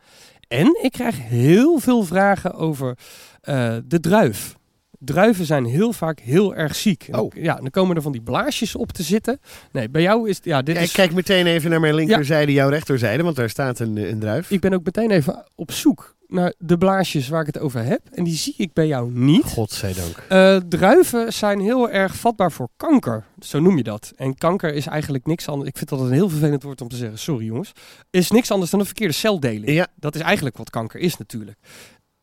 En 0.52 0.78
ik 0.82 0.92
krijg 0.92 1.16
heel 1.18 1.80
veel 1.80 2.04
vragen 2.04 2.54
over 2.54 2.98
eh, 3.42 3.76
de 3.86 4.00
druif. 4.00 4.56
Druiven 5.00 5.46
zijn 5.46 5.66
heel 5.66 5.94
vaak 5.94 6.20
heel 6.20 6.56
erg 6.56 6.76
ziek. 6.76 7.08
Oh. 7.12 7.32
Ja, 7.36 7.56
dan 7.56 7.70
komen 7.70 7.96
er 7.96 8.02
van 8.02 8.12
die 8.12 8.22
blaasjes 8.22 8.76
op 8.76 8.92
te 8.92 9.04
zitten. 9.04 9.40
Nee, 9.72 9.90
bij 9.90 10.02
jou 10.02 10.30
is... 10.30 10.40
Ja, 10.44 10.62
dit 10.62 10.76
Ja, 10.76 10.82
is 10.82 10.92
kijk 10.92 11.14
meteen 11.14 11.46
even 11.46 11.70
naar 11.70 11.80
mijn 11.80 11.96
linkerzijde, 11.96 12.52
jouw 12.52 12.70
rechterzijde, 12.70 13.24
want 13.24 13.36
daar 13.36 13.50
staat 13.50 13.80
een, 13.80 13.98
een 13.98 14.20
druif. 14.20 14.52
ik 14.52 14.60
ben 14.60 14.74
ook 14.74 14.84
meteen 14.84 15.12
even 15.12 15.46
op 15.56 15.72
zoek 15.72 16.16
naar 16.32 16.54
de 16.58 16.78
blaasjes 16.78 17.28
waar 17.30 17.41
ik 17.41 17.46
het 17.48 17.60
over 17.60 17.84
heb. 17.84 18.02
En 18.12 18.24
die 18.24 18.36
zie 18.36 18.54
ik 18.58 18.74
bij 18.74 18.88
jou 18.88 19.12
niet. 19.12 19.44
Godzijdank. 19.46 20.17
Eh, 20.30 20.56
druiven 20.70 21.34
zijn 21.34 21.60
heel 21.60 21.89
erg 21.89 22.15
vatbaar 22.15 22.52
voor 22.52 22.70
kanker. 22.78 23.26
Zo 23.39 23.60
noem 23.60 23.78
je 23.78 23.84
dat. 23.84 24.12
En 24.15 24.36
kanker 24.36 24.74
is 24.74 24.86
eigenlijk 24.88 25.26
niks 25.26 25.48
anders. 25.48 25.70
Ik 25.70 25.78
vind 25.78 25.89
dat 25.89 26.00
een 26.00 26.12
heel 26.12 26.30
vervelend 26.30 26.63
woord 26.63 26.82
om 26.82 26.88
te 26.88 26.96
zeggen. 26.96 27.20
Sorry 27.20 27.46
jongens. 27.46 27.72
Is 28.10 28.32
niks 28.32 28.52
anders 28.52 28.72
dan 28.72 28.80
een 28.80 28.86
verkeerde 28.86 29.13
celdeling. 29.13 29.70
Ja. 29.72 29.88
Dat 29.96 30.15
is 30.15 30.22
eigenlijk 30.22 30.58
wat 30.58 30.70
kanker 30.70 31.00
is 31.00 31.17
natuurlijk. 31.17 31.58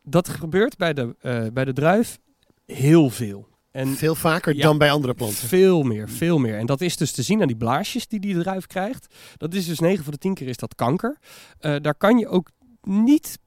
Dat 0.02 0.28
gebeurt 0.28 0.76
bij 0.76 0.92
de, 0.94 1.16
eh, 1.20 1.46
bij 1.52 1.64
de 1.64 1.72
druif 1.72 2.18
heel 2.66 3.10
veel. 3.10 3.46
En 3.70 3.88
Veel 3.88 4.14
vaker 4.14 4.54
Ja. 4.56 4.62
dan 4.62 4.78
bij 4.78 4.90
andere 4.90 5.14
planten. 5.14 5.48
veel 5.48 5.82
meer, 5.82 6.08
veel 6.08 6.38
meer. 6.38 6.58
En 6.58 6.66
dat 6.66 6.80
is 6.80 6.96
dus 6.96 7.12
te 7.12 7.22
zien 7.22 7.40
aan 7.40 7.46
die 7.46 7.56
blaasjes 7.56 8.06
die 8.06 8.20
die 8.20 8.38
druif 8.38 8.66
krijgt. 8.66 9.14
Dat 9.36 9.54
is 9.54 9.66
dus 9.66 9.78
9 9.78 10.04
van 10.04 10.12
de 10.12 10.18
10 10.18 10.34
keer 10.34 10.48
is 10.48 10.56
dat 10.56 10.74
kanker. 10.74 11.18
Eh, 11.58 11.76
daar 11.80 11.94
kan 11.94 12.18
je 12.18 12.28
ook 12.28 12.50
niet 12.82 13.38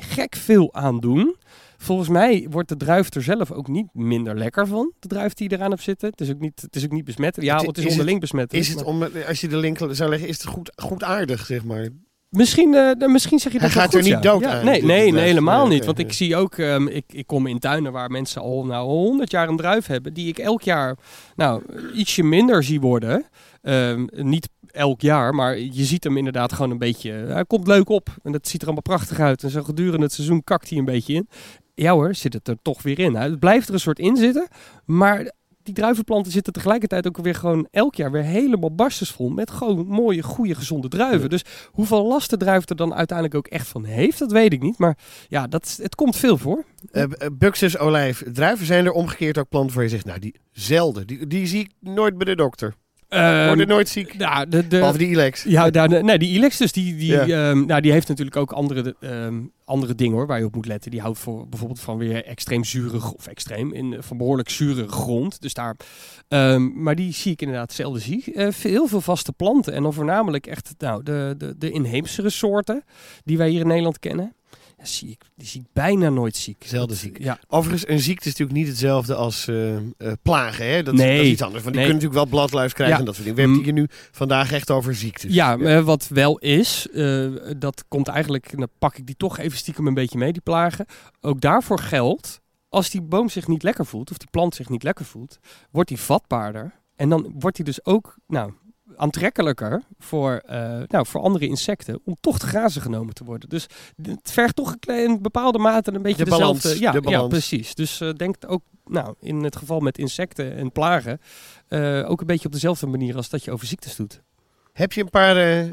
gek 0.00 0.36
veel 0.36 0.74
aan 0.74 1.00
doen. 1.00 1.36
Volgens 1.76 2.08
mij 2.08 2.46
wordt 2.50 2.68
de 2.68 2.76
druif 2.76 3.14
er 3.14 3.22
zelf 3.22 3.52
ook 3.52 3.68
niet 3.68 3.86
minder 3.92 4.38
lekker 4.38 4.66
van. 4.66 4.92
De 4.98 5.08
druif 5.08 5.34
die 5.34 5.52
eraan 5.52 5.70
hebt 5.70 5.82
zitten. 5.82 6.10
Het 6.10 6.20
is 6.20 6.30
ook 6.30 6.40
niet, 6.40 6.60
het 6.60 6.76
is 6.76 6.84
ook 6.84 6.92
niet 6.92 7.04
besmettelijk. 7.04 7.50
Ja, 7.50 7.66
Het- 7.66 7.78
is, 7.78 7.86
onderling 7.86 8.20
besmettelijk. 8.20 8.66
Is 8.66 8.74
het 8.74 8.84
om, 8.84 9.02
als 9.28 9.40
je 9.40 9.48
de 9.48 9.56
link 9.56 9.78
zou 9.90 10.10
leggen, 10.10 10.28
is 10.28 10.36
het 10.42 10.46
goed, 10.46 10.72
goed 10.76 11.02
aardig, 11.02 11.46
zeg 11.46 11.64
maar. 11.64 11.88
Misschien, 12.28 12.74
eh, 12.74 13.08
misschien 13.08 13.38
zeg 13.38 13.52
je 13.52 13.58
Hij 13.58 13.66
dat 13.68 13.76
wel 13.76 13.84
gaat 13.84 13.94
er 13.94 14.02
niet 14.02 14.10
ja. 14.10 14.20
dood 14.20 14.40
Ja, 14.40 14.58
aan, 14.58 14.64
Nee, 14.64 14.82
nee, 14.82 15.12
nee, 15.12 15.24
helemaal 15.24 15.66
niet. 15.66 15.84
Want 15.84 15.98
ik 15.98 16.12
zie 16.12 16.36
ook, 16.36 16.58
ehm, 16.58 16.86
ik, 16.86 17.04
ik 17.06 17.26
kom 17.26 17.46
in 17.46 17.58
tuinen 17.58 17.92
waar 17.92 18.10
mensen 18.10 18.42
al 18.42 18.64
nou, 18.64 18.86
100 18.88 19.30
jaar 19.30 19.48
een 19.48 19.56
druif 19.56 19.86
hebben, 19.86 20.14
die 20.14 20.28
ik 20.28 20.38
elk 20.38 20.62
jaar 20.62 20.96
nou, 21.36 21.62
ietsje 21.94 22.22
minder 22.22 22.62
zie 22.64 22.80
worden. 22.80 23.24
Ehm, 23.62 24.06
niet 24.10 24.48
elk 24.72 25.00
jaar, 25.00 25.34
maar 25.34 25.58
je 25.58 25.84
ziet 25.84 26.04
hem 26.04 26.16
inderdaad 26.16 26.52
gewoon 26.52 26.70
een 26.70 26.78
beetje. 26.78 27.10
Hij 27.12 27.44
komt 27.44 27.66
leuk 27.66 27.88
op 27.88 28.08
en 28.22 28.32
dat 28.32 28.48
ziet 28.48 28.60
er 28.60 28.66
allemaal 28.66 28.82
prachtig 28.96 29.20
uit. 29.20 29.42
En 29.42 29.50
zo 29.50 29.62
gedurende 29.62 30.04
het 30.04 30.12
seizoen 30.14 30.44
kakt 30.44 30.68
hij 30.68 30.78
een 30.78 30.84
beetje 30.84 31.14
in. 31.14 31.28
Ja 31.74 31.92
hoor, 31.92 32.14
zit 32.14 32.32
het 32.32 32.48
er 32.48 32.56
toch 32.62 32.82
weer 32.82 32.98
in. 32.98 33.14
Het 33.14 33.38
blijft 33.38 33.68
er 33.68 33.74
een 33.74 33.80
soort 33.80 33.98
in 33.98 34.16
zitten, 34.16 34.48
maar 34.84 35.32
die 35.62 35.74
druivenplanten 35.76 36.32
zitten 36.32 36.52
tegelijkertijd 36.52 37.06
ook 37.06 37.16
weer 37.16 37.34
gewoon 37.34 37.68
elk 37.70 37.94
jaar 37.94 38.10
weer 38.10 38.22
helemaal 38.22 38.74
barstensvol 38.74 39.28
met 39.28 39.50
gewoon 39.50 39.86
mooie, 39.86 40.22
goede, 40.22 40.54
gezonde 40.54 40.88
druiven. 40.88 41.28
Dus 41.30 41.44
hoeveel 41.66 42.06
last 42.06 42.30
de 42.30 42.36
druif 42.36 42.68
er 42.68 42.76
dan 42.76 42.94
uiteindelijk 42.94 43.36
ook 43.38 43.46
echt 43.46 43.66
van 43.68 43.84
heeft, 43.84 44.18
dat 44.18 44.32
weet 44.32 44.52
ik 44.52 44.62
niet. 44.62 44.78
Maar 44.78 44.98
ja, 45.28 45.46
dat, 45.46 45.64
is- 45.64 45.78
het 45.82 45.94
komt 45.94 46.16
veel 46.16 46.38
voor. 46.38 46.64
Uh, 46.92 47.04
Buxus, 47.32 47.78
olijf, 47.78 48.22
druiven 48.32 48.66
zijn 48.66 48.84
er 48.84 48.92
omgekeerd 48.92 49.38
ook 49.38 49.48
planten 49.48 49.74
waar 49.74 49.84
je 49.84 49.90
zegt, 49.90 50.04
nou 50.04 50.18
die 50.18 50.34
zelden, 50.52 51.06
die, 51.06 51.26
die 51.26 51.46
zie 51.46 51.60
ik 51.60 51.70
nooit 51.80 52.16
bij 52.16 52.26
de 52.26 52.36
dokter. 52.36 52.74
Ehm, 53.08 53.46
Worden 53.46 53.68
nooit 53.68 53.88
ziek. 53.88 54.14
ja, 54.18 54.44
de, 54.44 54.68
de, 54.68 54.76
Behalve 54.78 54.98
die 54.98 55.08
Ilex. 55.08 55.42
Ja, 55.42 55.70
daar, 55.70 55.88
de- 55.88 56.02
nee, 56.02 56.18
die 56.18 56.34
Ilex 56.34 56.56
dus, 56.56 56.72
die, 56.72 56.96
die, 56.96 57.06
Ja. 57.12 57.26
ehm, 57.50 57.66
nou, 57.66 57.80
die 57.80 57.92
heeft 57.92 58.08
natuurlijk 58.08 58.36
ook 58.36 58.52
andere, 58.52 58.96
ehm, 59.00 59.40
andere 59.64 59.94
dingen 59.94 60.16
hoor, 60.16 60.26
waar 60.26 60.38
je 60.38 60.44
op 60.44 60.54
moet 60.54 60.66
letten. 60.66 60.90
Die 60.90 61.00
houdt 61.00 61.18
voor, 61.18 61.48
bijvoorbeeld 61.48 61.80
van 61.80 61.98
weer 61.98 62.24
extreem 62.24 62.64
zure, 62.64 63.14
of 63.16 63.26
extreem, 63.26 63.72
in, 63.72 63.96
van 64.00 64.16
behoorlijk 64.16 64.48
zure 64.50 64.88
grond. 64.88 65.40
Dus 65.40 65.54
daar, 65.54 65.76
ehm, 66.28 66.82
maar 66.82 66.94
die 66.94 67.12
zie 67.12 67.32
ik 67.32 67.40
inderdaad 67.42 67.72
zelden 67.72 68.00
zie. 68.02 68.32
Eh, 68.34 68.48
heel 68.62 68.86
veel 68.86 69.00
vaste 69.00 69.32
planten 69.32 69.72
en 69.72 69.82
dan 69.82 69.92
voornamelijk 69.92 70.46
echt 70.46 70.74
nou, 70.78 71.02
de, 71.02 71.34
de, 71.38 71.54
de 71.58 71.70
inheemsere 71.70 72.30
soorten 72.30 72.84
die 73.24 73.38
wij 73.38 73.48
hier 73.48 73.60
in 73.60 73.66
Nederland 73.66 73.98
kennen. 73.98 74.32
Ja, 74.78 74.84
zie 74.84 75.10
ik, 75.10 75.20
die 75.36 75.46
zie 75.46 75.60
ik 75.60 75.66
bijna 75.72 76.08
nooit 76.08 76.36
ziek. 76.36 76.64
Zelden 76.66 76.88
Dat- 76.88 76.96
ziek. 76.96 77.18
Ja, 77.22 77.38
Overigens, 77.48 77.88
een 77.90 78.00
ziekte 78.00 78.28
is 78.28 78.36
natuurlijk 78.36 78.58
niet 78.58 78.68
hetzelfde 78.68 79.14
als 79.14 79.48
eh, 79.48 79.76
eh, 79.76 79.82
plagen. 80.22 80.66
Hè? 80.70 80.82
Dat, 80.82 80.94
is- 80.94 81.00
Nee. 81.00 81.16
dat 81.16 81.24
is 81.26 81.32
iets 81.32 81.42
anders. 81.42 81.62
Want 81.62 81.74
die 81.74 81.84
Nee. 81.84 81.90
kunnen 81.92 82.08
natuurlijk 82.10 82.30
wel 82.30 82.40
bladluis 82.40 82.72
krijgen 82.72 82.94
Ja. 82.94 83.00
en 83.00 83.06
dat 83.06 83.14
soort 83.14 83.26
dingen. 83.26 83.42
We 83.50 83.54
hebben 83.54 83.66
het 83.80 83.90
hier 83.90 84.00
nu 84.02 84.08
vandaag 84.16 84.52
echt 84.52 84.70
over 84.70 84.94
ziektes. 84.94 85.34
Ja, 85.34 85.56
maar 85.56 85.82
wat 85.82 86.08
wel 86.08 86.38
is, 86.38 86.86
eh, 86.92 87.26
dat 87.56 87.84
komt 87.88 88.08
eigenlijk, 88.08 88.58
dan 88.58 88.68
pak 88.78 88.96
ik 88.96 89.06
die 89.06 89.16
toch 89.16 89.38
even 89.38 89.58
stiekem 89.58 89.86
een 89.86 89.94
beetje 89.94 90.18
mee, 90.18 90.32
die 90.32 90.42
plagen. 90.42 90.86
Ook 91.20 91.40
daarvoor 91.40 91.78
geldt, 91.78 92.40
als 92.68 92.90
die 92.90 93.02
boom 93.02 93.28
zich 93.28 93.46
niet 93.48 93.62
lekker 93.62 93.86
voelt, 93.86 94.10
of 94.10 94.16
die 94.18 94.28
plant 94.30 94.54
zich 94.54 94.68
niet 94.68 94.82
lekker 94.82 95.04
voelt, 95.04 95.38
wordt 95.70 95.88
die 95.88 95.98
vatbaarder. 95.98 96.74
En 96.96 97.08
dan 97.08 97.32
wordt 97.38 97.56
die 97.56 97.64
dus 97.64 97.84
ook, 97.84 98.16
nou, 98.26 98.52
aantrekkelijker 98.96 99.82
voor, 99.98 100.42
eh, 100.46 100.80
nou, 100.86 101.06
voor 101.06 101.20
andere 101.20 101.46
insecten 101.46 102.00
om 102.04 102.16
toch 102.20 102.38
te 102.38 102.46
grazen 102.46 102.82
genomen 102.82 103.14
te 103.14 103.24
worden. 103.24 103.48
Dus 103.48 103.66
het 104.02 104.30
vergt 104.30 104.56
toch 104.56 104.74
een 104.80 105.22
bepaalde 105.22 105.58
mate 105.58 105.92
een 105.92 106.02
beetje 106.02 106.24
De 106.24 106.30
balans, 106.30 106.62
dezelfde. 106.62 106.84
Ja, 106.84 106.92
de 106.92 107.00
balans. 107.00 107.22
ja, 107.22 107.28
precies. 107.28 107.74
Dus 107.74 108.00
eh, 108.00 108.12
denk 108.12 108.36
ook, 108.46 108.62
nou, 108.84 109.14
in 109.20 109.44
het 109.44 109.56
geval 109.56 109.80
met 109.80 109.98
insecten 109.98 110.54
en 110.54 110.72
plagen, 110.72 111.20
eh, 111.68 112.10
ook 112.10 112.20
een 112.20 112.26
beetje 112.26 112.46
op 112.46 112.52
dezelfde 112.52 112.86
manier 112.86 113.16
als 113.16 113.28
dat 113.28 113.44
je 113.44 113.50
over 113.50 113.66
ziektes 113.66 113.96
doet. 113.96 114.22
Heb 114.72 114.92
je 114.92 115.00
een 115.00 115.10
paar 115.10 115.36
eh, 115.36 115.66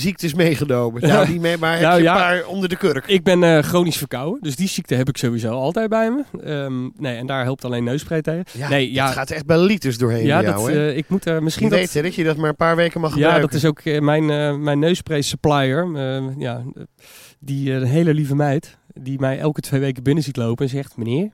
ziektes 0.00 0.34
meegenomen? 0.34 1.02
Nou, 1.08 1.28
niet 1.28 1.40
mee, 1.40 1.58
maar 1.58 1.72
heb 1.78 1.82
Nou, 1.82 1.96
je 1.96 2.02
ja. 2.02 2.12
een 2.14 2.18
paar 2.40 2.46
onder 2.46 2.68
de 2.68 2.76
kurk? 2.76 3.06
Ik 3.06 3.22
ben 3.22 3.42
eh, 3.42 3.58
chronisch 3.62 3.96
verkouden, 3.96 4.42
dus 4.42 4.56
die 4.56 4.68
ziekte 4.68 4.94
heb 4.94 5.08
ik 5.08 5.16
sowieso 5.16 5.50
altijd 5.50 5.88
bij 5.88 6.10
me. 6.10 6.22
Ehm, 6.44 6.88
nee, 6.96 7.16
en 7.16 7.26
daar 7.26 7.42
helpt 7.44 7.64
alleen 7.64 7.84
neuspray 7.84 8.22
tegen. 8.22 8.44
Ja, 8.52 8.68
nee, 8.68 8.92
ja, 8.92 9.04
Het 9.04 9.14
gaat 9.14 9.30
echt 9.30 9.46
bij 9.46 9.58
liters 9.58 9.98
doorheen 9.98 10.24
ja 10.26 10.42
dat, 10.42 10.54
jou, 10.54 10.72
hè? 10.72 10.88
eh, 10.88 10.96
ik 10.96 11.08
moet 11.08 11.24
er 11.26 11.42
misschien 11.42 11.64
Je 11.64 11.70
dat, 11.70 11.80
weet 11.80 11.94
hè, 11.94 12.02
dat 12.02 12.14
je 12.14 12.24
dat 12.24 12.36
maar 12.36 12.48
een 12.48 12.56
paar 12.56 12.76
weken 12.76 13.00
mag 13.00 13.10
ja, 13.10 13.14
gebruiken. 13.16 13.46
dat 13.50 13.58
is 13.58 13.64
ook 13.64 13.80
eh, 13.80 14.00
mijn, 14.00 14.30
eh, 14.30 14.56
mijn 14.56 14.78
neuspray 14.78 15.22
supplier. 15.22 15.90
eh, 15.96 16.22
ja, 16.38 16.62
eh, 16.74 16.82
die 17.38 17.74
eh, 17.76 17.82
hele 17.90 18.14
lieve 18.14 18.34
meid, 18.34 18.78
die 18.94 19.18
mij 19.20 19.38
elke 19.38 19.60
twee 19.60 19.80
weken 19.80 20.02
binnen 20.02 20.24
ziet 20.24 20.36
lopen 20.36 20.64
en 20.64 20.70
zegt: 20.70 20.96
Meneer, 20.96 21.30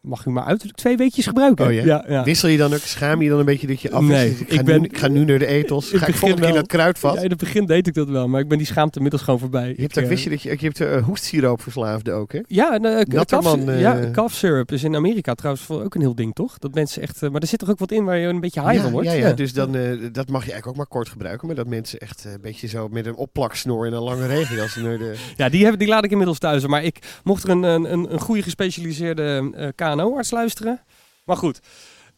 mag 0.00 0.24
u 0.26 0.30
maar 0.30 0.44
uiterlijk 0.44 0.78
twee 0.78 0.96
weekjes 0.96 1.26
gebruiken? 1.26 1.66
Oh 1.66 1.72
ja? 1.72 1.84
ja, 1.84 2.04
ja. 2.08 2.24
Wissel 2.24 2.48
je 2.48 2.56
dan 2.58 2.72
ook, 2.72 2.78
schaam 2.78 3.22
je 3.22 3.28
dan 3.28 3.38
een 3.38 3.44
beetje 3.44 3.66
dat 3.66 3.80
je 3.80 3.90
af 3.90 4.02
Nee? 4.02 4.36
Ik 4.46 4.64
ben- 4.64 4.80
nu, 4.80 4.86
ik 4.86 4.98
ga 4.98 5.08
nu 5.08 5.24
naar 5.24 5.38
de 5.38 5.46
etels. 5.46 5.90
Ik 5.92 5.98
Ga 5.98 6.06
ik 6.06 6.14
volgende 6.14 6.44
keer 6.44 6.54
dat 6.54 6.66
kruidvat? 6.66 7.14
Ja, 7.14 7.20
in 7.22 7.30
het 7.30 7.38
begin 7.38 7.66
deed 7.66 7.86
ik 7.86 7.94
dat 7.94 8.08
wel, 8.08 8.28
maar 8.28 8.40
ik 8.40 8.48
ben 8.48 8.58
die 8.58 8.66
schaamte 8.66 8.94
inmiddels 8.96 9.22
gewoon 9.22 9.40
voorbij. 9.40 9.68
je 9.76 9.80
hebt 9.82 9.96
Ik, 9.96 9.98
ook, 9.98 10.02
eh, 10.02 10.08
wist 10.08 10.24
je 10.24 10.30
dat 10.30 10.42
je, 10.42 10.48
je 10.50 10.56
hebt 10.66 10.80
uh, 10.80 11.02
hoestsiroopverslaafde 11.04 12.12
ook, 12.12 12.32
hè? 12.32 12.40
Ja, 12.46 12.72
en, 12.74 12.84
eh, 12.84 13.04
Natterman, 13.06 13.68
eh, 13.70 13.80
ja, 13.80 14.10
cough 14.12 14.34
syrup 14.34 14.72
is 14.72 14.84
in 14.84 14.94
Amerika 14.96 15.34
trouwens 15.34 15.64
voor- 15.64 15.82
ook 15.82 15.94
een 15.94 16.00
heel 16.00 16.14
ding, 16.14 16.34
toch? 16.34 16.58
Dat 16.58 16.74
mensen 16.74 17.02
echt, 17.02 17.22
eh, 17.22 17.30
maar 17.30 17.40
er 17.40 17.46
zit 17.46 17.58
toch 17.58 17.70
ook 17.70 17.78
wat 17.78 17.92
in 17.92 18.04
waar 18.04 18.18
je 18.18 18.26
een 18.26 18.40
beetje 18.40 18.68
high 18.68 18.82
van 18.82 18.90
wordt? 18.92 19.06
Ja, 19.08 19.12
ja, 19.14 19.32
dus 19.32 19.52
dan, 19.52 19.76
eh, 19.76 19.82
dat 20.12 20.28
mag 20.28 20.44
je 20.44 20.50
eigenlijk 20.52 20.66
ook 20.66 20.76
maar 20.76 20.86
kort 20.86 21.08
gebruiken. 21.08 21.46
Maar 21.46 21.56
dat 21.56 21.66
mensen 21.66 21.98
echt 21.98 22.24
eh, 22.24 22.32
een 22.32 22.40
beetje 22.40 22.66
zo 22.68 22.88
met 22.88 23.06
een 23.06 23.14
opplaksnoor 23.16 23.86
in 23.86 23.92
een 23.92 24.02
lange 24.02 24.26
regenjas 24.26 24.76
naar 24.76 24.98
de... 24.98 25.14
Ja, 25.36 25.48
die, 25.48 25.60
hebben, 25.60 25.78
die 25.78 25.88
laat 25.88 26.04
ik 26.04 26.10
inmiddels 26.10 26.38
thuis. 26.38 26.66
Maar 26.66 26.84
ik 26.84 26.98
mocht 27.24 27.42
er 27.44 27.50
een, 27.50 27.62
een, 27.62 27.92
een, 27.92 28.12
een 28.12 28.20
goede 28.20 28.42
gespecialiseerde 28.42 29.50
eh, 29.54 29.68
KNO-arts 29.94 30.30
luisteren. 30.30 30.80
Maar 31.24 31.36
goed, 31.36 31.60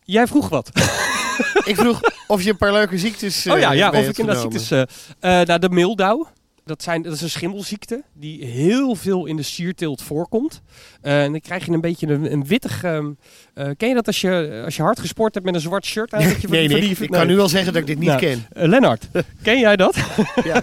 jij 0.05 0.27
vroeg 0.27 0.49
wat. 0.49 0.71
ik 1.71 1.77
vroeg 1.77 2.01
of 2.27 2.43
je 2.43 2.51
een 2.51 2.57
paar 2.57 2.73
leuke 2.73 2.99
ziektes 2.99 3.47
eh 3.47 3.53
oh 3.53 3.59
ja, 3.59 3.73
ja 3.73 3.91
mee 3.91 4.03
of 4.03 4.09
ik 4.09 4.19
inderdaad 4.19 4.43
ziektes... 4.43 4.71
eh 4.71 5.41
eh, 5.41 5.47
nou, 5.47 5.59
de 5.61 5.69
mildauw. 5.69 6.29
Dat, 6.65 6.83
zijn, 6.83 7.03
dat 7.03 7.13
is 7.13 7.21
een 7.21 7.31
schimmelziekte 7.31 8.03
die 8.13 8.45
heel 8.45 8.95
veel 8.95 9.27
in 9.27 9.37
de 9.37 9.43
sierteelt 9.43 10.03
voorkomt. 10.03 10.63
Eh, 11.01 11.23
en 11.23 11.31
dan 11.31 11.41
krijg 11.41 11.67
je 11.67 11.73
een 11.73 11.81
beetje 11.81 12.07
een, 12.07 12.33
een 12.33 12.47
wittig... 12.47 12.85
ehm, 12.85 13.13
eh, 13.55 13.71
ken 13.77 13.89
je 13.89 13.95
dat 13.95 14.07
als 14.07 14.21
je, 14.21 14.63
als 14.65 14.77
je 14.77 14.83
hard 14.83 15.01
gesport 15.01 15.35
hebt 15.35 15.47
met 15.47 15.55
een 15.55 15.61
zwart 15.61 15.85
shirt 15.85 16.15
aan? 16.15 16.23
dat 16.23 16.41
je 16.41 16.49
Nee, 16.49 16.69
nee, 16.69 16.91
ik 16.91 16.99
nee. 16.99 17.09
kan 17.09 17.27
nu 17.27 17.37
wel 17.37 17.49
zeggen 17.49 17.73
dat 17.73 17.81
ik 17.83 17.87
dit 17.89 17.99
niet 17.99 18.09
Nou, 18.09 18.21
ken. 18.21 18.47
Eh, 18.53 18.69
Lennart, 18.69 19.09
ken 19.43 19.59
jij 19.59 19.77
dat? 19.77 19.97
Ja. 20.45 20.63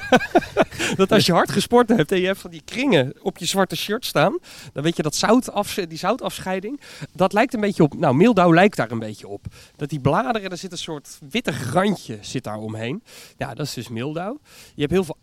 dat 0.96 1.12
als 1.12 1.26
je 1.26 1.32
hard 1.32 1.52
gesport 1.52 1.90
hebt 1.90 2.12
en 2.12 2.20
je 2.20 2.26
hebt 2.26 2.40
van 2.40 2.52
die 2.52 2.62
kringen 2.66 3.14
op 3.22 3.38
je 3.38 3.46
zwarte 3.46 3.76
shirt 3.76 4.06
staan, 4.06 4.38
dan 4.74 4.84
weet 4.84 4.96
je 4.96 5.04
dat 5.04 5.16
zout 5.16 5.52
die 5.88 5.98
zoutafscheiding, 5.98 6.80
dat 7.14 7.34
lijkt 7.34 7.54
een 7.54 7.60
beetje 7.60 7.84
op, 7.84 7.94
nou 7.98 8.16
mildauw 8.16 8.54
lijkt 8.54 8.76
daar 8.76 8.92
een 8.92 9.00
beetje 9.00 9.28
op. 9.28 9.46
Dat 9.76 9.90
die 9.90 10.00
bladeren, 10.00 10.50
er 10.50 10.58
zit 10.58 10.72
een 10.72 10.78
soort 10.78 11.20
wittig 11.30 11.74
randje 11.74 12.18
zit 12.22 12.44
daar 12.44 12.58
omheen. 12.58 13.04
Ja, 13.38 13.54
dat 13.54 13.66
is 13.66 13.74
dus 13.74 13.90
mildauw. 13.90 14.40
Je 14.76 14.82
hebt 14.82 14.94
heel 14.94 15.04
veel 15.04 15.18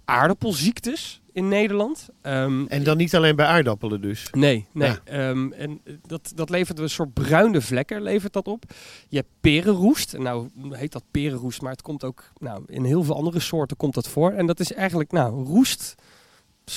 aardappelziektes 0.66 1.20
in 1.32 1.48
Nederland. 1.48 2.08
Ehm, 2.22 2.66
En 2.66 2.82
dan 2.82 2.96
niet 2.96 3.14
alleen 3.16 3.36
bij 3.36 3.46
aardappelen 3.46 4.00
dus. 4.00 4.28
Nee, 4.32 4.66
nee. 4.72 4.88
Ja. 4.88 5.00
Ehm, 5.04 5.52
en 5.52 5.80
dat, 6.06 6.32
dat 6.34 6.50
levert 6.50 6.78
een 6.78 6.90
soort 6.90 7.12
bruine 7.12 7.60
vlekken 7.60 8.02
levert 8.02 8.32
dat 8.32 8.46
op. 8.48 8.64
Je 9.08 9.16
hebt 9.16 9.28
perenroest. 9.40 10.14
En 10.14 10.22
Nou 10.22 10.48
heet 10.70 10.92
dat 10.92 11.04
perenroest, 11.10 11.62
maar 11.62 11.72
het 11.72 11.82
komt 11.82 12.04
ook 12.04 12.32
nou, 12.38 12.62
in 12.66 12.84
heel 12.84 13.02
veel 13.02 13.16
andere 13.16 13.40
soorten 13.40 13.76
komt 13.76 13.94
dat 13.94 14.08
voor. 14.08 14.32
En 14.32 14.46
dat 14.46 14.60
is 14.60 14.72
eigenlijk 14.72 15.12
nou, 15.12 15.44
roest. 15.44 15.94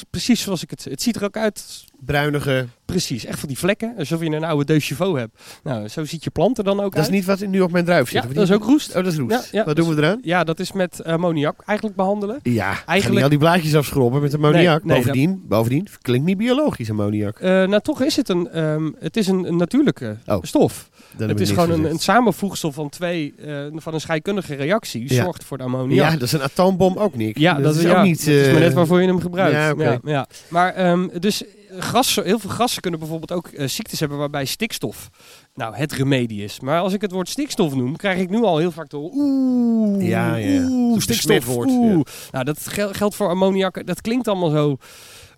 Precies 0.10 0.42
zoals 0.42 0.64
ik 0.64 0.70
het... 0.70 0.84
Het 0.84 1.02
ziet 1.02 1.16
er 1.16 1.24
ook 1.24 1.38
uit, 1.38 1.86
Bruinige. 2.06 2.68
precies, 2.86 3.26
echt 3.26 3.40
van 3.40 3.48
die 3.48 3.58
vlekken. 3.58 3.94
Alsof 3.98 4.20
je 4.22 4.26
een 4.26 4.44
oude 4.44 4.66
deux 4.66 4.86
chevaux 4.88 5.20
hebt. 5.20 5.42
Nou, 5.64 5.88
zo 5.88 6.06
ziet 6.06 6.24
je 6.24 6.30
planten 6.30 6.64
dan 6.64 6.80
ook 6.80 6.92
Dat 6.92 7.00
is 7.00 7.06
uit. 7.06 7.12
niet 7.12 7.26
wat 7.26 7.40
nu 7.40 7.62
op 7.62 7.72
mijn 7.72 7.86
druif 7.86 8.10
zit. 8.10 8.24
Ja, 8.24 8.30
dat 8.34 8.44
is 8.44 8.52
ook 8.52 8.64
roest. 8.64 8.88
Oh, 8.90 8.94
dat 9.04 9.06
is 9.14 9.18
roest. 9.18 9.32
Ja, 9.32 9.42
ja, 9.52 9.58
wat 9.66 9.76
dat 9.76 9.86
doen 9.86 9.96
we 9.96 10.02
eraan? 10.02 10.20
Ja, 10.22 10.44
dat 10.44 10.60
is 10.60 10.72
met 10.72 11.04
ammoniak 11.04 11.62
eigenlijk 11.66 11.98
behandelen. 11.98 12.40
Ja, 12.44 12.86
eigenlijk 12.86 13.24
al 13.24 13.30
die 13.30 13.38
blaadjes 13.38 13.76
afschrobben 13.76 14.22
met 14.22 14.34
ammoniak. 14.34 14.84
Nee, 14.84 14.96
nee, 14.96 15.04
bovendien, 15.06 15.44
bovendien, 15.48 15.88
klinkt 16.02 16.26
niet 16.26 16.38
biologisch 16.38 16.90
ammoniak. 16.90 17.40
Eh, 17.40 17.50
nou, 17.50 17.82
toch 17.82 18.02
is 18.02 18.16
het 18.16 18.30
een, 18.30 18.50
ehm, 18.52 18.92
het 19.00 19.18
is 19.18 19.28
een, 19.28 19.44
een 19.44 19.56
natuurlijke 19.58 20.18
Oh, 20.26 20.38
stof. 20.44 20.89
Dan 21.18 21.30
Het 21.30 21.40
is 21.40 21.50
gewoon 21.50 21.72
een, 21.72 21.84
een 21.90 22.00
samenvoegsel 22.00 22.72
van 22.72 22.90
twee, 22.90 23.34
eh, 23.46 23.54
van 23.76 23.94
een 23.94 24.02
scheikundige 24.02 24.56
reactie, 24.56 25.14
Ja. 25.14 25.24
zorgt 25.24 25.44
voor 25.44 25.58
de 25.58 25.64
ammoniak. 25.64 26.12
Ja, 26.12 26.12
dat 26.12 26.22
is 26.22 26.32
een 26.32 26.42
atoombom 26.42 26.98
ook 26.98 27.16
niet. 27.16 27.40
Ja, 27.40 27.54
dat, 27.54 27.76
is 27.76 27.82
ja, 27.82 27.98
ook 28.00 28.04
niet... 28.06 28.26
dat 28.26 28.34
is 28.36 28.46
maar 28.46 28.56
eh, 28.56 28.60
net 28.62 28.74
waarvoor 28.74 29.02
je 29.02 29.08
hem 29.08 29.20
gebruikt. 29.22 29.56
ja, 29.56 29.72
oké. 29.72 30.00
ja, 30.12 30.28
Maar, 30.50 30.74
ehm, 30.74 31.08
dus 31.20 31.44
grassen, 31.80 32.24
heel 32.24 32.40
veel 32.40 32.50
grassen 32.50 32.82
kunnen 32.82 33.00
bijvoorbeeld 33.00 33.32
ook 33.32 33.48
eh, 33.48 33.68
ziektes 33.68 34.00
hebben 34.00 34.18
waarbij 34.18 34.46
stikstof 34.46 35.10
nou 35.54 35.76
het 35.76 35.92
remedie 35.92 36.44
is. 36.44 36.60
Maar 36.60 36.80
als 36.80 36.94
ik 36.94 37.02
het 37.02 37.12
woord 37.12 37.30
stikstof 37.30 37.76
noem, 37.76 37.96
krijg 37.96 38.20
ik 38.20 38.30
nu 38.30 38.42
al 38.44 38.58
heel 38.58 38.72
vaak 38.72 38.90
door 38.90 39.10
oeh, 39.14 40.08
Ja, 40.08 40.36
ja. 40.36 40.62
oeh, 40.70 41.00
stikstof, 41.00 41.48
oeh. 41.56 42.02
Nou, 42.32 42.46
dat 42.46 42.68
gel- 42.68 42.94
geldt 42.94 43.16
voor 43.16 43.30
ammoniak. 43.30 43.86
Dat 43.86 44.02
klinkt 44.02 44.28
allemaal 44.28 44.50
zo. 44.50 44.78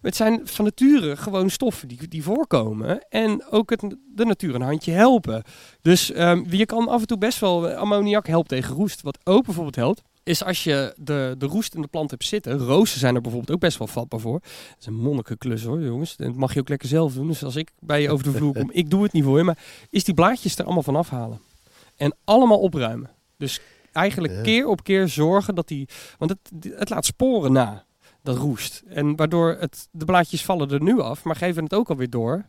Het 0.01 0.15
zijn 0.15 0.41
van 0.43 0.65
nature 0.65 1.17
gewoon 1.17 1.49
stoffen 1.49 1.87
die, 1.87 2.07
die 2.07 2.23
voorkomen. 2.23 3.05
En 3.09 3.45
ook 3.49 3.69
het, 3.69 3.95
de 4.15 4.25
natuur 4.25 4.55
een 4.55 4.61
handje 4.61 4.91
helpen. 4.91 5.43
Dus 5.81 6.11
ehm, 6.11 6.43
je 6.49 6.65
kan 6.65 6.87
af 6.87 7.01
en 7.01 7.07
toe 7.07 7.17
best 7.17 7.39
wel... 7.39 7.69
Ammoniak 7.69 8.27
helpt 8.27 8.49
tegen 8.49 8.75
roest. 8.75 9.01
Wat 9.01 9.19
ook 9.23 9.45
bijvoorbeeld 9.45 9.75
helpt, 9.75 10.01
is 10.23 10.43
als 10.43 10.63
je 10.63 10.93
de, 10.97 11.35
de 11.37 11.45
roest 11.45 11.75
in 11.75 11.81
de 11.81 11.87
plant 11.87 12.11
hebt 12.11 12.25
zitten. 12.25 12.57
Rozen 12.57 12.99
zijn 12.99 13.15
er 13.15 13.21
bijvoorbeeld 13.21 13.51
ook 13.51 13.61
best 13.61 13.77
wel 13.77 13.87
vatbaar 13.87 14.19
voor. 14.19 14.39
Dat 14.39 14.77
is 14.79 14.85
een 14.85 14.95
monnikenklus 14.95 15.63
hoor, 15.63 15.81
jongens. 15.81 16.15
Dat 16.15 16.35
mag 16.35 16.53
je 16.53 16.59
ook 16.59 16.69
lekker 16.69 16.87
zelf 16.87 17.13
doen. 17.13 17.27
Dus 17.27 17.43
als 17.43 17.55
ik 17.55 17.71
bij 17.79 18.01
je 18.01 18.09
over 18.09 18.23
de 18.23 18.31
vloer 18.31 18.53
kom, 18.53 18.69
ik 18.81 18.89
doe 18.89 19.03
het 19.03 19.11
niet 19.11 19.23
voor 19.23 19.37
je. 19.37 19.43
Maar 19.43 19.57
is 19.89 20.03
die 20.03 20.13
blaadjes 20.13 20.57
er 20.57 20.65
allemaal 20.65 20.83
van 20.83 20.95
afhalen. 20.95 21.39
En 21.95 22.15
allemaal 22.23 22.59
opruimen. 22.59 23.09
Dus 23.37 23.59
eigenlijk 23.91 24.33
Ja. 24.33 24.41
keer 24.41 24.67
op 24.67 24.83
keer 24.83 25.07
zorgen 25.07 25.55
dat 25.55 25.67
die... 25.67 25.87
Want 26.17 26.31
het, 26.31 26.73
het 26.75 26.89
laat 26.89 27.05
sporen 27.05 27.51
na, 27.51 27.85
dat 28.23 28.37
roest. 28.37 28.83
En 28.87 29.15
waardoor 29.15 29.57
het, 29.59 29.87
de 29.91 30.05
blaadjes 30.05 30.45
vallen 30.45 30.71
er 30.71 30.81
nu 30.81 30.99
af, 30.99 31.23
maar 31.23 31.35
geven 31.35 31.63
het 31.63 31.73
ook 31.73 31.89
alweer 31.89 32.09
door 32.09 32.45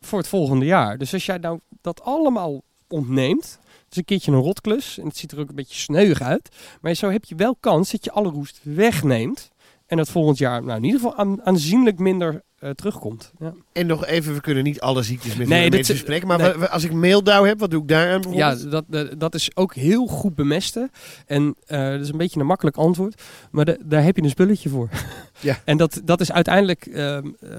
voor 0.00 0.18
het 0.18 0.28
volgende 0.28 0.64
jaar. 0.64 0.98
Dus 0.98 1.12
als 1.12 1.26
jij 1.26 1.38
nou 1.38 1.60
dat 1.80 2.02
allemaal 2.02 2.62
ontneemt, 2.88 3.58
is 3.90 3.96
een 3.96 4.04
keertje 4.04 4.32
een 4.32 4.38
rotklus 4.38 4.98
en 4.98 5.06
het 5.06 5.16
ziet 5.16 5.32
er 5.32 5.40
ook 5.40 5.48
een 5.48 5.54
beetje 5.54 5.78
sneuig 5.78 6.20
uit. 6.20 6.56
Maar 6.80 6.94
zo 6.94 7.10
heb 7.10 7.24
je 7.24 7.34
wel 7.34 7.56
kans 7.60 7.90
dat 7.90 8.04
je 8.04 8.12
alle 8.12 8.30
roest 8.30 8.60
wegneemt 8.62 9.50
en 9.86 9.98
het 9.98 10.10
volgend 10.10 10.38
jaar 10.38 10.62
nou, 10.62 10.78
in 10.78 10.84
ieder 10.84 11.00
geval 11.00 11.16
aan, 11.16 11.44
aanzienlijk 11.44 11.98
minder 11.98 12.42
eh, 12.64 12.70
terugkomt. 12.70 13.32
Ja. 13.38 13.54
En 13.72 13.86
nog 13.86 14.06
even, 14.06 14.34
we 14.34 14.40
kunnen 14.40 14.64
niet 14.64 14.80
alle 14.80 15.02
ziektes 15.02 15.36
met 15.36 15.48
Nee, 15.48 15.70
mensen 15.70 15.94
bespreken. 15.94 16.26
Maar 16.28 16.38
nee. 16.38 16.66
als 16.68 16.84
ik 16.84 16.92
meeldauw 16.92 17.44
heb, 17.44 17.58
wat 17.60 17.70
doe 17.70 17.82
ik 17.82 17.88
daar 17.88 18.12
aan 18.12 18.32
Ja, 18.32 18.54
dat, 18.54 18.84
dat, 18.88 19.20
dat 19.20 19.34
is 19.34 19.56
ook 19.56 19.74
heel 19.74 20.06
goed 20.06 20.34
bemesten. 20.34 20.90
En 21.26 21.54
eh, 21.66 21.90
dat 21.90 22.00
is 22.00 22.08
een 22.08 22.16
beetje 22.18 22.40
een 22.40 22.46
makkelijk 22.46 22.76
antwoord. 22.76 23.22
Maar 23.50 23.64
de- 23.64 23.80
daar 23.84 24.02
heb 24.02 24.16
je 24.16 24.22
een 24.22 24.30
spulletje 24.30 24.68
voor. 24.68 24.88
Ja. 25.40 25.58
En 25.64 25.76
dat, 25.76 26.00
dat 26.04 26.20
is 26.20 26.32
uiteindelijk... 26.32 26.86
ehm, 26.86 27.26
eh, 27.40 27.50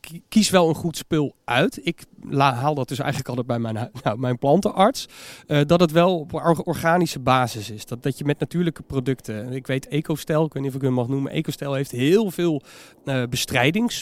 ki- 0.00 0.22
kies 0.28 0.50
wel 0.50 0.68
een 0.68 0.74
goed 0.74 0.96
spul 0.96 1.34
uit. 1.44 1.78
Ik 1.82 2.04
la- 2.28 2.54
haal 2.54 2.74
dat 2.74 2.88
dus 2.88 2.98
eigenlijk 2.98 3.28
altijd 3.28 3.46
bij 3.46 3.58
mijn, 3.58 3.90
nou, 4.02 4.18
mijn 4.18 4.38
plantenarts. 4.38 5.08
eh, 5.46 5.60
dat 5.66 5.80
het 5.80 5.92
wel 5.92 6.18
op 6.18 6.34
or- 6.34 6.62
organische 6.64 7.18
basis 7.18 7.70
is. 7.70 7.86
Dat, 7.86 8.02
dat 8.02 8.18
je 8.18 8.24
met 8.24 8.38
natuurlijke 8.38 8.82
producten... 8.82 9.52
Ik 9.52 9.66
weet 9.66 9.88
EcoStel, 9.88 10.44
ik 10.44 10.52
weet 10.52 10.62
niet 10.62 10.70
of 10.72 10.76
ik 10.78 10.82
hem 10.84 10.92
mag 10.92 11.08
noemen. 11.08 11.32
EcoStel 11.32 11.74
heeft 11.74 11.90
heel 11.90 12.30
veel 12.30 12.62
eh, 13.04 13.22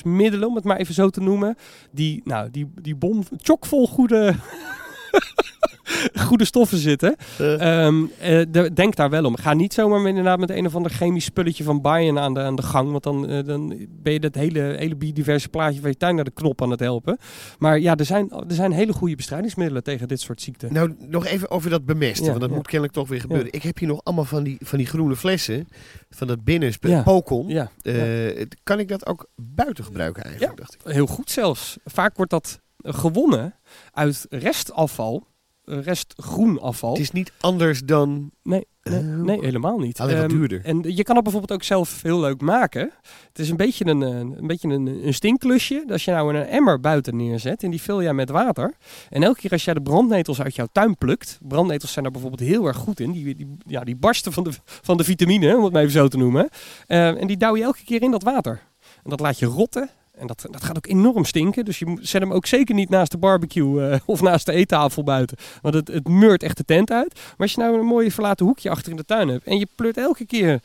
bestrijdingsmiddelen, 0.08 0.48
om 0.48 0.54
het 0.54 0.64
maar 0.64 0.76
even 0.76 0.94
zo 0.94 1.10
te 1.10 1.20
noemen. 1.20 1.56
Die, 1.90 2.20
nou, 2.24 2.50
die, 2.50 2.70
die 2.82 2.96
bom 2.96 3.22
chockvol 3.36 3.86
goede... 3.86 4.34
goede 6.28 6.44
stoffen 6.44 6.78
zitten. 6.78 7.16
Eh, 7.38 7.84
Ehm, 7.86 8.04
eh, 8.18 8.42
de- 8.50 8.72
denk 8.72 8.96
daar 8.96 9.10
wel 9.10 9.24
om. 9.24 9.36
Ga 9.36 9.54
niet 9.54 9.72
zomaar 9.74 9.98
met, 10.00 10.08
inderdaad 10.08 10.38
met 10.38 10.50
een 10.50 10.66
of 10.66 10.74
ander 10.74 10.90
chemisch 10.92 11.24
spulletje 11.24 11.64
van 11.64 11.80
Bayern 11.80 12.18
aan 12.18 12.34
de, 12.34 12.40
aan 12.40 12.56
de 12.56 12.62
gang. 12.62 12.90
Want 12.90 13.02
dan, 13.02 13.28
eh, 13.28 13.44
dan 13.44 13.86
ben 13.90 14.12
je 14.12 14.20
dat 14.20 14.34
hele, 14.34 14.60
hele 14.60 14.96
biodiverse 14.96 15.48
plaatje 15.48 15.80
van 15.80 15.90
je 15.90 15.96
tuin 15.96 16.14
naar 16.14 16.24
de 16.24 16.30
knop 16.30 16.62
aan 16.62 16.70
het 16.70 16.80
helpen. 16.80 17.18
Maar 17.58 17.78
ja, 17.78 17.96
er 17.96 18.04
zijn, 18.04 18.30
er 18.30 18.54
zijn 18.54 18.72
hele 18.72 18.92
goede 18.92 19.16
bestrijdingsmiddelen 19.16 19.82
tegen 19.82 20.08
dit 20.08 20.20
soort 20.20 20.40
ziekten. 20.42 20.72
nou, 20.72 20.94
nog 20.98 21.26
even 21.26 21.50
over 21.50 21.70
dat 21.70 21.84
bemesten, 21.84 22.24
Ja, 22.24 22.28
want 22.30 22.40
dat 22.40 22.50
ja. 22.50 22.56
moet 22.56 22.66
kennelijk 22.66 22.92
toch 22.92 23.08
weer 23.08 23.20
gebeuren. 23.20 23.52
Ik 23.52 23.62
heb 23.62 23.78
hier 23.78 23.88
nog 23.88 24.00
allemaal 24.02 24.24
van 24.24 24.42
die, 24.42 24.56
van 24.60 24.78
die 24.78 24.86
groene 24.86 25.16
flessen, 25.16 25.68
van 26.10 26.26
dat 26.26 26.44
binnenspul, 26.44 26.90
Ja. 26.90 27.02
pokon. 27.02 27.68
Kan 28.62 28.78
ik 28.78 28.88
dat 28.88 29.06
ook 29.06 29.26
buiten 29.36 29.84
gebruiken 29.84 30.22
eigenlijk, 30.24 30.52
Ja. 30.58 30.64
dacht 30.64 30.74
ik. 30.74 30.92
heel 30.94 31.06
goed 31.06 31.30
zelfs. 31.30 31.76
Vaak 31.84 32.16
wordt 32.16 32.30
dat 32.30 32.60
gewonnen 32.82 33.54
uit 33.92 34.26
restafval, 34.30 35.26
eh, 35.64 35.82
restgroen 35.82 36.60
afval. 36.60 36.90
Het 36.90 37.00
is 37.00 37.10
niet 37.10 37.32
anders 37.40 37.80
dan... 37.84 38.30
Nee, 38.42 38.66
nee, 38.82 38.98
Oh. 39.00 39.04
nee, 39.04 39.40
helemaal 39.40 39.78
niet. 39.78 40.00
Alleen 40.00 40.14
wat 40.16 40.24
Ehm, 40.24 40.38
duurder. 40.38 40.64
En 40.64 40.82
je 40.96 41.02
kan 41.02 41.14
het 41.14 41.24
bijvoorbeeld 41.24 41.52
ook 41.52 41.62
zelf 41.62 42.02
heel 42.02 42.20
leuk 42.20 42.40
maken. 42.40 42.90
Het 43.28 43.38
is 43.38 43.50
een 43.50 43.56
beetje 43.56 43.86
een, 43.86 44.02
eh, 44.02 44.08
een, 44.18 44.46
beetje 44.46 44.68
een, 44.68 45.06
een 45.06 45.14
stinkklusje. 45.14 45.84
Als 45.88 46.04
je 46.04 46.10
nou 46.10 46.34
een 46.34 46.46
emmer 46.46 46.80
buiten 46.80 47.16
neerzet 47.16 47.62
en 47.62 47.70
die 47.70 47.82
vul 47.82 48.02
jij 48.02 48.14
met 48.14 48.30
water. 48.30 48.74
En 49.10 49.22
elke 49.22 49.40
keer 49.40 49.50
als 49.50 49.64
jij 49.64 49.74
de 49.74 49.82
brandnetels 49.82 50.40
uit 50.42 50.54
jouw 50.54 50.68
tuin 50.72 50.96
plukt. 50.96 51.38
Brandnetels 51.42 51.92
zijn 51.92 52.04
daar 52.04 52.12
bijvoorbeeld 52.12 52.48
heel 52.48 52.66
erg 52.66 52.76
goed 52.76 53.00
in. 53.00 53.12
Die, 53.12 53.34
die, 53.34 53.56
ja, 53.66 53.84
die 53.84 53.96
barsten 53.96 54.32
van 54.32 54.44
de, 54.44 54.50
van 54.64 54.96
de 54.96 55.04
vitamine, 55.04 55.56
om 55.56 55.64
het 55.64 55.72
maar 55.72 55.82
even 55.82 55.94
zo 55.94 56.08
te 56.08 56.16
noemen. 56.16 56.48
Eh, 56.86 57.20
en 57.20 57.26
die 57.26 57.36
douw 57.36 57.56
je 57.56 57.62
elke 57.62 57.84
keer 57.84 58.02
in 58.02 58.10
dat 58.10 58.22
water. 58.22 58.60
En 59.04 59.10
dat 59.10 59.20
laat 59.20 59.38
je 59.38 59.46
rotten. 59.46 59.90
En 60.18 60.26
dat, 60.26 60.46
dat 60.50 60.64
gaat 60.64 60.76
ook 60.76 60.86
enorm 60.86 61.24
stinken. 61.24 61.64
Dus 61.64 61.78
je 61.78 61.96
zet 62.00 62.22
hem 62.22 62.32
ook 62.32 62.46
zeker 62.46 62.74
niet 62.74 62.88
naast 62.88 63.10
de 63.10 63.18
barbecue 63.18 63.88
eh, 63.88 64.00
of 64.06 64.22
naast 64.22 64.46
de 64.46 64.52
eettafel 64.52 65.02
buiten. 65.02 65.36
Want 65.62 65.74
het, 65.74 65.88
het 65.88 66.08
meurt 66.08 66.42
echt 66.42 66.56
de 66.56 66.64
tent 66.64 66.90
uit. 66.90 67.14
Maar 67.14 67.34
als 67.36 67.52
je 67.52 67.60
nou 67.60 67.78
een 67.78 67.86
mooi 67.86 68.10
verlaten 68.10 68.46
hoekje 68.46 68.70
achter 68.70 68.90
in 68.90 68.96
de 68.96 69.04
tuin 69.04 69.28
hebt. 69.28 69.44
En 69.44 69.58
je 69.58 69.68
pleurt 69.74 69.96
elke 69.96 70.26
keer 70.26 70.60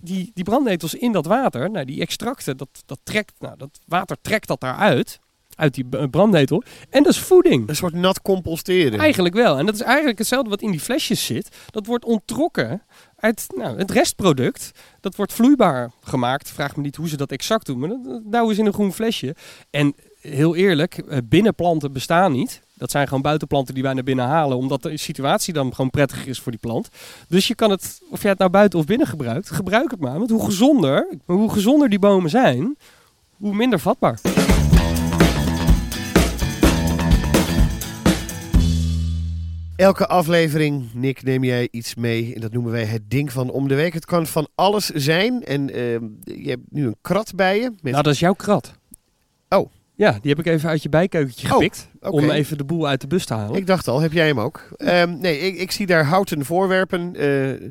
die, 0.00 0.30
die 0.34 0.44
brandnetels 0.44 0.94
in 0.94 1.12
dat 1.12 1.26
water. 1.26 1.70
Nou, 1.70 1.84
die 1.84 2.00
extracten, 2.00 2.56
dat, 2.56 2.82
dat, 2.86 2.98
trekt, 3.02 3.32
nou, 3.38 3.56
dat 3.56 3.80
water 3.86 4.16
trekt 4.20 4.48
dat 4.48 4.60
daaruit. 4.60 5.20
Uit 5.60 5.74
die 5.74 5.84
b- 5.84 6.10
brandnetel. 6.10 6.62
En 6.90 7.02
dat 7.02 7.12
is 7.12 7.18
voeding. 7.18 7.68
Een 7.68 7.76
soort 7.76 7.94
nat 7.94 8.22
composteren. 8.22 9.00
Eigenlijk 9.00 9.34
wel. 9.34 9.58
En 9.58 9.66
dat 9.66 9.74
is 9.74 9.80
eigenlijk 9.80 10.18
hetzelfde 10.18 10.50
wat 10.50 10.62
in 10.62 10.70
die 10.70 10.80
flesjes 10.80 11.24
zit. 11.24 11.56
Dat 11.70 11.86
wordt 11.86 12.04
onttrokken 12.04 12.82
uit 13.16 13.46
nou, 13.56 13.78
het 13.78 13.90
restproduct. 13.90 14.70
Dat 15.00 15.16
wordt 15.16 15.32
vloeibaar 15.32 15.90
gemaakt. 16.02 16.50
Vraag 16.50 16.76
me 16.76 16.82
niet 16.82 16.96
hoe 16.96 17.08
ze 17.08 17.16
dat 17.16 17.30
exact 17.30 17.66
doen. 17.66 17.78
Maar 17.78 17.88
dat, 17.88 18.20
douwen 18.24 18.54
ze 18.54 18.60
in 18.60 18.66
een 18.66 18.72
groen 18.72 18.92
flesje. 18.92 19.34
En 19.70 19.94
heel 20.20 20.56
eerlijk, 20.56 20.98
eh, 20.98 21.18
binnenplanten 21.24 21.92
bestaan 21.92 22.32
niet. 22.32 22.60
Dat 22.74 22.90
zijn 22.90 23.06
gewoon 23.06 23.22
buitenplanten 23.22 23.74
die 23.74 23.82
wij 23.82 23.92
naar 23.92 24.04
binnen 24.04 24.24
halen. 24.26 24.56
Omdat 24.56 24.82
de 24.82 24.96
situatie 24.96 25.52
dan 25.52 25.74
gewoon 25.74 25.90
prettig 25.90 26.26
is 26.26 26.40
voor 26.40 26.52
die 26.52 26.60
plant. 26.60 26.88
Dus 27.28 27.48
je 27.48 27.54
kan 27.54 27.70
het, 27.70 28.02
of 28.10 28.20
jij 28.20 28.30
het 28.30 28.38
nou 28.38 28.50
buiten 28.50 28.78
of 28.78 28.84
binnen 28.84 29.06
gebruikt, 29.06 29.50
gebruik 29.50 29.90
het 29.90 30.00
maar. 30.00 30.18
Want 30.18 30.30
hoe 30.30 30.44
gezonder, 30.44 31.08
hoe 31.24 31.50
gezonder 31.50 31.88
die 31.88 31.98
bomen 31.98 32.30
zijn, 32.30 32.76
hoe 33.36 33.54
minder 33.54 33.78
vatbaar. 33.78 34.18
Elke 39.80 40.06
aflevering, 40.06 40.88
Nick, 40.94 41.22
neem 41.22 41.44
jij 41.44 41.68
iets 41.70 41.94
mee. 41.94 42.34
En 42.34 42.40
dat 42.40 42.52
noemen 42.52 42.72
wij 42.72 42.84
het 42.84 43.02
ding 43.10 43.32
van 43.32 43.50
om 43.50 43.68
de 43.68 43.74
week. 43.74 43.92
Het 43.92 44.04
kan 44.04 44.26
van 44.26 44.48
alles 44.54 44.88
zijn. 44.90 45.44
En 45.44 45.70
ehm, 45.74 46.04
je 46.42 46.48
hebt 46.48 46.62
nu 46.70 46.86
een 46.86 46.96
krat 47.00 47.32
bij 47.34 47.60
je. 47.60 47.70
Met... 47.82 47.92
Nou, 47.92 48.02
dat 48.02 48.12
is 48.12 48.20
jouw 48.20 48.32
krat. 48.32 48.72
Oh. 49.48 49.70
Ja, 49.94 50.18
die 50.20 50.30
heb 50.30 50.38
ik 50.38 50.46
even 50.46 50.68
uit 50.68 50.82
je 50.82 50.88
bijkeukentje 50.88 51.46
Oh, 51.46 51.52
gepikt. 51.52 51.88
Om 52.00 52.30
even 52.30 52.58
de 52.58 52.64
boel 52.64 52.86
uit 52.86 53.00
de 53.00 53.06
bus 53.06 53.24
te 53.24 53.34
halen. 53.34 53.56
Ik 53.56 53.66
dacht 53.66 53.88
al, 53.88 54.00
heb 54.00 54.12
jij 54.12 54.26
hem 54.26 54.40
ook? 54.40 54.68
Ehm, 54.76 55.18
nee, 55.18 55.38
ik, 55.38 55.56
ik 55.58 55.70
zie 55.70 55.86
daar 55.86 56.04
houten 56.04 56.44
voorwerpen. 56.44 57.16
eh, 57.16 57.70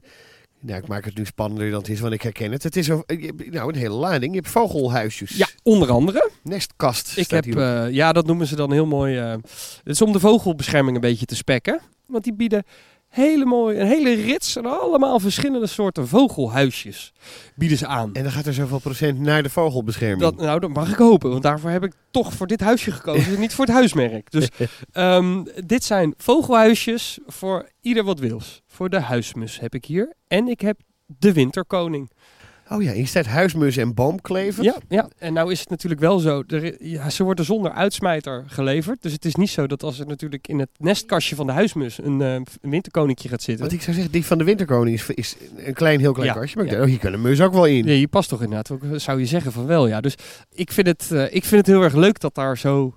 nou, 0.62 0.80
ik 0.80 0.88
maak 0.88 1.06
het 1.06 1.18
nu 1.18 1.26
spannender 1.26 1.70
dan 1.70 1.80
het 1.80 1.90
is, 1.90 2.00
want 2.00 2.14
ik 2.14 2.22
herken 2.22 2.52
het. 2.52 2.64
Het 2.64 2.76
is 2.76 2.88
een, 2.88 3.04
nou, 3.50 3.70
een 3.74 3.80
hele 3.80 3.94
lading. 3.96 4.32
Je 4.34 4.40
hebt 4.40 4.52
vogelhuisjes. 4.52 5.38
Ja, 5.38 5.48
onder 5.64 5.90
andere. 5.92 6.30
Nestkast 6.44 7.18
Ik 7.18 7.30
heb, 7.30 7.46
eh, 7.46 7.90
ja, 7.90 8.12
dat 8.14 8.26
noemen 8.26 8.48
ze 8.48 8.56
dan 8.56 8.72
heel 8.72 8.86
mooi. 8.86 9.18
eh, 9.18 9.32
het 9.32 9.42
is 9.84 10.02
om 10.02 10.12
de 10.12 10.20
vogelbescherming 10.20 10.96
een 10.96 11.02
beetje 11.02 11.26
te 11.26 11.36
spekken. 11.36 11.82
Want 12.10 12.24
die 12.24 12.34
bieden 12.34 12.64
hele 13.10 13.46
mooie, 13.46 13.80
een 13.80 13.88
hele 13.88 14.14
rits 14.14 14.56
en 14.56 14.66
allemaal 14.66 15.20
verschillende 15.20 15.68
soorten 15.68 16.08
vogelhuisjes 16.08 17.14
bieden 17.56 17.78
ze 17.78 17.88
aan. 17.88 18.14
En 18.14 18.24
dan 18.24 18.32
gaat 18.32 18.46
er 18.46 18.54
zoveel 18.54 18.80
procent 18.80 19.20
naar 19.20 19.44
de 19.44 19.50
vogelbescherming. 19.50 20.22
Dat, 20.22 20.36
nou, 20.36 20.60
dat 20.60 20.70
mag 20.70 20.92
ik 20.92 20.98
hopen, 20.98 21.30
want 21.30 21.44
daarvoor 21.44 21.70
heb 21.70 21.84
ik 21.84 21.94
toch 22.12 22.34
voor 22.34 22.48
dit 22.48 22.60
huisje 22.60 22.92
gekozen, 22.92 23.34
en 23.34 23.40
niet 23.46 23.54
voor 23.54 23.66
het 23.66 23.74
huismerk. 23.74 24.32
Dus 24.32 24.48
ehm, 24.92 25.44
dit 25.66 25.84
zijn 25.84 26.14
vogelhuisjes 26.18 27.20
voor 27.28 27.70
ieder 27.82 28.04
wat 28.04 28.20
wils. 28.20 28.62
Voor 28.68 28.90
de 28.90 29.00
huismus 29.00 29.60
heb 29.60 29.76
ik 29.76 29.86
hier. 29.86 30.14
En 30.28 30.48
ik 30.48 30.62
heb 30.62 30.80
de 31.06 31.34
winterkoning. 31.34 32.12
Oh 32.72 32.84
ja, 32.84 32.92
hier 32.92 33.08
staat 33.08 33.26
huismus 33.26 33.78
en 33.78 33.94
boomklever. 33.94 34.64
Ja, 34.64 34.76
ja, 34.90 35.10
en 35.18 35.34
nou 35.34 35.52
is 35.52 35.60
het 35.60 35.70
natuurlijk 35.70 36.02
wel 36.02 36.20
zo. 36.20 36.44
Er, 36.48 36.86
ja, 36.86 37.10
ze 37.10 37.24
worden 37.24 37.46
zonder 37.46 37.72
uitsmijter 37.72 38.44
geleverd. 38.48 39.02
Dus 39.02 39.12
het 39.12 39.26
is 39.26 39.36
niet 39.36 39.50
zo 39.50 39.68
dat 39.68 39.84
als 39.84 40.00
er 40.00 40.08
natuurlijk 40.08 40.48
in 40.48 40.60
het 40.60 40.70
nestkastje 40.78 41.36
van 41.36 41.46
de 41.46 41.52
huismus 41.52 41.98
een, 42.04 42.20
een 42.20 42.48
winterkoninkje 42.62 43.30
gaat 43.30 43.42
zitten. 43.42 43.66
Want 43.66 43.78
ik 43.78 43.82
zou 43.82 43.96
zeggen, 43.96 44.14
die 44.14 44.26
van 44.26 44.38
de 44.38 44.44
winterkoning 44.44 44.96
is, 44.98 45.10
is 45.10 45.36
een 45.58 45.74
klein, 45.74 46.00
heel 46.00 46.14
klein 46.14 46.34
Ja, 46.34 46.40
kastje. 46.40 46.56
Maar 46.56 46.66
ik 46.66 46.72
ja. 46.72 46.78
dacht, 46.78 46.90
oh, 46.90 46.96
hier 46.96 47.04
kan 47.04 47.14
een 47.14 47.22
mus 47.22 47.42
ook 47.42 47.54
wel 47.54 47.66
in. 47.66 47.86
Ja, 47.86 47.94
hier 47.94 48.08
past 48.08 48.30
toch 48.30 48.42
inderdaad. 48.42 48.72
ook, 48.72 48.84
Zou 48.96 49.20
je 49.20 49.26
zeggen 49.26 49.52
van 49.52 49.66
wel, 49.66 49.88
ja. 49.88 50.02
Dus 50.02 50.16
ik 50.54 50.72
vind 50.72 50.88
het, 50.88 51.12
eh, 51.12 51.24
ik 51.24 51.46
vind 51.46 51.66
het 51.66 51.76
heel 51.76 51.84
erg 51.84 51.96
leuk 51.96 52.20
dat 52.20 52.36
daar 52.36 52.58
zo... 52.58 52.94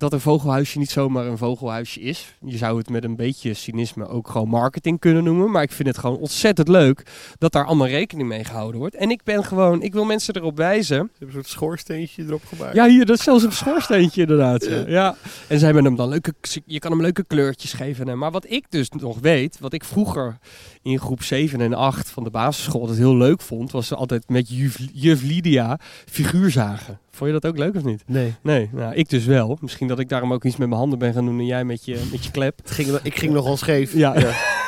Dat 0.00 0.12
een 0.12 0.20
vogelhuisje 0.20 0.78
niet 0.78 0.90
zomaar 0.90 1.26
een 1.26 1.38
vogelhuisje 1.38 2.00
is. 2.00 2.34
Je 2.44 2.56
zou 2.56 2.78
het 2.78 2.90
met 2.90 3.04
een 3.04 3.16
beetje 3.16 3.54
cynisme 3.54 4.08
ook 4.08 4.28
gewoon 4.28 4.48
marketing 4.48 4.98
kunnen 4.98 5.24
noemen. 5.24 5.50
Maar 5.50 5.62
ik 5.62 5.72
vind 5.72 5.88
het 5.88 5.98
gewoon 5.98 6.16
ontzettend 6.16 6.68
leuk 6.68 7.02
dat 7.38 7.52
daar 7.52 7.64
allemaal 7.64 7.86
rekening 7.86 8.28
mee 8.28 8.44
gehouden 8.44 8.80
wordt. 8.80 8.94
En 8.94 9.10
ik 9.10 9.22
ben 9.24 9.44
gewoon, 9.44 9.82
ik 9.82 9.92
wil 9.92 10.04
mensen 10.04 10.36
erop 10.36 10.56
wijzen. 10.56 10.96
Ze 10.96 11.18
hebben 11.18 11.26
een 11.26 11.32
soort 11.32 11.48
schoorsteentje 11.48 12.24
erop 12.24 12.42
gemaakt. 12.46 12.74
Ja, 12.74 12.86
hier, 12.86 13.06
dat 13.06 13.18
is 13.18 13.24
zelfs 13.24 13.44
een 13.44 13.52
schoorsteentje 13.52 14.20
inderdaad. 14.20 14.64
Ja. 14.64 14.84
ja. 14.86 15.16
En 15.46 15.58
ze 15.58 15.64
hebben 15.64 15.84
hem 15.84 15.96
dan 15.96 16.08
leuke, 16.08 16.34
je 16.66 16.78
kan 16.78 16.90
hem 16.90 17.00
leuke 17.00 17.24
kleurtjes 17.24 17.72
geven. 17.72 18.18
Maar 18.18 18.30
wat 18.30 18.50
ik 18.50 18.64
dus 18.68 18.88
nog 18.88 19.18
weet, 19.18 19.58
wat 19.58 19.72
ik 19.72 19.84
vroeger 19.84 20.38
in 20.82 20.98
groep 20.98 21.22
7 21.22 21.60
en 21.60 21.74
8 21.74 22.10
van 22.10 22.24
de 22.24 22.30
basisschool 22.30 22.80
altijd 22.80 22.98
heel 22.98 23.16
leuk 23.16 23.40
vond, 23.40 23.70
was 23.70 23.94
altijd 23.94 24.28
met 24.28 24.48
juf, 24.48 24.78
juf 24.92 25.22
Lydia 25.22 25.78
figuurzagen. 26.06 26.98
Vond 27.10 27.30
je 27.32 27.40
dat 27.40 27.50
ook 27.50 27.58
leuk 27.58 27.76
of 27.76 27.84
niet? 27.84 28.02
Nee. 28.06 28.34
Nee, 28.42 28.68
nou, 28.72 28.94
ik 28.94 29.08
dus 29.08 29.24
wel. 29.24 29.58
Misschien 29.60 29.88
dat 29.88 29.98
ik 29.98 30.08
daarom 30.08 30.32
ook 30.32 30.44
iets 30.44 30.56
met 30.56 30.68
mijn 30.68 30.80
handen 30.80 30.98
ben 30.98 31.12
gaan 31.12 31.24
doen 31.24 31.38
en 31.38 31.46
jij 31.46 31.64
met 31.64 31.84
je, 31.84 32.08
met 32.10 32.24
je 32.24 32.30
klep. 32.30 32.56
Het 32.56 32.70
ging, 32.70 32.98
ik 33.02 33.16
ging 33.18 33.32
nogal 33.32 33.56
scheef. 33.56 33.92
Ja. 33.94 34.14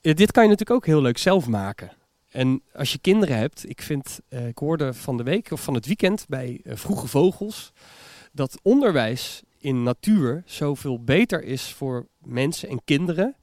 Ja, 0.00 0.14
dit 0.14 0.32
kan 0.32 0.42
je 0.42 0.48
natuurlijk 0.48 0.76
ook 0.78 0.86
heel 0.86 1.02
leuk 1.02 1.18
zelf 1.18 1.46
maken. 1.48 1.90
En 2.28 2.62
als 2.72 2.92
je 2.92 2.98
kinderen 2.98 3.36
hebt, 3.36 3.68
ik 3.68 3.82
vind, 3.82 4.20
eh, 4.28 4.46
ik 4.46 4.58
hoorde 4.58 4.94
van 4.94 5.16
de 5.16 5.22
week 5.22 5.50
of 5.50 5.60
van 5.62 5.74
het 5.74 5.86
weekend 5.86 6.24
bij 6.28 6.60
eh, 6.64 6.76
Vroege 6.76 7.06
Vogels, 7.06 7.72
dat 8.32 8.58
onderwijs 8.62 9.42
in 9.58 9.82
natuur 9.82 10.42
zoveel 10.46 11.04
beter 11.04 11.44
is 11.44 11.62
voor 11.62 12.06
mensen 12.24 12.68
en 12.68 12.80
kinderen. 12.84 13.36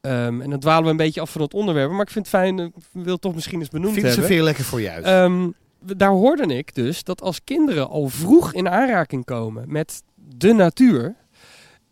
Ehm, 0.00 0.40
en 0.40 0.50
dan 0.50 0.58
dwalen 0.58 0.84
we 0.84 0.90
een 0.90 0.96
beetje 0.96 1.20
af 1.20 1.30
van 1.30 1.40
het 1.40 1.54
onderwerp, 1.54 1.90
maar 1.90 2.00
ik 2.00 2.10
vind 2.10 2.26
het 2.26 2.34
fijn, 2.34 2.58
eh, 2.58 2.64
ik 2.64 2.72
wil 2.92 3.12
het 3.12 3.20
toch 3.20 3.34
misschien 3.34 3.58
eens 3.60 3.68
benoemd 3.68 3.92
Vindt 3.92 4.08
ze 4.08 4.14
hebben. 4.14 4.36
veel 4.36 4.44
lekker 4.44 4.64
voor 4.64 4.80
je 4.80 4.90
uit? 4.90 5.04
Ehm, 5.04 5.48
daar 5.80 6.10
hoorde 6.10 6.56
ik 6.56 6.74
dus 6.74 7.04
dat 7.04 7.22
als 7.22 7.44
kinderen 7.44 7.88
al 7.88 8.08
vroeg 8.08 8.52
in 8.52 8.68
aanraking 8.68 9.24
komen 9.24 9.72
met 9.72 10.02
de 10.14 10.52
natuur 10.52 11.16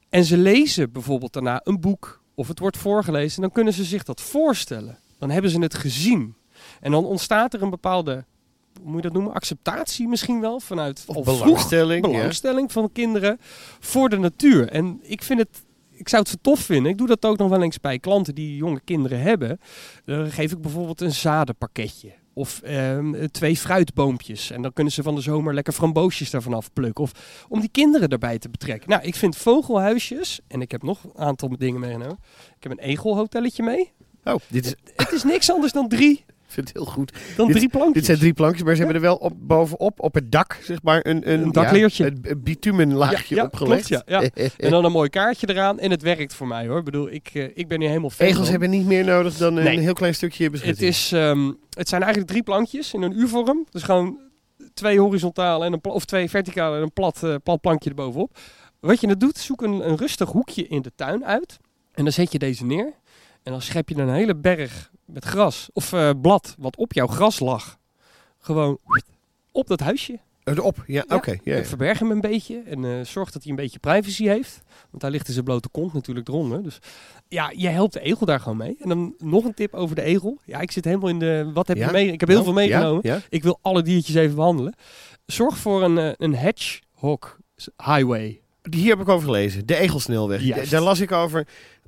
en 0.09 0.25
ze 0.25 0.37
lezen 0.37 0.93
bijvoorbeeld 0.93 1.33
daarna 1.33 1.61
een 1.65 1.81
boek 1.81 2.23
of 2.35 2.49
het 2.49 2.59
wordt 2.59 2.77
voorgelezen, 2.77 3.41
dan 3.41 3.53
kunnen 3.53 3.73
ze 3.73 3.85
zich 3.85 4.03
dat 4.03 4.21
voorstellen. 4.21 4.99
Dan 5.19 5.31
hebben 5.31 5.51
ze 5.51 5.59
het 5.61 5.75
gezien. 5.75 6.37
En 6.81 6.91
dan 6.91 7.05
ontstaat 7.05 7.55
er 7.55 7.63
een 7.63 7.71
bepaalde, 7.71 8.25
hoe 8.81 8.87
moet 8.91 8.97
je 8.97 9.03
dat 9.03 9.13
noemen, 9.13 9.33
acceptatie 9.33 10.09
misschien 10.09 10.41
wel 10.41 10.61
vanuit 10.61 11.05
Of 11.07 11.25
vroeg 11.25 11.39
belangstelling. 11.39 12.07
ja. 12.07 12.13
belangstelling 12.13 12.73
van 12.73 12.93
kinderen 12.93 13.39
voor 13.81 14.09
de 14.09 14.19
natuur. 14.19 14.69
En 14.69 14.99
ik 15.03 15.23
vind 15.23 15.39
het, 15.39 15.65
ik 15.91 16.09
zou 16.09 16.23
het 16.23 16.31
zo 16.31 16.37
tof 16.41 16.61
vinden. 16.61 16.93
Ik 16.93 16.99
doe 16.99 17.07
dat 17.07 17.25
ook 17.25 17.39
nog 17.39 17.49
wel 17.49 17.63
eens 17.63 17.81
bij 17.81 17.99
klanten 17.99 18.35
die 18.35 18.57
jonge 18.57 18.81
kinderen 18.85 19.21
hebben. 19.21 19.59
Dan 20.05 20.31
geef 20.31 20.53
ik 20.53 20.61
bijvoorbeeld 20.61 21.01
een 21.01 21.13
zadenpakketje. 21.13 22.13
Of 22.39 22.61
ehm, 22.63 23.27
twee 23.31 23.57
fruitboompjes. 23.57 24.51
En 24.51 24.63
dan 24.63 24.73
kunnen 24.73 24.93
ze 24.93 25.03
van 25.03 25.15
de 25.15 25.21
zomer 25.21 25.55
lekker 25.55 25.73
framboosjes 25.73 26.31
daarvan 26.31 26.55
afplukken. 26.55 27.05
Of 27.05 27.13
om 27.49 27.61
die 27.61 27.69
kinderen 27.69 28.09
erbij 28.09 28.39
te 28.39 28.49
betrekken. 28.49 28.91
Nou, 28.91 29.03
ik 29.03 29.15
vind 29.15 29.37
vogelhuisjes. 29.37 30.41
En 30.49 30.61
ik 30.61 30.71
heb 30.71 30.83
nog 30.83 31.05
een 31.05 31.25
aantal 31.25 31.57
dingen 31.59 31.81
meegenomen. 31.81 32.19
Ik 32.57 32.63
heb 32.63 32.73
een 32.73 32.79
egelhotelletje 32.79 33.63
mee. 33.63 33.93
Oh, 34.25 34.35
dit 34.49 34.65
is, 34.65 34.75
Het 34.97 35.13
is 35.13 35.23
niks 35.23 35.51
anders 35.51 35.73
dan 35.73 35.89
drie, 35.89 36.25
vind 36.57 36.69
het 36.69 36.77
heel 36.77 36.87
goed. 36.87 37.13
dan 37.37 37.47
Dit- 37.47 37.57
drie 37.57 37.69
plankjes. 37.69 37.95
Dit 37.95 38.05
zijn 38.05 38.19
drie 38.19 38.33
plankjes, 38.33 38.63
maar 38.63 38.75
ze 38.75 38.79
hebben 38.83 38.97
er 38.97 39.03
wel 39.09 39.17
op, 39.17 39.33
bovenop, 39.39 40.01
op 40.01 40.15
het 40.15 40.33
dak, 40.33 40.59
zeg 40.63 40.83
maar, 40.83 41.01
een, 41.03 41.31
een, 41.33 41.43
Een 41.43 41.53
dakleertje. 41.53 42.05
Ja, 42.05 42.11
een, 42.31 42.43
bitumenlaagje 42.43 43.35
Ja, 43.35 43.45
opgelegd. 43.45 43.87
klopt, 43.87 44.03
ja, 44.09 44.21
En 44.57 44.71
dan 44.71 44.85
een 44.85 44.93
mooi 44.93 45.09
kaartje 45.09 45.49
eraan. 45.51 45.79
En 45.79 45.91
het 45.91 46.03
werkt 46.03 46.35
voor 46.35 46.47
mij 46.47 46.67
hoor. 46.67 46.79
Ik 46.79 46.85
bedoel, 46.85 47.11
ik, 47.11 47.31
eh, 47.33 47.45
ik 47.55 47.69
ben 47.69 47.79
hier 47.81 47.89
helemaal 47.89 48.11
fan 48.11 48.27
Egels 48.27 48.41
van. 48.43 48.51
hebben 48.51 48.71
niet 48.71 48.87
meer 48.87 49.05
nodig 49.05 49.37
dan 49.37 49.57
een 49.57 49.79
heel 49.79 49.93
klein 49.93 50.15
stukje 50.15 50.43
Het, 50.43 50.53
beschutting. 50.53 50.89
is, 50.89 51.13
ehm, 51.13 51.53
het 51.71 51.89
zijn 51.89 52.03
eigenlijk 52.03 52.31
drie 52.31 52.43
plankjes 52.43 52.95
in 52.95 53.03
een 53.03 53.13
U-vorm. 53.19 53.67
Dus 53.71 53.83
gewoon 53.83 54.19
twee 54.75 55.01
horizontale 55.01 55.65
en 55.65 55.73
een 55.73 55.85
of 55.85 56.05
twee 56.05 56.31
verticale 56.31 56.77
en 56.77 56.83
een 56.83 56.93
plat, 56.93 57.23
eh, 57.23 57.35
plat 57.43 57.61
plankje 57.61 57.89
erbovenop. 57.91 58.39
Wat 58.81 59.01
je 59.01 59.07
dan 59.07 59.19
doet, 59.19 59.39
zoek 59.39 59.63
een, 59.63 59.89
een 59.89 59.97
rustig 59.97 60.29
hoekje 60.31 60.67
in 60.69 60.83
de 60.83 60.93
tuin 60.95 61.25
uit. 61.25 61.57
En 61.95 62.05
dan 62.05 62.13
zet 62.13 62.33
je 62.33 62.39
deze 62.39 62.65
neer. 62.65 62.93
En 63.47 63.53
dan 63.53 63.63
schep 63.63 63.89
je 63.89 63.95
een 63.97 64.09
hele 64.15 64.35
berg 64.37 64.91
met 65.05 65.25
gras 65.25 65.69
of 65.73 65.93
eh, 65.93 66.11
blad 66.23 66.55
wat 66.59 66.77
op 66.77 66.93
jouw 66.93 67.07
gras 67.07 67.41
lag. 67.41 67.79
Gewoon 68.39 68.79
op 69.53 69.67
dat 69.67 69.81
huisje. 69.81 70.19
Erop, 70.45 70.85
ja, 70.87 71.05
Ja. 71.09 71.17
oké. 71.17 71.39
Verberg 71.65 71.99
hem 71.99 72.11
een 72.11 72.21
beetje 72.21 72.63
en 72.67 72.85
eh, 72.85 73.05
zorg 73.05 73.31
dat 73.31 73.43
hij 73.43 73.51
een 73.51 73.57
beetje 73.59 73.79
privacy 73.79 74.27
heeft. 74.27 74.61
Want 74.91 75.03
daar 75.03 75.11
ligt 75.11 75.27
in 75.27 75.33
zijn 75.33 75.45
blote 75.45 75.69
kont 75.69 75.93
natuurlijk 75.93 76.29
eronder. 76.29 76.63
Dus 76.63 76.79
ja, 77.29 77.53
je 77.57 77.69
helpt 77.69 77.93
de 77.93 78.01
egel 78.01 78.27
daar 78.27 78.41
gewoon 78.41 78.57
mee. 78.57 78.77
En 78.81 78.89
dan 78.89 79.15
nog 79.19 79.45
een 79.45 79.55
tip 79.55 79.75
over 79.75 79.97
de 79.97 80.03
egel. 80.03 80.39
Ja, 80.45 80.61
ik 80.61 80.71
zit 80.71 80.85
helemaal 80.85 81.09
in 81.09 81.19
de... 81.19 81.51
Wat 81.55 81.69
heb 81.69 81.77
Ja? 81.77 81.87
je 81.87 81.93
mee? 81.93 82.13
Ik 82.13 82.21
heb 82.21 82.29
heel 82.29 82.43
Nou, 82.43 82.53
veel 82.55 82.63
meegenomen. 82.65 83.01
Ja. 83.05 83.21
Ik 83.29 83.43
wil 83.43 83.59
alle 83.63 83.83
diertjes 83.83 84.15
even 84.17 84.37
behandelen. 84.37 84.75
Zorg 85.27 85.57
voor 85.57 85.83
een, 85.83 85.99
eh, 85.99 86.11
een 86.17 86.35
hedgehog 86.35 87.39
highway. 87.85 88.41
Hier 88.71 88.89
heb 88.91 89.01
ik 89.01 89.09
over 89.09 89.27
gelezen. 89.27 89.67
De 89.67 89.77
Egelsnelweg. 89.77 90.69
Daar 90.69 90.81
las 90.83 91.01
ik 91.01 91.13
over. 91.13 91.47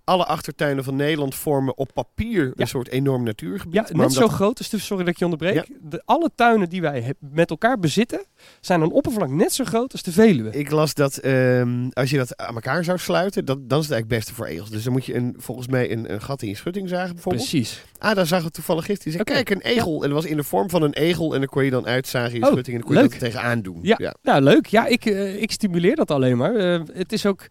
Alle 0.09 0.25
achtertuinen 0.27 0.85
van 0.85 0.97
Nederland 0.97 1.35
vormen 1.35 1.77
op 1.79 1.91
papier 1.95 2.45
Ja. 2.45 2.53
een 2.57 2.69
soort 2.69 2.89
enorm 2.89 3.23
natuurgebied. 3.23 3.75
Ja, 3.75 3.87
maar 3.93 4.07
net 4.07 4.13
zo 4.13 4.29
groot. 4.29 4.71
Dus 4.71 4.85
sorry 4.87 5.05
dat 5.05 5.13
ik 5.13 5.19
je 5.19 5.25
onderbreek. 5.25 5.69
De, 5.81 6.03
alle 6.05 6.31
tuinen 6.35 6.69
die 6.69 6.81
wij 6.81 7.15
met 7.21 7.51
elkaar 7.51 7.79
bezitten, 7.79 8.25
zijn 8.61 8.81
een 8.81 8.91
oppervlak 8.91 9.29
net 9.29 9.53
zo 9.53 9.65
groot 9.65 9.93
als 9.93 10.03
de 10.03 10.13
Veluwe. 10.13 10.51
Ik 10.51 10.71
las 10.71 10.95
dat 10.95 11.17
ehm, 11.17 11.89
als 11.93 12.11
je 12.11 12.17
dat 12.17 12.37
aan 12.37 12.55
elkaar 12.55 12.85
zou 12.85 12.99
sluiten, 12.99 13.45
dat, 13.45 13.57
dan 13.69 13.79
is 13.79 13.85
het 13.85 13.93
eigenlijk 13.95 14.11
het 14.11 14.19
beste 14.19 14.35
voor 14.35 14.47
egels. 14.47 14.71
Dus 14.71 14.83
dan 14.85 14.93
moet 14.93 15.05
je 15.07 15.15
een, 15.15 15.35
volgens 15.39 15.67
mij 15.67 15.93
een, 15.93 16.13
een 16.13 16.21
gat 16.23 16.43
in 16.43 16.49
je 16.49 16.57
schutting 16.57 16.89
zagen 16.89 17.15
bijvoorbeeld. 17.15 17.49
Precies. 17.49 17.83
Ah, 17.99 18.15
daar 18.15 18.27
zag 18.27 18.45
ik 18.45 18.53
toevallig 18.53 18.85
gisteren. 18.85 19.13
Die 19.17 19.25
zei, 19.27 19.43
kijk, 19.45 19.51
een 19.65 19.71
egel. 19.73 19.95
En 20.03 20.11
dat 20.11 20.23
was 20.23 20.31
in 20.31 20.37
de 20.37 20.45
vorm 20.45 20.71
van 20.71 20.83
een 20.83 20.93
egel. 20.95 21.33
En 21.35 21.39
dan 21.41 21.49
kon 21.49 21.65
je 21.65 21.71
dan 21.71 21.87
uitzagen 21.87 22.33
in 22.33 22.39
je 22.41 22.47
Oh, 22.47 22.53
schutting. 22.53 22.77
En 22.77 22.83
dan 22.83 22.91
kon 22.93 22.97
je 22.97 23.03
leuk. 23.09 23.13
dat 23.13 23.23
er 23.23 23.29
tegenaan 23.31 23.63
doen. 23.63 23.79
Ja, 23.83 24.15
nou 24.23 24.43
leuk. 24.43 24.67
Ja, 24.67 24.87
ik, 24.87 25.07
eh, 25.07 25.43
ik 25.43 25.51
stimuleer 25.53 25.97
dat 25.97 26.11
alleen 26.11 26.37
maar. 26.37 26.55
Eh, 26.55 26.81
het 26.93 27.13
is 27.13 27.27
ook 27.27 27.47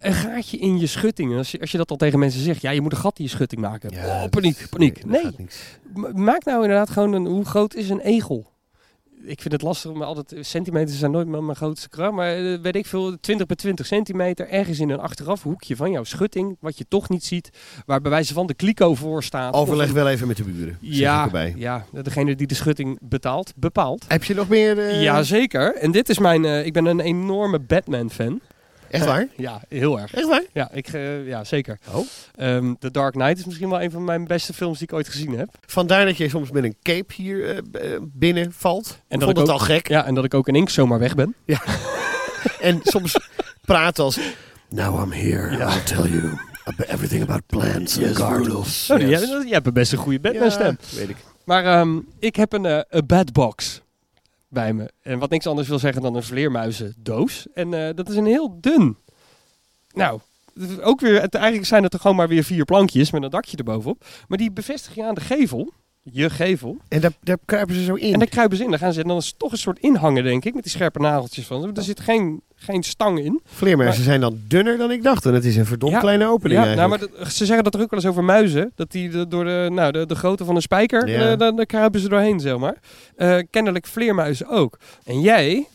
een 0.00 0.12
gaatje 0.12 0.56
in 0.58 0.78
je 0.78 0.86
schutting. 0.86 1.36
Als 1.36 1.50
je, 1.50 1.60
als 1.60 1.70
je 1.70 1.78
dat 1.78 1.90
al 1.90 1.96
tegen 1.96 2.18
mensen 2.18 2.40
zegt, 2.40 2.62
ja, 2.62 2.70
je 2.70 2.80
moet 2.80 2.92
een 2.92 2.98
gat 2.98 3.18
in 3.18 3.24
je 3.24 3.30
schutting 3.30 3.60
maken. 3.60 3.90
Ja, 3.92 4.22
oh, 4.22 4.28
paniek, 4.30 4.66
paniek. 4.70 5.04
Nee, 5.04 5.30
maak 6.14 6.44
nou 6.44 6.62
inderdaad 6.62 6.90
gewoon 6.90 7.12
een, 7.12 7.26
hoe 7.26 7.44
groot 7.44 7.74
is 7.74 7.90
een 7.90 8.00
egel? 8.00 8.48
Ik 9.24 9.40
vind 9.40 9.52
het 9.52 9.62
lastig, 9.62 9.92
maar 9.92 10.06
altijd 10.06 10.46
centimeters 10.46 10.98
zijn 10.98 11.10
nooit 11.10 11.28
mijn, 11.28 11.56
grootste 11.56 11.88
kracht. 11.88 12.12
Maar 12.12 12.34
eh, 12.36 12.58
weet 12.60 12.76
ik 12.76 12.86
veel, 12.86 13.20
20 13.20 13.46
bij 13.46 13.56
20 13.56 13.86
centimeter, 13.86 14.48
ergens 14.48 14.78
in 14.80 14.90
een 14.90 14.98
achteraf 15.00 15.42
hoekje 15.42 15.76
van 15.76 15.90
jouw 15.90 16.04
schutting, 16.04 16.56
wat 16.60 16.78
je 16.78 16.84
toch 16.88 17.08
niet 17.08 17.24
ziet, 17.24 17.50
waar 17.86 18.00
bij 18.00 18.10
wijze 18.10 18.32
van 18.32 18.46
de 18.46 18.54
kliko 18.54 18.94
voor 18.94 19.22
staat. 19.22 19.54
Overleg 19.54 19.86
Of- 19.86 19.92
wel 19.92 20.08
even 20.08 20.26
met 20.26 20.36
de 20.36 20.42
buren. 20.44 20.76
Ja, 20.80 21.24
erbij. 21.24 21.54
ja, 21.56 21.84
degene 22.02 22.34
die 22.36 22.46
de 22.46 22.54
schutting 22.54 22.98
betaalt, 23.02 23.52
bepaalt. 23.56 24.04
Heb 24.08 24.24
je 24.24 24.34
nog 24.34 24.48
meer? 24.48 24.78
eh, 24.78 25.02
Ja, 25.02 25.22
zeker. 25.22 25.74
En 25.76 25.90
dit 25.90 26.08
is 26.08 26.18
mijn, 26.18 26.44
eh, 26.44 26.66
ik 26.66 26.72
ben 26.72 26.84
een 26.86 27.00
enorme 27.00 27.58
Batman-fan. 27.58 28.40
Echt 28.90 29.04
waar? 29.04 29.26
Ja, 29.36 29.60
heel 29.68 30.00
erg. 30.00 30.14
Echt 30.14 30.26
waar? 30.28 30.42
Ja, 30.52 30.70
ik, 30.72 30.88
eh, 30.88 31.26
ja 31.26 31.44
zeker. 31.44 31.78
Oh. 31.92 32.06
Ehm, 32.36 32.74
The 32.78 32.90
Dark 32.90 33.12
Knight 33.12 33.38
is 33.38 33.44
misschien 33.44 33.68
wel 33.68 33.82
een 33.82 33.90
van 33.90 34.04
mijn 34.04 34.26
beste 34.26 34.52
films 34.52 34.78
die 34.78 34.86
ik 34.88 34.94
ooit 34.94 35.08
gezien 35.08 35.38
heb. 35.38 35.48
Vandaar 35.66 36.04
dat 36.04 36.16
je 36.16 36.28
soms 36.28 36.50
met 36.50 36.64
een 36.64 36.76
cape 36.82 37.14
hier 37.14 37.50
eh, 37.50 37.58
b- 37.70 37.76
eh, 37.76 37.90
binnen 38.02 38.52
valt. 38.52 38.86
En 38.88 38.94
En 39.08 39.18
dat 39.18 39.28
vond 39.28 39.30
ik 39.30 39.36
het 39.44 39.52
ook- 39.54 39.60
al 39.60 39.74
gek. 39.74 39.88
Ja, 39.88 40.06
en 40.06 40.14
dat 40.14 40.24
ik 40.24 40.34
ook 40.34 40.48
in 40.48 40.54
ink 40.54 40.68
zomaar 40.70 40.98
weg 40.98 41.14
ben. 41.14 41.34
En 42.60 42.80
soms 42.82 43.16
praat 43.64 43.98
als... 43.98 44.18
Now 44.68 45.02
I'm 45.04 45.12
here. 45.12 45.50
I'll 45.56 45.82
tell 45.84 46.10
you 46.10 46.38
everything 46.86 47.22
about 47.22 47.46
plants 47.46 47.98
and 47.98 48.16
gardens. 48.16 48.90
Oh, 48.90 48.98
Yes. 48.98 49.08
jij, 49.08 49.28
jij 49.28 49.48
hebt 49.48 49.72
best 49.72 49.92
een 49.92 49.98
goede 49.98 50.20
Batman-stem. 50.20 50.76
Ja, 50.90 50.96
weet 50.98 51.08
ik. 51.08 51.16
Maar 51.44 51.64
ehm, 51.64 51.98
ik 52.18 52.36
heb 52.36 52.52
een, 52.52 52.66
eh, 52.66 52.80
een 52.88 53.06
Batbox 53.06 53.82
bij 54.50 54.72
me. 54.72 54.90
En 55.02 55.18
wat 55.18 55.30
niks 55.30 55.46
anders 55.46 55.68
wil 55.68 55.78
zeggen 55.78 56.02
dan 56.02 56.14
een 56.14 56.22
vleermuizendoos. 56.22 57.46
En 57.54 57.74
eh, 57.74 57.94
dat 57.94 58.08
is 58.08 58.16
een 58.16 58.26
heel 58.26 58.60
dun. 58.60 58.96
Nou, 59.92 60.20
ook 60.80 61.00
weer, 61.00 61.20
het, 61.20 61.34
eigenlijk 61.34 61.66
zijn 61.66 61.82
het 61.82 61.94
er 61.94 62.00
gewoon 62.00 62.16
maar 62.16 62.28
weer 62.28 62.44
vier 62.44 62.64
plankjes 62.64 63.10
met 63.10 63.22
een 63.22 63.30
dakje 63.30 63.56
erbovenop. 63.56 64.04
Maar 64.28 64.38
die 64.38 64.52
bevestig 64.52 64.94
je 64.94 65.04
aan 65.04 65.14
de 65.14 65.20
gevel. 65.20 65.72
Je 66.02 66.30
gevel. 66.30 66.76
En 66.88 67.00
daar, 67.00 67.12
daar 67.22 67.36
kruipen 67.44 67.74
ze 67.74 67.84
zo 67.84 67.94
in. 67.94 68.12
En 68.12 68.18
daar 68.18 68.28
kruipen 68.28 68.56
ze 68.56 68.64
in. 68.64 68.70
Dan 68.70 68.78
gaan 68.78 68.92
ze, 68.92 69.00
en 69.02 69.08
dan 69.08 69.16
is 69.16 69.26
het 69.26 69.38
toch 69.38 69.52
een 69.52 69.58
soort 69.58 69.78
inhangen, 69.78 70.24
denk 70.24 70.44
ik. 70.44 70.54
Met 70.54 70.62
die 70.62 70.72
scherpe 70.72 70.98
nageltjes 70.98 71.46
van. 71.46 71.76
Er 71.76 71.82
zit 71.82 72.00
geen, 72.00 72.40
geen 72.54 72.82
stang 72.82 73.18
in. 73.18 73.40
Vleermuizen 73.44 74.04
zijn 74.04 74.20
dan 74.20 74.40
dunner 74.48 74.78
dan 74.78 74.90
ik 74.90 75.02
dacht. 75.02 75.26
En 75.26 75.34
het 75.34 75.44
is 75.44 75.56
een 75.56 75.66
verdomd 75.66 75.92
Ja. 75.92 75.98
kleine 76.00 76.26
opening 76.26 76.64
Ja, 76.64 76.74
nou, 76.74 76.88
maar 76.88 76.98
dat- 76.98 77.10
ze 77.32 77.44
zeggen 77.46 77.64
dat 77.64 77.74
er 77.74 77.80
ook 77.80 77.90
wel 77.90 78.00
eens 78.00 78.08
over 78.08 78.24
muizen. 78.24 78.72
Dat 78.74 78.90
die 78.92 79.08
de- 79.10 79.28
door 79.28 79.44
de, 79.44 79.68
nou, 79.72 79.92
de, 79.92 80.06
de 80.06 80.14
grootte 80.14 80.44
van 80.44 80.54
een 80.56 80.62
spijker, 80.62 81.08
Ja. 81.08 81.30
eh, 81.32 81.38
daar, 81.38 81.54
daar 81.56 81.66
kruipen 81.66 82.00
ze 82.00 82.08
doorheen, 82.08 82.40
zeg 82.40 82.58
maar. 82.58 82.76
Eh, 83.16 83.38
kennelijk 83.50 83.86
vleermuizen 83.86 84.48
ook. 84.48 84.78
En 85.04 85.20
jij, 85.20 85.66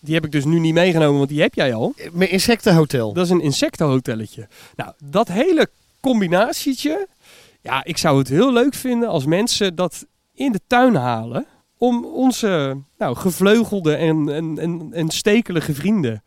die 0.00 0.14
heb 0.14 0.24
ik 0.24 0.32
dus 0.32 0.44
nu 0.44 0.58
niet 0.58 0.74
meegenomen, 0.74 1.16
want 1.18 1.28
die 1.28 1.40
heb 1.40 1.54
jij 1.54 1.74
al. 1.74 1.94
Mijn 2.12 2.30
insectenhotel. 2.30 3.12
Dat 3.12 3.24
is 3.24 3.30
een 3.30 3.40
insectenhotelletje. 3.40 4.46
Nou, 4.76 4.92
dat 5.04 5.28
hele 5.28 5.68
combinatietje. 6.00 7.06
Ja, 7.62 7.84
ik 7.84 7.98
zou 7.98 8.18
het 8.18 8.28
heel 8.28 8.52
leuk 8.52 8.74
vinden 8.74 9.08
als 9.08 9.24
mensen 9.26 9.74
dat 9.74 10.06
in 10.34 10.52
de 10.52 10.60
tuin 10.66 10.94
halen. 10.94 11.46
Om 11.78 12.04
onze 12.04 12.80
nou, 12.98 13.16
gevleugelde 13.16 13.94
en, 13.94 14.28
en, 14.28 14.58
en, 14.58 14.88
en 14.92 15.08
stekelige 15.08 15.74
vrienden 15.74 16.22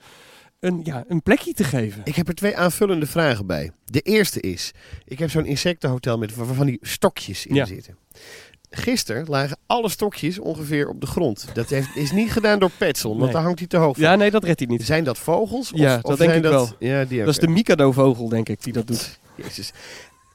een, 0.59 0.79
ja, 0.83 1.03
een 1.07 1.21
plekje 1.23 1.53
te 1.53 1.63
geven. 1.63 2.01
Ik 2.03 2.15
heb 2.15 2.27
er 2.27 2.33
twee 2.35 2.57
aanvullende 2.57 3.05
vragen 3.05 3.45
bij. 3.47 3.71
De 3.85 3.99
eerste 4.01 4.39
is, 4.39 4.71
ik 5.05 5.19
heb 5.19 5.29
zo'n 5.29 5.45
insectenhotel 5.45 6.17
met 6.17 6.35
wa- 6.35 6.45
van 6.45 6.65
die 6.65 6.77
stokjes 6.81 7.45
in 7.45 7.55
Ja. 7.55 7.65
zitten. 7.65 7.97
Gisteren 8.69 9.25
lagen 9.27 9.57
alle 9.65 9.89
stokjes 9.89 10.39
ongeveer 10.39 10.87
op 10.87 11.01
de 11.01 11.07
grond. 11.07 11.45
Dat 11.53 11.69
heeft, 11.69 11.95
is 11.95 12.11
niet 12.11 12.31
gedaan 12.31 12.59
door 12.59 12.71
Petzl, 12.77 13.07
want 13.07 13.19
Nee. 13.19 13.31
daar 13.31 13.41
hangt 13.43 13.59
hij 13.59 13.67
te 13.67 13.77
hoog 13.77 13.95
van. 13.95 14.03
Ja, 14.05 14.15
nee, 14.15 14.31
dat 14.31 14.43
redt 14.43 14.59
hij 14.59 14.67
niet. 14.69 14.83
Zijn 14.85 15.03
dat 15.03 15.17
vogels? 15.17 15.71
Of, 15.73 15.79
Ja, 15.79 15.95
of 15.95 16.01
dat 16.01 16.17
denk 16.17 16.31
zijn 16.31 16.43
ik 16.43 16.49
dat, 16.51 16.75
Ja, 16.79 17.05
die 17.05 17.19
Dat 17.19 17.27
is 17.27 17.37
de 17.39 17.47
Mikado-vogel, 17.47 18.29
denk 18.29 18.49
ik, 18.49 18.63
die 18.63 18.73
dat 18.73 18.87
doet. 18.87 19.19
Jezus. 19.35 19.71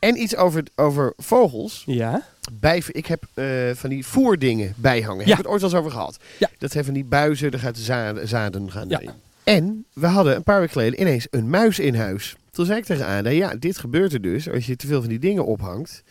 En 0.01 0.17
iets 0.21 0.37
over, 0.37 0.63
over 0.77 1.13
vogels. 1.17 1.83
Ja? 1.87 2.23
Bij, 2.53 2.83
ik 2.87 3.07
heb 3.07 3.23
eh, 3.35 3.47
van 3.75 3.91
die 3.91 4.07
voerdingen 4.07 4.75
bijhangen. 4.77 5.21
Ja. 5.27 5.31
Heb 5.31 5.39
ik 5.39 5.45
het 5.45 5.47
ooit 5.53 5.61
wel 5.61 5.71
eens 5.71 5.79
over 5.79 5.91
gehad. 5.91 6.19
Ja. 6.39 6.51
Dat 6.59 6.71
zijn 6.73 6.85
van 6.85 6.95
die 6.95 7.05
buizen, 7.05 7.51
daar 7.51 7.61
gaat 7.61 7.75
de 7.75 7.83
zaden, 7.83 8.29
zaden 8.29 8.71
gaan 8.71 8.89
Ja. 8.89 9.01
erin. 9.01 9.15
En 9.45 9.85
we 9.93 10.07
hadden 10.07 10.37
een 10.37 10.43
paar 10.43 10.59
weken 10.59 10.73
geleden 10.73 11.01
ineens 11.01 11.27
een 11.31 11.51
muis 11.51 11.79
in 11.79 11.95
huis. 11.95 12.37
Toen 12.51 12.67
zei 12.67 12.79
ik 12.79 12.85
tegen 12.85 13.07
Ada, 13.07 13.31
ja, 13.31 13.55
dit 13.55 13.79
gebeurt 13.79 14.13
er 14.13 14.21
dus 14.21 14.51
als 14.51 14.67
je 14.67 14.77
te 14.77 14.87
veel 14.87 15.01
van 15.01 15.09
die 15.11 15.19
dingen 15.19 15.47
ophangt. 15.47 16.03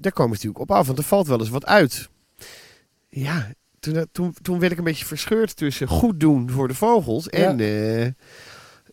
Daar 0.00 0.12
komen 0.12 0.36
ze 0.38 0.46
natuurlijk 0.46 0.70
op 0.70 0.76
af, 0.78 0.86
want 0.86 0.98
er 0.98 1.04
valt 1.04 1.26
wel 1.26 1.38
eens 1.40 1.48
wat 1.48 1.66
uit. 1.66 2.08
Ja, 3.08 3.50
toen, 3.80 4.06
toen, 4.12 4.34
toen 4.42 4.58
werd 4.58 4.72
ik 4.72 4.78
een 4.78 4.84
beetje 4.84 5.04
verscheurd 5.04 5.56
tussen 5.56 5.88
goed 5.88 6.20
doen 6.20 6.50
voor 6.50 6.68
de 6.68 6.74
vogels 6.74 7.28
en... 7.28 7.60
eh, 7.60 8.06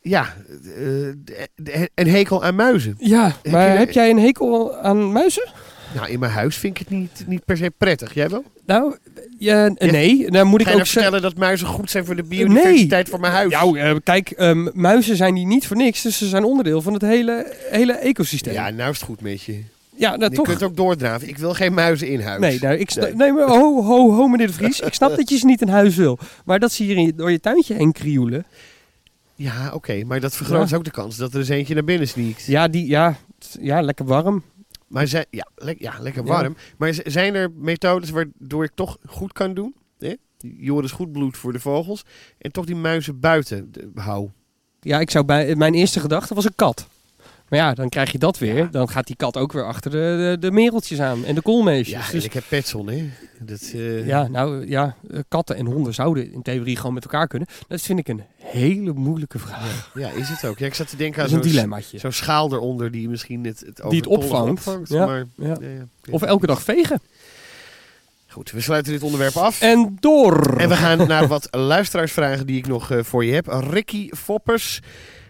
ja, 0.03 0.33
eh, 0.77 1.83
een 1.95 2.07
hekel 2.07 2.43
aan 2.43 2.55
muizen. 2.55 2.95
Ja, 2.99 3.35
Heb 3.43 3.51
maar 3.51 3.71
je- 3.71 3.77
heb 3.77 3.91
jij 3.91 4.09
een 4.09 4.19
hekel 4.19 4.75
aan 4.77 5.11
muizen? 5.11 5.49
Nou, 5.95 6.09
in 6.09 6.19
mijn 6.19 6.31
huis 6.31 6.55
vind 6.57 6.79
ik 6.79 6.87
het 6.87 6.97
niet, 6.97 7.23
niet 7.27 7.45
per 7.45 7.57
se 7.57 7.71
prettig. 7.77 8.13
Jij 8.13 8.29
wel? 8.29 8.43
Nou, 8.65 8.95
ja, 9.37 9.67
nee. 9.77 10.31
Dan 10.31 10.47
moet 10.47 10.61
ik 10.61 10.67
ook 10.67 10.73
nou 10.73 10.87
vertellen 10.87 11.21
dat 11.21 11.37
muizen 11.37 11.67
goed 11.67 11.89
zijn 11.91 12.05
voor 12.05 12.15
de 12.15 12.23
biodiversiteit 12.23 13.09
van 13.09 13.19
mijn 13.19 13.33
huis? 13.33 13.51
Nou, 13.51 13.79
eh, 13.79 13.95
kijk, 14.03 14.29
ehm, 14.31 14.67
muizen 14.73 15.15
zijn 15.15 15.33
die 15.33 15.45
niet 15.45 15.67
voor 15.67 15.77
niks. 15.77 16.01
Dus 16.01 16.17
ze 16.17 16.27
zijn 16.27 16.43
onderdeel 16.43 16.81
van 16.81 16.93
het 16.93 17.01
hele, 17.01 17.53
hele 17.69 17.93
ecosysteem. 17.93 18.53
ja, 18.53 18.69
nou 18.69 18.89
is 18.91 18.97
het 18.97 19.05
goed 19.05 19.21
met 19.21 19.41
je. 19.41 19.59
ja 19.95 20.15
nou, 20.15 20.29
je 20.31 20.35
toch. 20.37 20.45
kunt 20.45 20.63
ook 20.63 20.75
doordraven. 20.75 21.27
Ik 21.27 21.37
wil 21.37 21.53
geen 21.53 21.73
muizen 21.73 22.07
in 22.07 22.21
huis. 22.21 22.39
Nee, 22.39 22.59
nou, 22.61 22.75
ik 22.75 22.95
Nee. 22.95 23.13
nee. 23.15 23.31
maar 23.31 23.47
ho, 23.47 23.83
ho, 23.83 24.11
ho, 24.13 24.27
meneer 24.27 24.47
de 24.47 24.53
Vries. 24.53 24.79
Ik 24.89 24.93
snap 24.93 25.15
dat 25.15 25.29
je 25.29 25.37
ze 25.37 25.45
niet 25.45 25.61
in 25.61 25.67
huis 25.67 25.95
wil. 25.95 26.19
Maar 26.45 26.59
dat 26.59 26.71
ze 26.71 26.83
hier 26.83 26.97
in 26.97 27.13
door 27.15 27.31
je 27.31 27.39
tuintje 27.39 27.73
heen 27.73 27.91
krioelen. 27.91 28.45
Ja, 29.35 29.71
oké. 29.73 30.03
maar 30.03 30.19
dat 30.19 30.35
vergroot 30.35 30.69
Ja. 30.69 30.75
ook 30.75 30.83
de 30.83 30.91
kans 30.91 31.15
dat 31.17 31.33
er 31.33 31.39
eens 31.39 31.49
eentje 31.49 31.73
naar 31.73 31.83
binnen 31.83 32.07
sneakt. 32.07 32.45
Ja, 32.45 32.67
die, 32.67 32.87
ja, 32.87 33.15
ja 33.59 33.81
lekker 33.81 34.05
warm. 34.05 34.43
Maar 34.87 35.07
zijn, 35.07 35.25
ja, 35.29 35.47
le- 35.55 35.75
ja, 35.77 35.93
lekker 35.99 36.25
Ja. 36.25 36.29
warm. 36.29 36.55
Maar 36.77 36.93
zijn 37.05 37.35
er 37.35 37.51
methodes 37.55 38.09
waardoor 38.09 38.63
ik 38.63 38.71
toch 38.75 38.97
goed 39.05 39.33
kan 39.33 39.53
doen? 39.53 39.75
Joris 40.57 40.91
goed 40.91 41.11
bloed 41.11 41.37
voor 41.37 41.53
de 41.53 41.59
vogels. 41.59 42.03
En 42.37 42.51
toch 42.51 42.65
die 42.65 42.75
muizen 42.75 43.19
buiten 43.19 43.71
hou. 43.95 44.29
Ja, 44.79 44.99
ik 44.99 45.09
zou 45.11 45.25
bij, 45.25 45.55
mijn 45.55 45.73
eerste 45.73 45.99
gedachte 45.99 46.33
was 46.35 46.45
een 46.45 46.55
kat. 46.55 46.87
Maar 47.53 47.61
ja, 47.61 47.73
dan 47.73 47.89
krijg 47.89 48.11
je 48.11 48.17
dat 48.17 48.37
weer. 48.37 48.71
Dan 48.71 48.89
gaat 48.89 49.07
die 49.07 49.15
kat 49.15 49.37
ook 49.37 49.51
weer 49.51 49.65
achter 49.65 49.91
de, 49.91 49.97
de, 49.97 50.37
de 50.39 50.51
mereltjes 50.51 50.99
aan 50.99 51.25
en 51.25 51.35
de 51.35 51.41
koolmeesjes. 51.41 51.99
Ja, 51.99 52.05
en 52.05 52.11
dus 52.11 52.23
ik 52.23 52.33
heb 52.33 52.43
petson, 52.49 52.89
hè. 52.89 53.09
Dat, 53.39 53.71
eh, 53.73 54.07
ja, 54.07 54.27
nou 54.27 54.67
ja, 54.67 54.95
eh, 55.11 55.19
katten 55.27 55.55
en 55.55 55.65
honden 55.65 55.93
zouden 55.93 56.31
in 56.33 56.41
theorie 56.41 56.75
gewoon 56.75 56.93
met 56.93 57.03
elkaar 57.03 57.27
kunnen. 57.27 57.47
Dat 57.67 57.81
vind 57.81 57.99
ik 57.99 58.07
een 58.07 58.21
hele 58.37 58.93
moeilijke 58.93 59.39
vraag. 59.39 59.91
ja, 59.93 60.09
is 60.09 60.29
het 60.29 60.45
ook. 60.45 60.59
Ja, 60.59 60.65
ik 60.65 60.73
zat 60.73 60.89
te 60.89 60.95
denken 60.95 61.23
aan 61.23 61.29
zo'n 61.29 61.41
dilemmaatje. 61.41 61.97
zo'n 61.97 62.11
schaal 62.11 62.53
eronder 62.53 62.91
die 62.91 63.09
misschien 63.09 63.45
het, 63.45 63.59
het 63.59 63.81
Die 63.89 63.99
het 63.99 64.07
overtollige 64.07 64.51
opvangt. 64.51 64.89
Ja, 64.89 65.05
Maar, 65.05 65.25
ja. 65.35 65.57
Of 66.09 66.21
elke 66.21 66.45
dag 66.45 66.61
vegen. 66.61 67.01
Goed, 68.27 68.51
we 68.51 68.61
sluiten 68.61 68.91
dit 68.91 69.03
onderwerp 69.03 69.35
af. 69.35 69.61
En 69.61 69.97
door. 69.99 70.57
En 70.57 70.69
we 70.69 70.75
gaan 70.75 71.07
naar 71.07 71.27
wat 71.27 71.47
luisteraarsvragen 71.75 72.45
die 72.45 72.57
ik 72.57 72.67
nog 72.67 72.91
eh, 72.91 73.03
voor 73.03 73.25
je 73.25 73.33
heb. 73.33 73.47
Ricky 73.47 74.09
Foppers, 74.09 74.79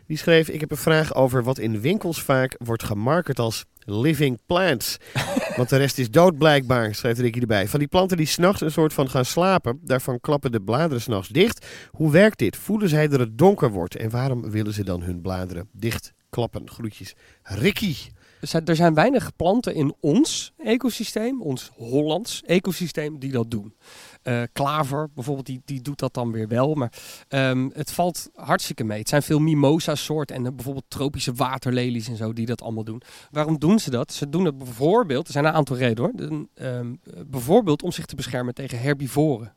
die 0.07 0.17
schreef... 0.17 0.49
Ik 0.49 0.59
heb 0.59 0.71
een 0.71 0.77
vraag 0.77 1.13
over 1.15 1.43
wat 1.43 1.57
in 1.57 1.81
winkels 1.81 2.21
vaak 2.21 2.55
wordt 2.57 2.83
gemarket 2.83 3.39
als 3.39 3.65
living 3.79 4.39
plants. 4.45 4.97
Want 5.57 5.69
de 5.69 5.77
rest 5.77 5.97
is 5.97 6.11
dood 6.11 6.37
blijkbaar, 6.37 6.95
schrijft 6.95 7.19
Ricky 7.19 7.39
erbij. 7.39 7.67
Van 7.67 7.79
die 7.79 7.87
planten 7.87 8.17
die 8.17 8.25
s'nachts 8.25 8.61
een 8.61 8.71
soort 8.71 8.93
van 8.93 9.09
gaan 9.09 9.25
slapen... 9.25 9.79
daarvan 9.81 10.19
klappen 10.19 10.51
de 10.51 10.61
bladeren 10.61 11.01
s'nachts 11.01 11.27
dicht. 11.27 11.65
Hoe 11.91 12.11
werkt 12.11 12.39
dit? 12.39 12.57
Voelen 12.57 12.89
zij 12.89 13.07
dat 13.07 13.19
het 13.19 13.37
donker 13.37 13.71
wordt? 13.71 13.95
En 13.95 14.09
waarom 14.09 14.51
willen 14.51 14.73
ze 14.73 14.83
dan 14.83 15.01
hun 15.01 15.21
bladeren 15.21 15.69
dicht 15.71 16.13
klappen? 16.29 16.69
Groetjes. 16.69 17.15
Ricky. 17.41 17.95
Er 18.43 18.49
zijn, 18.49 18.65
er 18.65 18.75
zijn 18.75 18.93
weinig 18.93 19.35
planten 19.35 19.75
in 19.75 19.95
ons 19.99 20.53
ecosysteem, 20.57 21.41
ons 21.41 21.71
Hollands 21.75 22.41
ecosysteem, 22.45 23.19
die 23.19 23.31
dat 23.31 23.51
doen. 23.51 23.75
Eh, 24.23 24.41
klaver 24.53 25.09
bijvoorbeeld, 25.13 25.45
die, 25.45 25.61
die 25.65 25.81
doet 25.81 25.99
dat 25.99 26.13
dan 26.13 26.31
weer 26.31 26.47
wel. 26.47 26.73
Maar 26.73 26.93
ehm, 27.27 27.69
het 27.73 27.91
valt 27.91 28.29
hartstikke 28.33 28.83
mee. 28.83 28.99
Het 28.99 29.09
zijn 29.09 29.21
veel 29.23 29.39
mimosa-soorten 29.39 30.35
en 30.35 30.45
eh, 30.45 30.51
bijvoorbeeld 30.53 30.85
tropische 30.87 31.33
waterlelies 31.33 32.07
en 32.07 32.15
zo 32.15 32.33
die 32.33 32.45
dat 32.45 32.61
allemaal 32.61 32.83
doen. 32.83 33.01
Waarom 33.31 33.59
doen 33.59 33.79
ze 33.79 33.89
dat? 33.89 34.13
Ze 34.13 34.29
doen 34.29 34.45
het 34.45 34.57
bijvoorbeeld, 34.57 35.27
er 35.27 35.33
zijn 35.33 35.45
een 35.45 35.53
aantal 35.53 35.75
redenen 35.77 36.03
hoor. 36.03 36.27
De- 36.29 36.47
ehm, 36.53 36.93
eh, 37.03 37.21
bijvoorbeeld 37.27 37.83
om 37.83 37.91
zich 37.91 38.05
te 38.05 38.15
beschermen 38.15 38.53
tegen 38.53 38.79
herbivoren. 38.79 39.55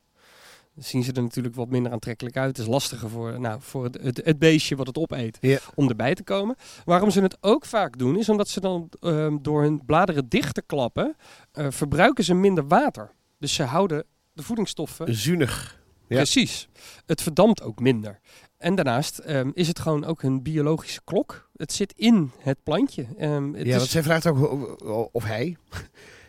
Dan 0.75 0.85
zien 0.85 1.03
ze 1.05 1.13
er 1.13 1.23
natuurlijk 1.23 1.55
wat 1.55 1.69
minder 1.69 1.93
aantrekkelijk 1.93 2.37
uit. 2.37 2.49
Het 2.49 2.59
is 2.59 2.73
lastiger 2.73 3.09
voor, 3.09 3.41
nou, 3.41 3.61
voor 3.61 3.85
het, 3.85 3.99
het, 4.03 4.21
het 4.25 4.39
beestje 4.39 4.77
wat 4.77 4.87
het 4.87 4.99
opeet 4.99 5.61
om 5.75 5.89
erbij 5.89 6.15
te 6.15 6.23
komen. 6.23 6.57
Waarom 6.85 7.11
ze 7.11 7.21
het 7.21 7.37
ook 7.41 7.65
vaak 7.65 7.99
doen, 7.99 8.19
is 8.19 8.29
omdat 8.29 8.49
ze 8.49 8.61
dan 8.61 8.89
ehm, 9.01 9.37
door 9.41 9.63
hun 9.63 9.85
bladeren 9.85 10.29
dicht 10.29 10.55
te 10.55 10.63
klappen, 10.63 11.17
eh, 11.53 11.67
verbruiken 11.71 12.25
ze 12.25 12.35
minder 12.35 12.67
water. 12.67 13.11
Dus 13.39 13.55
ze 13.55 13.63
houden 13.63 14.05
de 14.37 14.43
voedingsstoffen 14.43 15.15
Zuinig. 15.15 15.81
Ja. 16.09 16.17
precies. 16.17 16.69
Het 17.07 17.23
verdampt 17.23 17.63
ook 17.63 17.81
minder. 17.81 18.21
En 18.59 18.75
daarnaast 18.75 19.19
ehm, 19.19 19.51
is 19.55 19.69
het 19.69 19.79
gewoon 19.79 20.05
ook 20.05 20.23
een 20.23 20.43
biologische 20.43 21.01
klok. 21.05 21.49
Het 21.57 21.73
zit 21.73 21.93
in 21.97 22.31
het 22.39 22.63
plantje. 22.63 23.07
Ehm, 23.19 23.53
het 23.53 23.67
Ja, 23.67 23.73
is- 23.73 23.77
want 23.77 23.91
zij 23.91 24.03
vraagt 24.03 24.27
ook... 24.27 25.09
Of 25.13 25.25
hij... 25.25 25.57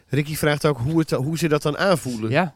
Ricky 0.10 0.36
vraagt 0.36 0.66
ook 0.66 0.78
hoe, 0.78 1.00
het, 1.00 1.12
hoe 1.12 1.38
ze 1.38 1.48
dat 1.48 1.62
dan 1.62 1.78
aanvoelen. 1.78 2.30
Ja, 2.30 2.54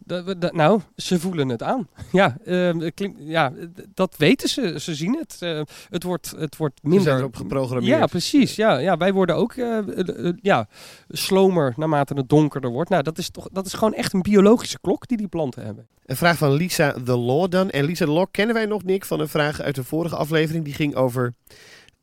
nou, 0.51 0.81
ze 0.95 1.19
voelen 1.19 1.49
het 1.49 1.63
aan. 1.63 1.87
Ja, 2.11 2.37
ehm, 2.45 2.89
ja 3.17 3.53
dat 3.93 4.15
weten 4.17 4.49
ze. 4.49 4.75
Ze 4.79 4.95
zien 4.95 5.17
het. 5.17 5.37
Eh, 5.39 5.61
het 5.89 6.03
wordt, 6.03 6.33
het 6.37 6.57
wordt 6.57 6.79
Ze 6.83 6.89
zijn 6.89 6.95
minder. 6.95 7.17
erop 7.17 7.35
geprogrammeerd. 7.35 7.99
Ja, 7.99 8.05
precies. 8.05 8.55
Ja, 8.55 8.77
ja, 8.77 8.97
wij 8.97 9.13
worden 9.13 9.35
ook 9.35 9.53
eh, 9.53 9.77
eh, 9.77 10.33
ja, 10.41 10.67
slomer 11.09 11.73
naarmate 11.77 12.13
het 12.13 12.29
donkerder 12.29 12.71
wordt. 12.71 12.89
Nou, 12.89 13.03
dat 13.03 13.17
is, 13.17 13.29
toch, 13.29 13.47
dat 13.51 13.65
is 13.65 13.73
gewoon 13.73 13.93
echt 13.93 14.13
een 14.13 14.21
biologische 14.21 14.79
klok 14.81 15.07
die 15.07 15.17
die 15.17 15.27
planten 15.27 15.65
hebben. 15.65 15.87
Een 16.05 16.15
vraag 16.15 16.37
van 16.37 16.53
Lisa 16.53 16.95
The 17.05 17.17
Law 17.17 17.51
dan. 17.51 17.69
En 17.69 17.85
Lisa 17.85 18.05
The 18.05 18.11
Law 18.11 18.27
kennen 18.31 18.55
wij 18.55 18.65
nog, 18.65 18.83
Nick, 18.83 19.05
van 19.05 19.19
een 19.19 19.27
vraag 19.27 19.61
uit 19.61 19.75
de 19.75 19.83
vorige 19.83 20.15
aflevering. 20.15 20.65
Die 20.65 20.73
ging 20.73 20.95
over 20.95 21.33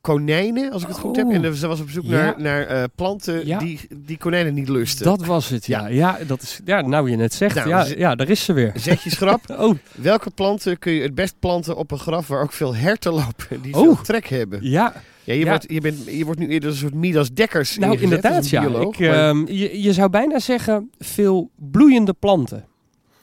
konijnen, 0.00 0.72
als 0.72 0.82
ik 0.82 0.88
het 0.88 0.98
goed 0.98 1.16
heb. 1.16 1.26
Oh. 1.26 1.34
En 1.34 1.54
ze 1.54 1.66
was 1.66 1.80
op 1.80 1.90
zoek 1.90 2.04
Ja. 2.04 2.10
naar, 2.10 2.34
naar 2.40 2.62
eh, 2.66 2.84
planten 2.94 3.46
Ja. 3.46 3.58
die, 3.58 3.80
die 3.96 4.18
konijnen 4.18 4.54
niet 4.54 4.68
lusten. 4.68 5.04
Dat 5.04 5.24
was 5.24 5.48
het, 5.48 5.66
ja. 5.66 5.86
Ja, 5.86 6.18
dat 6.26 6.42
is, 6.42 6.60
ja 6.64 6.80
nou 6.80 7.10
je 7.10 7.16
net 7.16 7.34
zegt. 7.34 7.54
Nou, 7.54 7.68
ja, 7.68 7.84
ja, 7.96 8.14
daar 8.14 8.28
is 8.28 8.44
ze 8.44 8.52
weer. 8.52 8.72
Zet 8.76 9.02
je 9.02 9.10
schrap. 9.10 9.40
Oh, 9.58 9.74
Welke 9.94 10.30
planten 10.30 10.78
kun 10.78 10.92
je 10.92 11.02
het 11.02 11.14
best 11.14 11.34
planten 11.38 11.76
op 11.76 11.90
een 11.90 11.98
graf 11.98 12.26
waar 12.28 12.42
ook 12.42 12.52
veel 12.52 12.74
herten 12.74 13.12
lopen 13.12 13.62
die 13.62 13.74
Oh. 13.74 13.80
veel 13.82 14.00
trek 14.02 14.26
hebben? 14.28 14.58
ja. 14.62 14.92
Ja, 15.24 15.34
je, 15.34 15.40
Ja. 15.40 15.48
Wordt, 15.48 15.64
je, 15.72 15.80
bent, 15.80 16.04
je 16.06 16.24
wordt 16.24 16.40
nu 16.40 16.46
eerder 16.48 16.70
een 16.70 16.76
soort 16.76 16.94
Midas 16.94 17.32
Dekkers 17.32 17.78
Nou, 17.78 17.92
ingezet 17.92 18.10
inderdaad, 18.14 18.48
ja. 18.48 18.60
bioloog, 18.60 18.98
Ik, 18.98 18.98
maar- 19.08 19.28
ehm, 19.28 19.46
je, 19.46 19.82
je 19.82 19.92
zou 19.92 20.10
bijna 20.10 20.38
zeggen 20.38 20.90
veel 20.98 21.50
bloeiende 21.70 22.12
planten. 22.12 22.64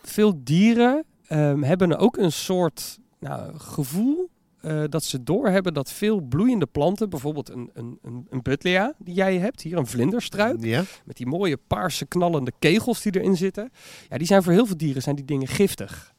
Veel 0.03 0.33
dieren 0.43 1.03
ehm, 1.27 1.61
hebben 1.61 1.97
ook 1.97 2.17
een 2.17 2.31
soort 2.31 2.99
nou, 3.19 3.51
gevoel 3.57 4.29
eh, 4.65 4.83
dat 4.89 5.03
ze 5.03 5.23
doorhebben 5.23 5.73
dat 5.73 5.91
veel 5.91 6.21
bloeiende 6.21 6.65
planten, 6.65 7.09
bijvoorbeeld 7.09 7.49
een, 7.49 7.69
een, 7.73 7.99
een, 8.01 8.27
een 8.29 8.41
buddleia 8.41 8.93
die 8.97 9.13
jij 9.13 9.37
hebt, 9.37 9.61
hier 9.61 9.77
een 9.77 9.87
vlinderstruik, 9.87 10.63
ja? 10.63 10.83
met 11.05 11.17
die 11.17 11.25
mooie 11.25 11.57
paarse 11.67 12.05
knallende 12.05 12.51
kegels 12.59 13.01
die 13.01 13.19
erin 13.19 13.37
zitten. 13.37 13.71
Ja, 14.09 14.17
die 14.17 14.27
zijn 14.27 14.43
voor 14.43 14.53
heel 14.53 14.65
veel 14.65 14.77
dieren 14.77 15.01
zijn 15.01 15.15
die 15.15 15.25
dingen 15.25 15.47
giftig. 15.47 16.13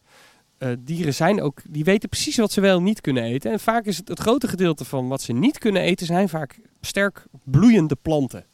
Eh, 0.59 0.71
dieren 0.79 1.15
zijn 1.15 1.43
ook, 1.43 1.61
die 1.69 1.85
weten 1.85 2.09
precies 2.09 2.37
wat 2.37 2.53
ze 2.53 2.61
wel 2.61 2.83
niet 2.83 3.01
kunnen 3.01 3.23
eten. 3.23 3.53
En 3.53 3.61
vaak 3.61 3.85
is 3.85 3.97
het, 3.97 4.09
het 4.09 4.19
grote 4.19 4.49
gedeelte 4.49 4.85
van 4.85 5.09
wat 5.09 5.23
ze 5.23 5.33
niet 5.33 5.59
kunnen 5.59 5.83
eten, 5.83 6.07
zijn 6.07 6.29
vaak 6.29 6.59
sterk 6.81 7.27
bloeiende 7.45 7.97
planten. 8.03 8.45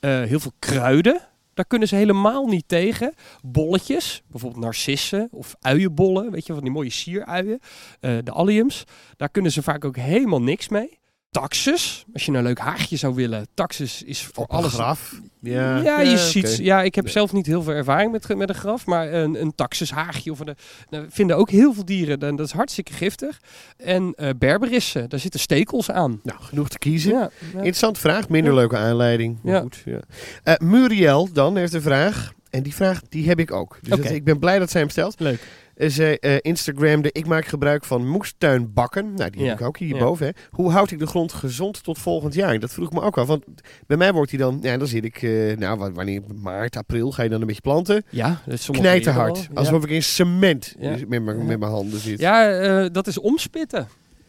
Eh, 0.00 0.22
heel 0.22 0.40
veel 0.40 0.52
kruiden, 0.58 1.20
daar 1.56 1.66
kunnen 1.66 1.88
ze 1.88 1.96
helemaal 1.96 2.46
niet 2.46 2.68
tegen. 2.68 3.14
Bolletjes, 3.42 4.22
bijvoorbeeld 4.26 4.64
narcissen 4.64 5.28
of 5.30 5.56
uienbollen, 5.60 6.30
weet 6.30 6.46
je, 6.46 6.52
van 6.52 6.62
die 6.62 6.72
mooie 6.72 6.90
sieruien. 6.90 7.58
Eh, 8.00 8.16
de 8.24 8.30
alliums, 8.30 8.84
daar 9.16 9.28
kunnen 9.28 9.52
ze 9.52 9.62
vaak 9.62 9.84
ook 9.84 9.96
helemaal 9.96 10.42
niks 10.42 10.68
mee. 10.68 10.98
Taxus, 11.30 12.04
als 12.12 12.24
je 12.26 12.32
een 12.32 12.42
leuk 12.42 12.58
haagje 12.58 12.96
zou 12.96 13.14
willen. 13.14 13.46
Taxus 13.54 14.02
is 14.02 14.22
voor 14.22 14.44
Op 14.44 14.50
alles 14.50 14.72
graf. 14.72 15.20
ja, 15.40 15.76
Ja, 15.82 16.00
je 16.00 16.10
ja, 16.10 16.16
ziet. 16.16 16.56
Ja, 16.56 16.82
ik 16.82 16.94
heb 16.94 17.04
Nee. 17.04 17.12
zelf 17.12 17.32
niet 17.32 17.46
heel 17.46 17.62
veel 17.62 17.72
ervaring 17.72 18.12
met, 18.12 18.36
met 18.36 18.48
een 18.48 18.54
graf, 18.54 18.86
maar 18.86 19.12
een, 19.12 19.40
een 19.40 19.54
taxushaagje 19.54 20.30
of 20.30 20.40
een, 20.40 20.54
nou, 20.90 21.06
vinden 21.08 21.36
ook 21.36 21.50
heel 21.50 21.72
veel 21.74 21.84
dieren. 21.84 22.18
En 22.20 22.36
dat 22.36 22.46
is 22.46 22.52
hartstikke 22.52 22.92
giftig. 22.92 23.40
En 23.76 24.12
eh 24.16 24.30
berberissen, 24.38 25.08
daar 25.08 25.20
zitten 25.20 25.40
stekels 25.40 25.90
aan. 25.90 26.20
Nou, 26.22 26.38
genoeg 26.42 26.68
te 26.68 26.78
kiezen. 26.78 27.12
Ja, 27.12 27.30
ja. 27.52 27.56
Interessante 27.56 28.00
vraag, 28.00 28.28
minder 28.28 28.52
Ja. 28.52 28.58
leuke 28.58 28.76
aanleiding. 28.76 29.38
Maar 29.42 29.54
Ja. 29.54 29.60
Goed, 29.60 29.82
ja. 29.84 30.00
Eh, 30.42 30.54
Muriel 30.58 31.28
dan 31.32 31.56
heeft 31.56 31.72
een 31.74 31.82
vraag. 31.82 32.32
En 32.50 32.62
die 32.62 32.74
vraag 32.74 33.00
die 33.08 33.28
heb 33.28 33.38
ik 33.38 33.52
ook. 33.52 33.78
Dus 33.82 33.96
dat- 33.98 34.10
ik 34.10 34.24
ben 34.24 34.38
blij 34.38 34.58
dat 34.58 34.70
zij 34.70 34.80
hem 34.80 34.90
stelt. 34.90 35.20
Leuk. 35.20 35.40
Eh, 35.76 35.88
Zij 35.90 36.18
eh, 36.18 36.36
Instagramde, 36.40 37.08
ik 37.12 37.26
maak 37.26 37.44
gebruik 37.46 37.84
van 37.84 38.08
moestuinbakken. 38.08 39.14
Nou, 39.14 39.30
die 39.30 39.42
Ja. 39.42 39.48
heb 39.48 39.60
ik 39.60 39.66
ook 39.66 39.76
Ja. 39.76 39.86
hierboven. 39.86 40.26
Hè. 40.26 40.32
Hoe 40.50 40.70
houd 40.70 40.90
ik 40.90 40.98
de 40.98 41.06
grond 41.06 41.32
gezond 41.32 41.82
tot 41.82 41.98
volgend 41.98 42.34
jaar? 42.34 42.58
Dat 42.58 42.72
vroeg 42.72 42.86
ik 42.86 42.92
me 42.92 43.00
ook 43.00 43.18
af. 43.18 43.26
Want 43.26 43.44
bij 43.86 43.96
mij 43.96 44.12
wordt 44.12 44.30
hij 44.30 44.40
dan, 44.40 44.58
ja, 44.62 44.76
dan 44.76 44.86
zit 44.86 45.04
ik, 45.04 45.22
eh, 45.22 45.56
nou, 45.56 45.78
wa- 45.78 45.92
wanneer, 45.92 46.22
maart, 46.42 46.76
april 46.76 47.10
ga 47.12 47.22
je 47.22 47.28
dan 47.28 47.40
een 47.40 47.46
beetje 47.46 47.62
planten. 47.62 48.04
Ja, 48.10 48.40
sommige 48.48 48.86
Knijterhard. 48.88 49.48
al. 49.50 49.56
Alsof 49.56 49.84
ik 49.84 49.90
in 49.90 50.02
cement 50.02 50.74
dus 50.78 51.04
mijn 51.08 51.24
met 51.24 51.58
mijn 51.58 51.62
handen 51.62 52.00
zit. 52.00 52.20
Ja, 52.20 52.50
eh, 52.50 52.86
dat 52.92 53.06
is 53.06 53.18
omspitten. 53.18 53.88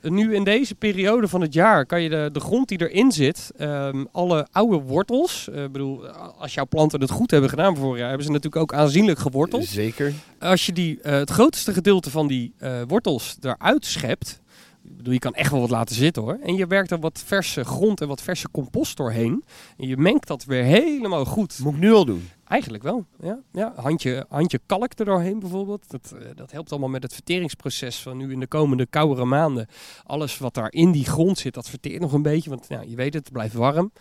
Nu 0.10 0.36
in 0.36 0.43
deze 0.43 0.76
periode 0.76 1.28
van 1.28 1.41
het 1.41 1.53
jaar 1.53 1.86
kan 1.86 2.01
je 2.01 2.10
de, 2.10 2.30
de 2.32 2.39
grond 2.39 2.68
die 2.68 2.89
erin 2.89 3.12
zit, 3.12 3.51
ehm, 3.58 4.05
alle 4.12 4.47
oude 4.51 4.78
wortels, 4.78 5.49
eh, 5.49 5.64
ik 5.64 5.72
bedoel, 5.72 6.08
als 6.38 6.53
jouw 6.53 6.66
planten 6.66 7.01
het 7.01 7.12
goed 7.12 7.32
hebben 7.32 7.49
gedaan 7.49 7.76
vorig 7.76 7.97
jaar, 7.97 8.08
hebben 8.08 8.26
ze 8.26 8.32
natuurlijk 8.32 8.62
ook 8.62 8.74
aanzienlijk 8.74 9.20
geworteld. 9.20 9.66
Zeker. 9.66 10.14
als 10.39 10.66
je 10.66 10.74
die, 10.74 11.01
eh, 11.01 11.12
het 11.12 11.30
grootste 11.30 11.74
gedeelte 11.74 12.10
van 12.10 12.28
die 12.28 12.53
eh, 12.58 12.82
wortels 12.88 13.38
eruit 13.41 13.86
schept, 13.86 14.41
ik 14.84 14.97
bedoel, 14.97 15.14
je 15.14 15.20
kan 15.20 15.34
echt 15.34 15.51
wel 15.51 15.60
wat 15.60 15.70
laten 15.70 15.95
zitten 15.95 16.24
hoor. 16.24 16.38
En 16.43 16.55
je 16.55 16.68
werkt 16.68 16.91
er 16.91 16.99
wat 16.99 17.24
verse 17.26 17.64
grond 17.64 18.01
en 18.01 18.08
wat 18.08 18.22
verse 18.22 18.51
compost 18.51 18.97
doorheen. 18.97 19.43
En 19.78 19.88
je 19.88 19.97
mengt 19.97 20.28
dat 20.28 20.45
weer 20.45 20.64
helemaal 20.64 21.26
goed. 21.26 21.60
Moet 21.64 21.74
ik 21.74 21.80
nu 21.80 21.93
al 21.93 22.05
doen. 22.05 22.30
Eigenlijk 22.48 22.84
wel, 22.84 23.06
ja. 23.20 23.39
ja 23.52 23.74
handje, 23.76 24.26
handje 24.30 24.60
kalk 24.66 25.00
er 25.00 25.06
doorheen 25.06 25.39
bijvoorbeeld. 25.39 25.89
Dat, 25.89 26.14
eh, 26.20 26.28
dat 26.36 26.52
helpt 26.52 26.72
allemaal 26.72 26.89
met 26.89 27.04
het 27.04 27.14
verteringsproces 27.14 28.02
van 28.02 28.18
nu 28.18 28.32
in 28.32 28.39
de 28.39 28.48
komende 28.48 28.86
koudere 28.86 29.26
maanden. 29.26 29.68
Alles 30.04 30.38
wat 30.38 30.54
daar 30.54 30.72
in 30.72 30.91
die 30.91 31.06
grond 31.06 31.38
zit, 31.38 31.54
dat 31.54 31.70
verteert 31.70 32.02
nog 32.02 32.14
een 32.14 32.22
beetje. 32.22 32.50
Want 32.50 32.66
ja, 32.70 32.82
je 32.82 32.95
weet 32.95 33.14
het, 33.14 33.24
het 33.24 33.34
blijft 33.34 33.54
warm. 33.54 33.91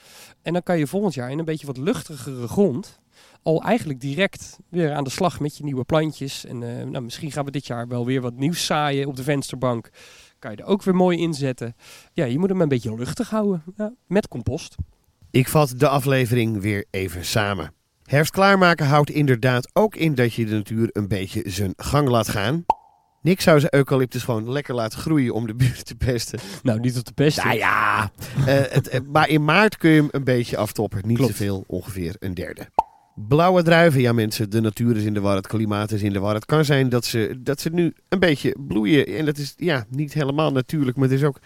En 0.43 0.53
dan 0.53 0.63
kan 0.63 0.79
je 0.79 0.87
volgend 0.87 1.15
jaar 1.15 1.31
in 1.31 1.39
een 1.39 1.45
beetje 1.45 1.67
wat 1.67 1.77
luchtigere 1.77 2.49
grond... 2.49 3.01
al 3.43 3.63
eigenlijk 3.63 4.01
direct 4.01 4.59
weer 4.69 4.93
aan 4.93 5.05
de 5.05 5.11
slag 5.11 5.41
met 5.41 5.57
je 5.57 5.65
nieuwe 5.65 5.85
plantjes. 5.85 6.45
En 6.45 6.63
eh, 6.63 6.85
nou, 6.85 7.05
misschien 7.05 7.33
gaan 7.33 7.45
we 7.45 7.51
dit 7.51 7.67
jaar 7.67 7.89
wel 7.89 8.07
weer 8.07 8.21
wat 8.21 8.37
nieuws 8.37 8.67
zaaien 8.67 9.07
op 9.07 9.17
de 9.17 9.23
vensterbank. 9.23 9.91
Kan 10.39 10.51
je 10.51 10.57
er 10.57 10.65
ook 10.65 10.83
weer 10.83 10.95
mooi 10.95 11.19
inzetten. 11.19 11.77
Ja, 12.13 12.25
je 12.25 12.39
moet 12.39 12.49
hem 12.49 12.61
een 12.61 12.69
beetje 12.69 12.95
luchtig 12.95 13.31
houden. 13.31 13.63
Ja, 13.77 13.93
met 14.07 14.29
compost. 14.29 14.75
Ik 15.31 15.49
vat 15.49 15.75
de 15.77 15.89
aflevering 15.89 16.61
weer 16.61 16.85
even 16.91 17.25
samen. 17.25 17.75
Herfst 18.07 18.33
klaarmaken 18.33 18.87
houdt 18.87 19.11
inderdaad 19.11 19.69
ook 19.73 19.97
in 19.97 20.15
dat 20.15 20.35
je 20.35 20.47
de 20.47 20.55
natuur 20.55 20.89
een 20.93 21.09
beetje 21.09 21.43
zijn 21.45 21.73
gang 21.77 22.09
laat 22.09 22.29
gaan. 22.29 22.65
Niks 23.23 23.45
zou 23.45 23.61
zijn 23.61 23.75
eucalyptus 23.75 24.23
gewoon 24.23 24.51
lekker 24.53 24.75
laten 24.75 24.99
groeien 24.99 25.35
om 25.35 25.47
de 25.47 25.55
buurt 25.55 25.85
te 25.87 25.95
pesten. 25.95 26.39
Nou, 26.63 26.81
niet 26.81 26.99
op 26.99 27.05
de 27.05 27.13
pesten. 27.13 27.45
Nou 27.45 27.57
ja, 27.57 28.11
eh, 28.47 28.61
het, 28.69 28.89
eh, 28.89 29.01
maar 29.13 29.29
in 29.29 29.45
maart 29.45 29.77
kun 29.77 29.91
je 29.91 30.01
hem 30.01 30.09
een 30.11 30.25
beetje 30.25 30.57
aftoppen. 30.57 31.01
Niet 31.07 31.17
Klopt. 31.17 31.37
zoveel, 31.37 31.65
ongeveer 31.67 32.17
een 32.19 32.35
derde. 32.35 32.69
Blauwe 33.17 33.63
druiven, 33.63 34.01
ja 34.01 34.13
mensen, 34.13 34.51
de 34.51 34.61
natuur 34.61 34.97
is 34.97 35.05
in 35.05 35.15
de 35.15 35.21
war, 35.21 35.37
het 35.37 35.47
klimaat 35.47 35.91
is 35.91 36.03
in 36.03 36.13
de 36.13 36.19
war. 36.19 36.35
Het 36.35 36.45
kan 36.45 36.65
zijn 36.65 36.89
dat 36.89 37.05
ze, 37.05 37.39
dat 37.39 37.61
ze 37.61 37.71
nu 37.71 37.95
een 38.09 38.19
beetje 38.19 38.57
bloeien 38.67 39.07
en 39.07 39.25
dat 39.25 39.39
is 39.39 39.55
ja, 39.57 39.87
niet 39.91 40.13
helemaal 40.13 40.53
natuurlijk, 40.53 40.97
maar 40.97 41.09
er 41.09 41.15
is 41.15 41.23
ook 41.23 41.41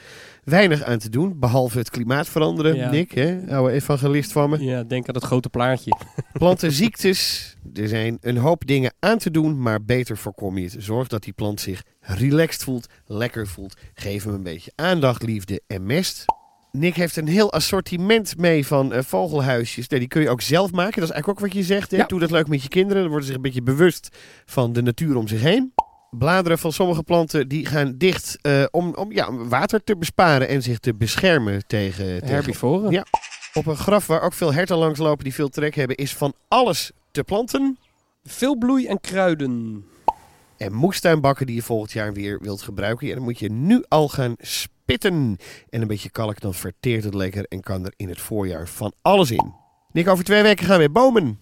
weinig 0.45 0.83
aan 0.83 0.99
te 0.99 1.09
doen. 1.09 1.39
Behalve 1.39 1.79
het 1.79 1.91
klimaat 1.91 2.29
veranderen, 2.29 2.77
Ja. 2.77 2.91
Nick, 2.91 3.13
hè, 3.13 3.55
oude 3.55 3.73
evangelist 3.73 4.33
van 4.33 4.51
me. 4.51 4.65
Ja, 4.65 4.83
denk 4.83 5.09
aan 5.09 5.15
het 5.15 5.25
grote 5.25 5.49
plaatje. 5.49 5.97
Plantenziektes, 6.33 7.55
er 7.75 7.89
zijn 7.89 8.19
een 8.21 8.37
hoop 8.37 8.67
dingen 8.67 8.93
aan 8.99 9.19
te 9.19 9.31
doen, 9.31 9.63
maar 9.63 9.85
beter 9.85 10.17
voorkom 10.17 10.59
je 10.59 10.65
het. 10.65 10.77
Zorg 10.79 11.09
dat 11.09 11.23
die 11.23 11.33
plant 11.33 11.61
zich 11.61 11.83
relaxed 12.01 12.65
voelt, 12.65 12.87
lekker 13.07 13.47
voelt. 13.47 13.77
Geef 13.95 14.25
hem 14.25 14.35
een 14.35 14.43
beetje 14.43 14.73
aandacht, 14.75 15.23
liefde 15.23 15.63
en 15.67 15.87
mest. 15.87 16.25
Nick 16.73 16.97
heeft 16.97 17.17
een 17.17 17.29
heel 17.29 17.53
assortiment 17.53 18.37
mee 18.37 18.67
van 18.67 18.93
eh, 18.93 19.03
vogelhuisjes. 19.03 19.89
Nee, 19.89 19.99
die 19.99 20.09
kun 20.09 20.23
je 20.23 20.31
ook 20.31 20.41
zelf 20.41 20.73
maken. 20.73 21.01
Dat 21.01 21.09
is 21.09 21.15
eigenlijk 21.15 21.29
ook 21.29 21.47
wat 21.47 21.57
je 21.57 21.63
zegt. 21.63 21.91
Hè? 21.91 21.97
Ja. 21.97 22.07
Doe 22.07 22.21
dat 22.21 22.31
leuk 22.31 22.49
met 22.49 22.63
je 22.63 22.69
kinderen. 22.69 23.03
Dan 23.03 23.11
worden 23.11 23.27
ze 23.27 23.33
zich 23.33 23.37
een 23.37 23.49
beetje 23.51 23.63
bewust 23.63 24.17
van 24.45 24.73
de 24.73 24.83
natuur 24.83 25.17
om 25.17 25.29
zich 25.29 25.41
heen. 25.41 25.73
Bladeren 26.11 26.59
van 26.59 26.73
sommige 26.73 27.03
planten 27.03 27.49
die 27.49 27.67
gaan 27.67 27.95
dicht 27.97 28.39
eh, 28.41 28.65
om, 28.71 28.95
om 28.95 29.13
ja, 29.13 29.33
water 29.33 29.85
te 29.85 29.97
besparen 29.97 30.49
en 30.49 30.63
zich 30.63 30.79
te 30.79 30.95
beschermen 30.95 31.67
tegen, 31.67 32.05
tegen 32.07 32.27
Herbivoren. 32.27 32.91
Ja. 32.91 33.05
Op 33.53 33.67
een 33.67 33.77
graf 33.77 34.07
waar 34.07 34.23
ook 34.23 34.33
veel 34.33 34.53
herten 34.53 34.77
langs 34.77 34.99
lopen 34.99 35.25
die 35.25 35.35
veel 35.35 35.49
trek 35.49 35.75
hebben, 35.75 35.97
is 35.97 36.15
van 36.15 36.35
alles 36.49 36.91
te 37.11 37.25
planten. 37.25 37.79
Veel 38.25 38.57
bloei 38.59 38.87
en 38.87 39.01
kruiden. 39.01 39.85
En 40.57 40.73
moestuinbakken 40.73 41.47
die 41.47 41.55
je 41.55 41.63
volgend 41.63 41.93
jaar 41.93 42.13
weer 42.13 42.39
wilt 42.41 42.63
gebruiken. 42.63 43.07
Ja, 43.07 43.15
dan 43.15 43.23
moet 43.23 43.39
je 43.39 43.51
nu 43.51 43.85
al 43.89 44.09
gaan 44.09 44.35
En 44.99 45.37
een 45.71 45.87
beetje 45.87 46.11
kalk, 46.11 46.41
dan 46.41 46.55
verteert 46.55 47.05
het 47.05 47.15
lekker 47.15 47.45
en 47.49 47.61
kan 47.61 47.85
er 47.85 47.93
in 47.97 48.09
het 48.09 48.21
voorjaar 48.21 48.69
van 48.69 48.93
alles 49.03 49.31
in. 49.31 49.53
Nick, 49.93 50.09
over 50.09 50.25
twee 50.25 50.43
weken 50.43 50.65
gaan 50.65 50.73
we 50.75 50.79
weer 50.79 50.93
bomen. 50.93 51.39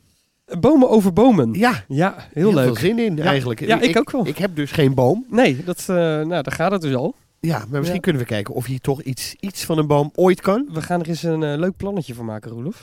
Bomen 0.61 0.91
over 0.91 1.13
bomen. 1.13 1.53
Ja, 1.53 1.85
Ja, 1.89 2.15
heel, 2.33 2.51
veel 2.53 2.61
leuk. 2.65 2.79
zin 2.79 2.99
in 2.99 3.17
Ja. 3.17 3.25
eigenlijk. 3.25 3.61
Ja, 3.61 3.81
ik 3.81 3.97
ook 3.97 4.11
wel. 4.11 4.27
Ik 4.27 4.39
heb 4.39 4.57
dus 4.57 4.71
geen 4.71 4.95
boom. 4.95 5.27
Nee, 5.31 5.65
dat, 5.65 5.79
eh, 5.81 5.95
nou, 5.97 6.29
daar 6.29 6.53
gaat 6.53 6.73
het 6.73 6.81
dus 6.81 6.95
al. 6.95 7.15
Ja, 7.41 7.59
maar 7.59 7.67
misschien 7.71 7.95
Ja. 7.95 8.01
kunnen 8.01 8.23
we 8.23 8.29
kijken 8.29 8.55
of 8.55 8.69
je 8.69 8.79
toch 8.81 9.03
iets, 9.03 9.35
iets 9.41 9.65
van 9.65 9.79
een 9.79 9.87
boom 9.87 10.11
ooit 10.15 10.41
kan. 10.41 10.69
We 10.73 10.83
gaan 10.83 11.01
er 11.01 11.09
eens 11.09 11.23
een 11.23 11.43
eh, 11.43 11.59
leuk 11.59 11.77
plannetje 11.77 12.15
van 12.15 12.25
maken, 12.25 12.51
Roelof. 12.51 12.83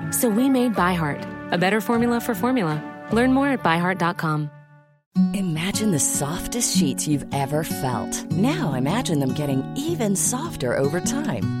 So 0.11 0.29
we 0.29 0.49
made 0.49 0.75
ByHeart, 0.75 1.51
a 1.51 1.57
better 1.57 1.81
formula 1.81 2.21
for 2.21 2.35
formula. 2.35 2.79
Learn 3.11 3.33
more 3.33 3.47
at 3.47 3.63
byheart.com. 3.63 4.51
Imagine 5.33 5.91
the 5.91 5.99
softest 5.99 6.77
sheets 6.77 7.05
you've 7.05 7.25
ever 7.33 7.65
felt. 7.65 8.31
Now 8.31 8.73
imagine 8.73 9.19
them 9.19 9.33
getting 9.33 9.61
even 9.75 10.15
softer 10.15 10.77
over 10.77 11.01
time. 11.01 11.60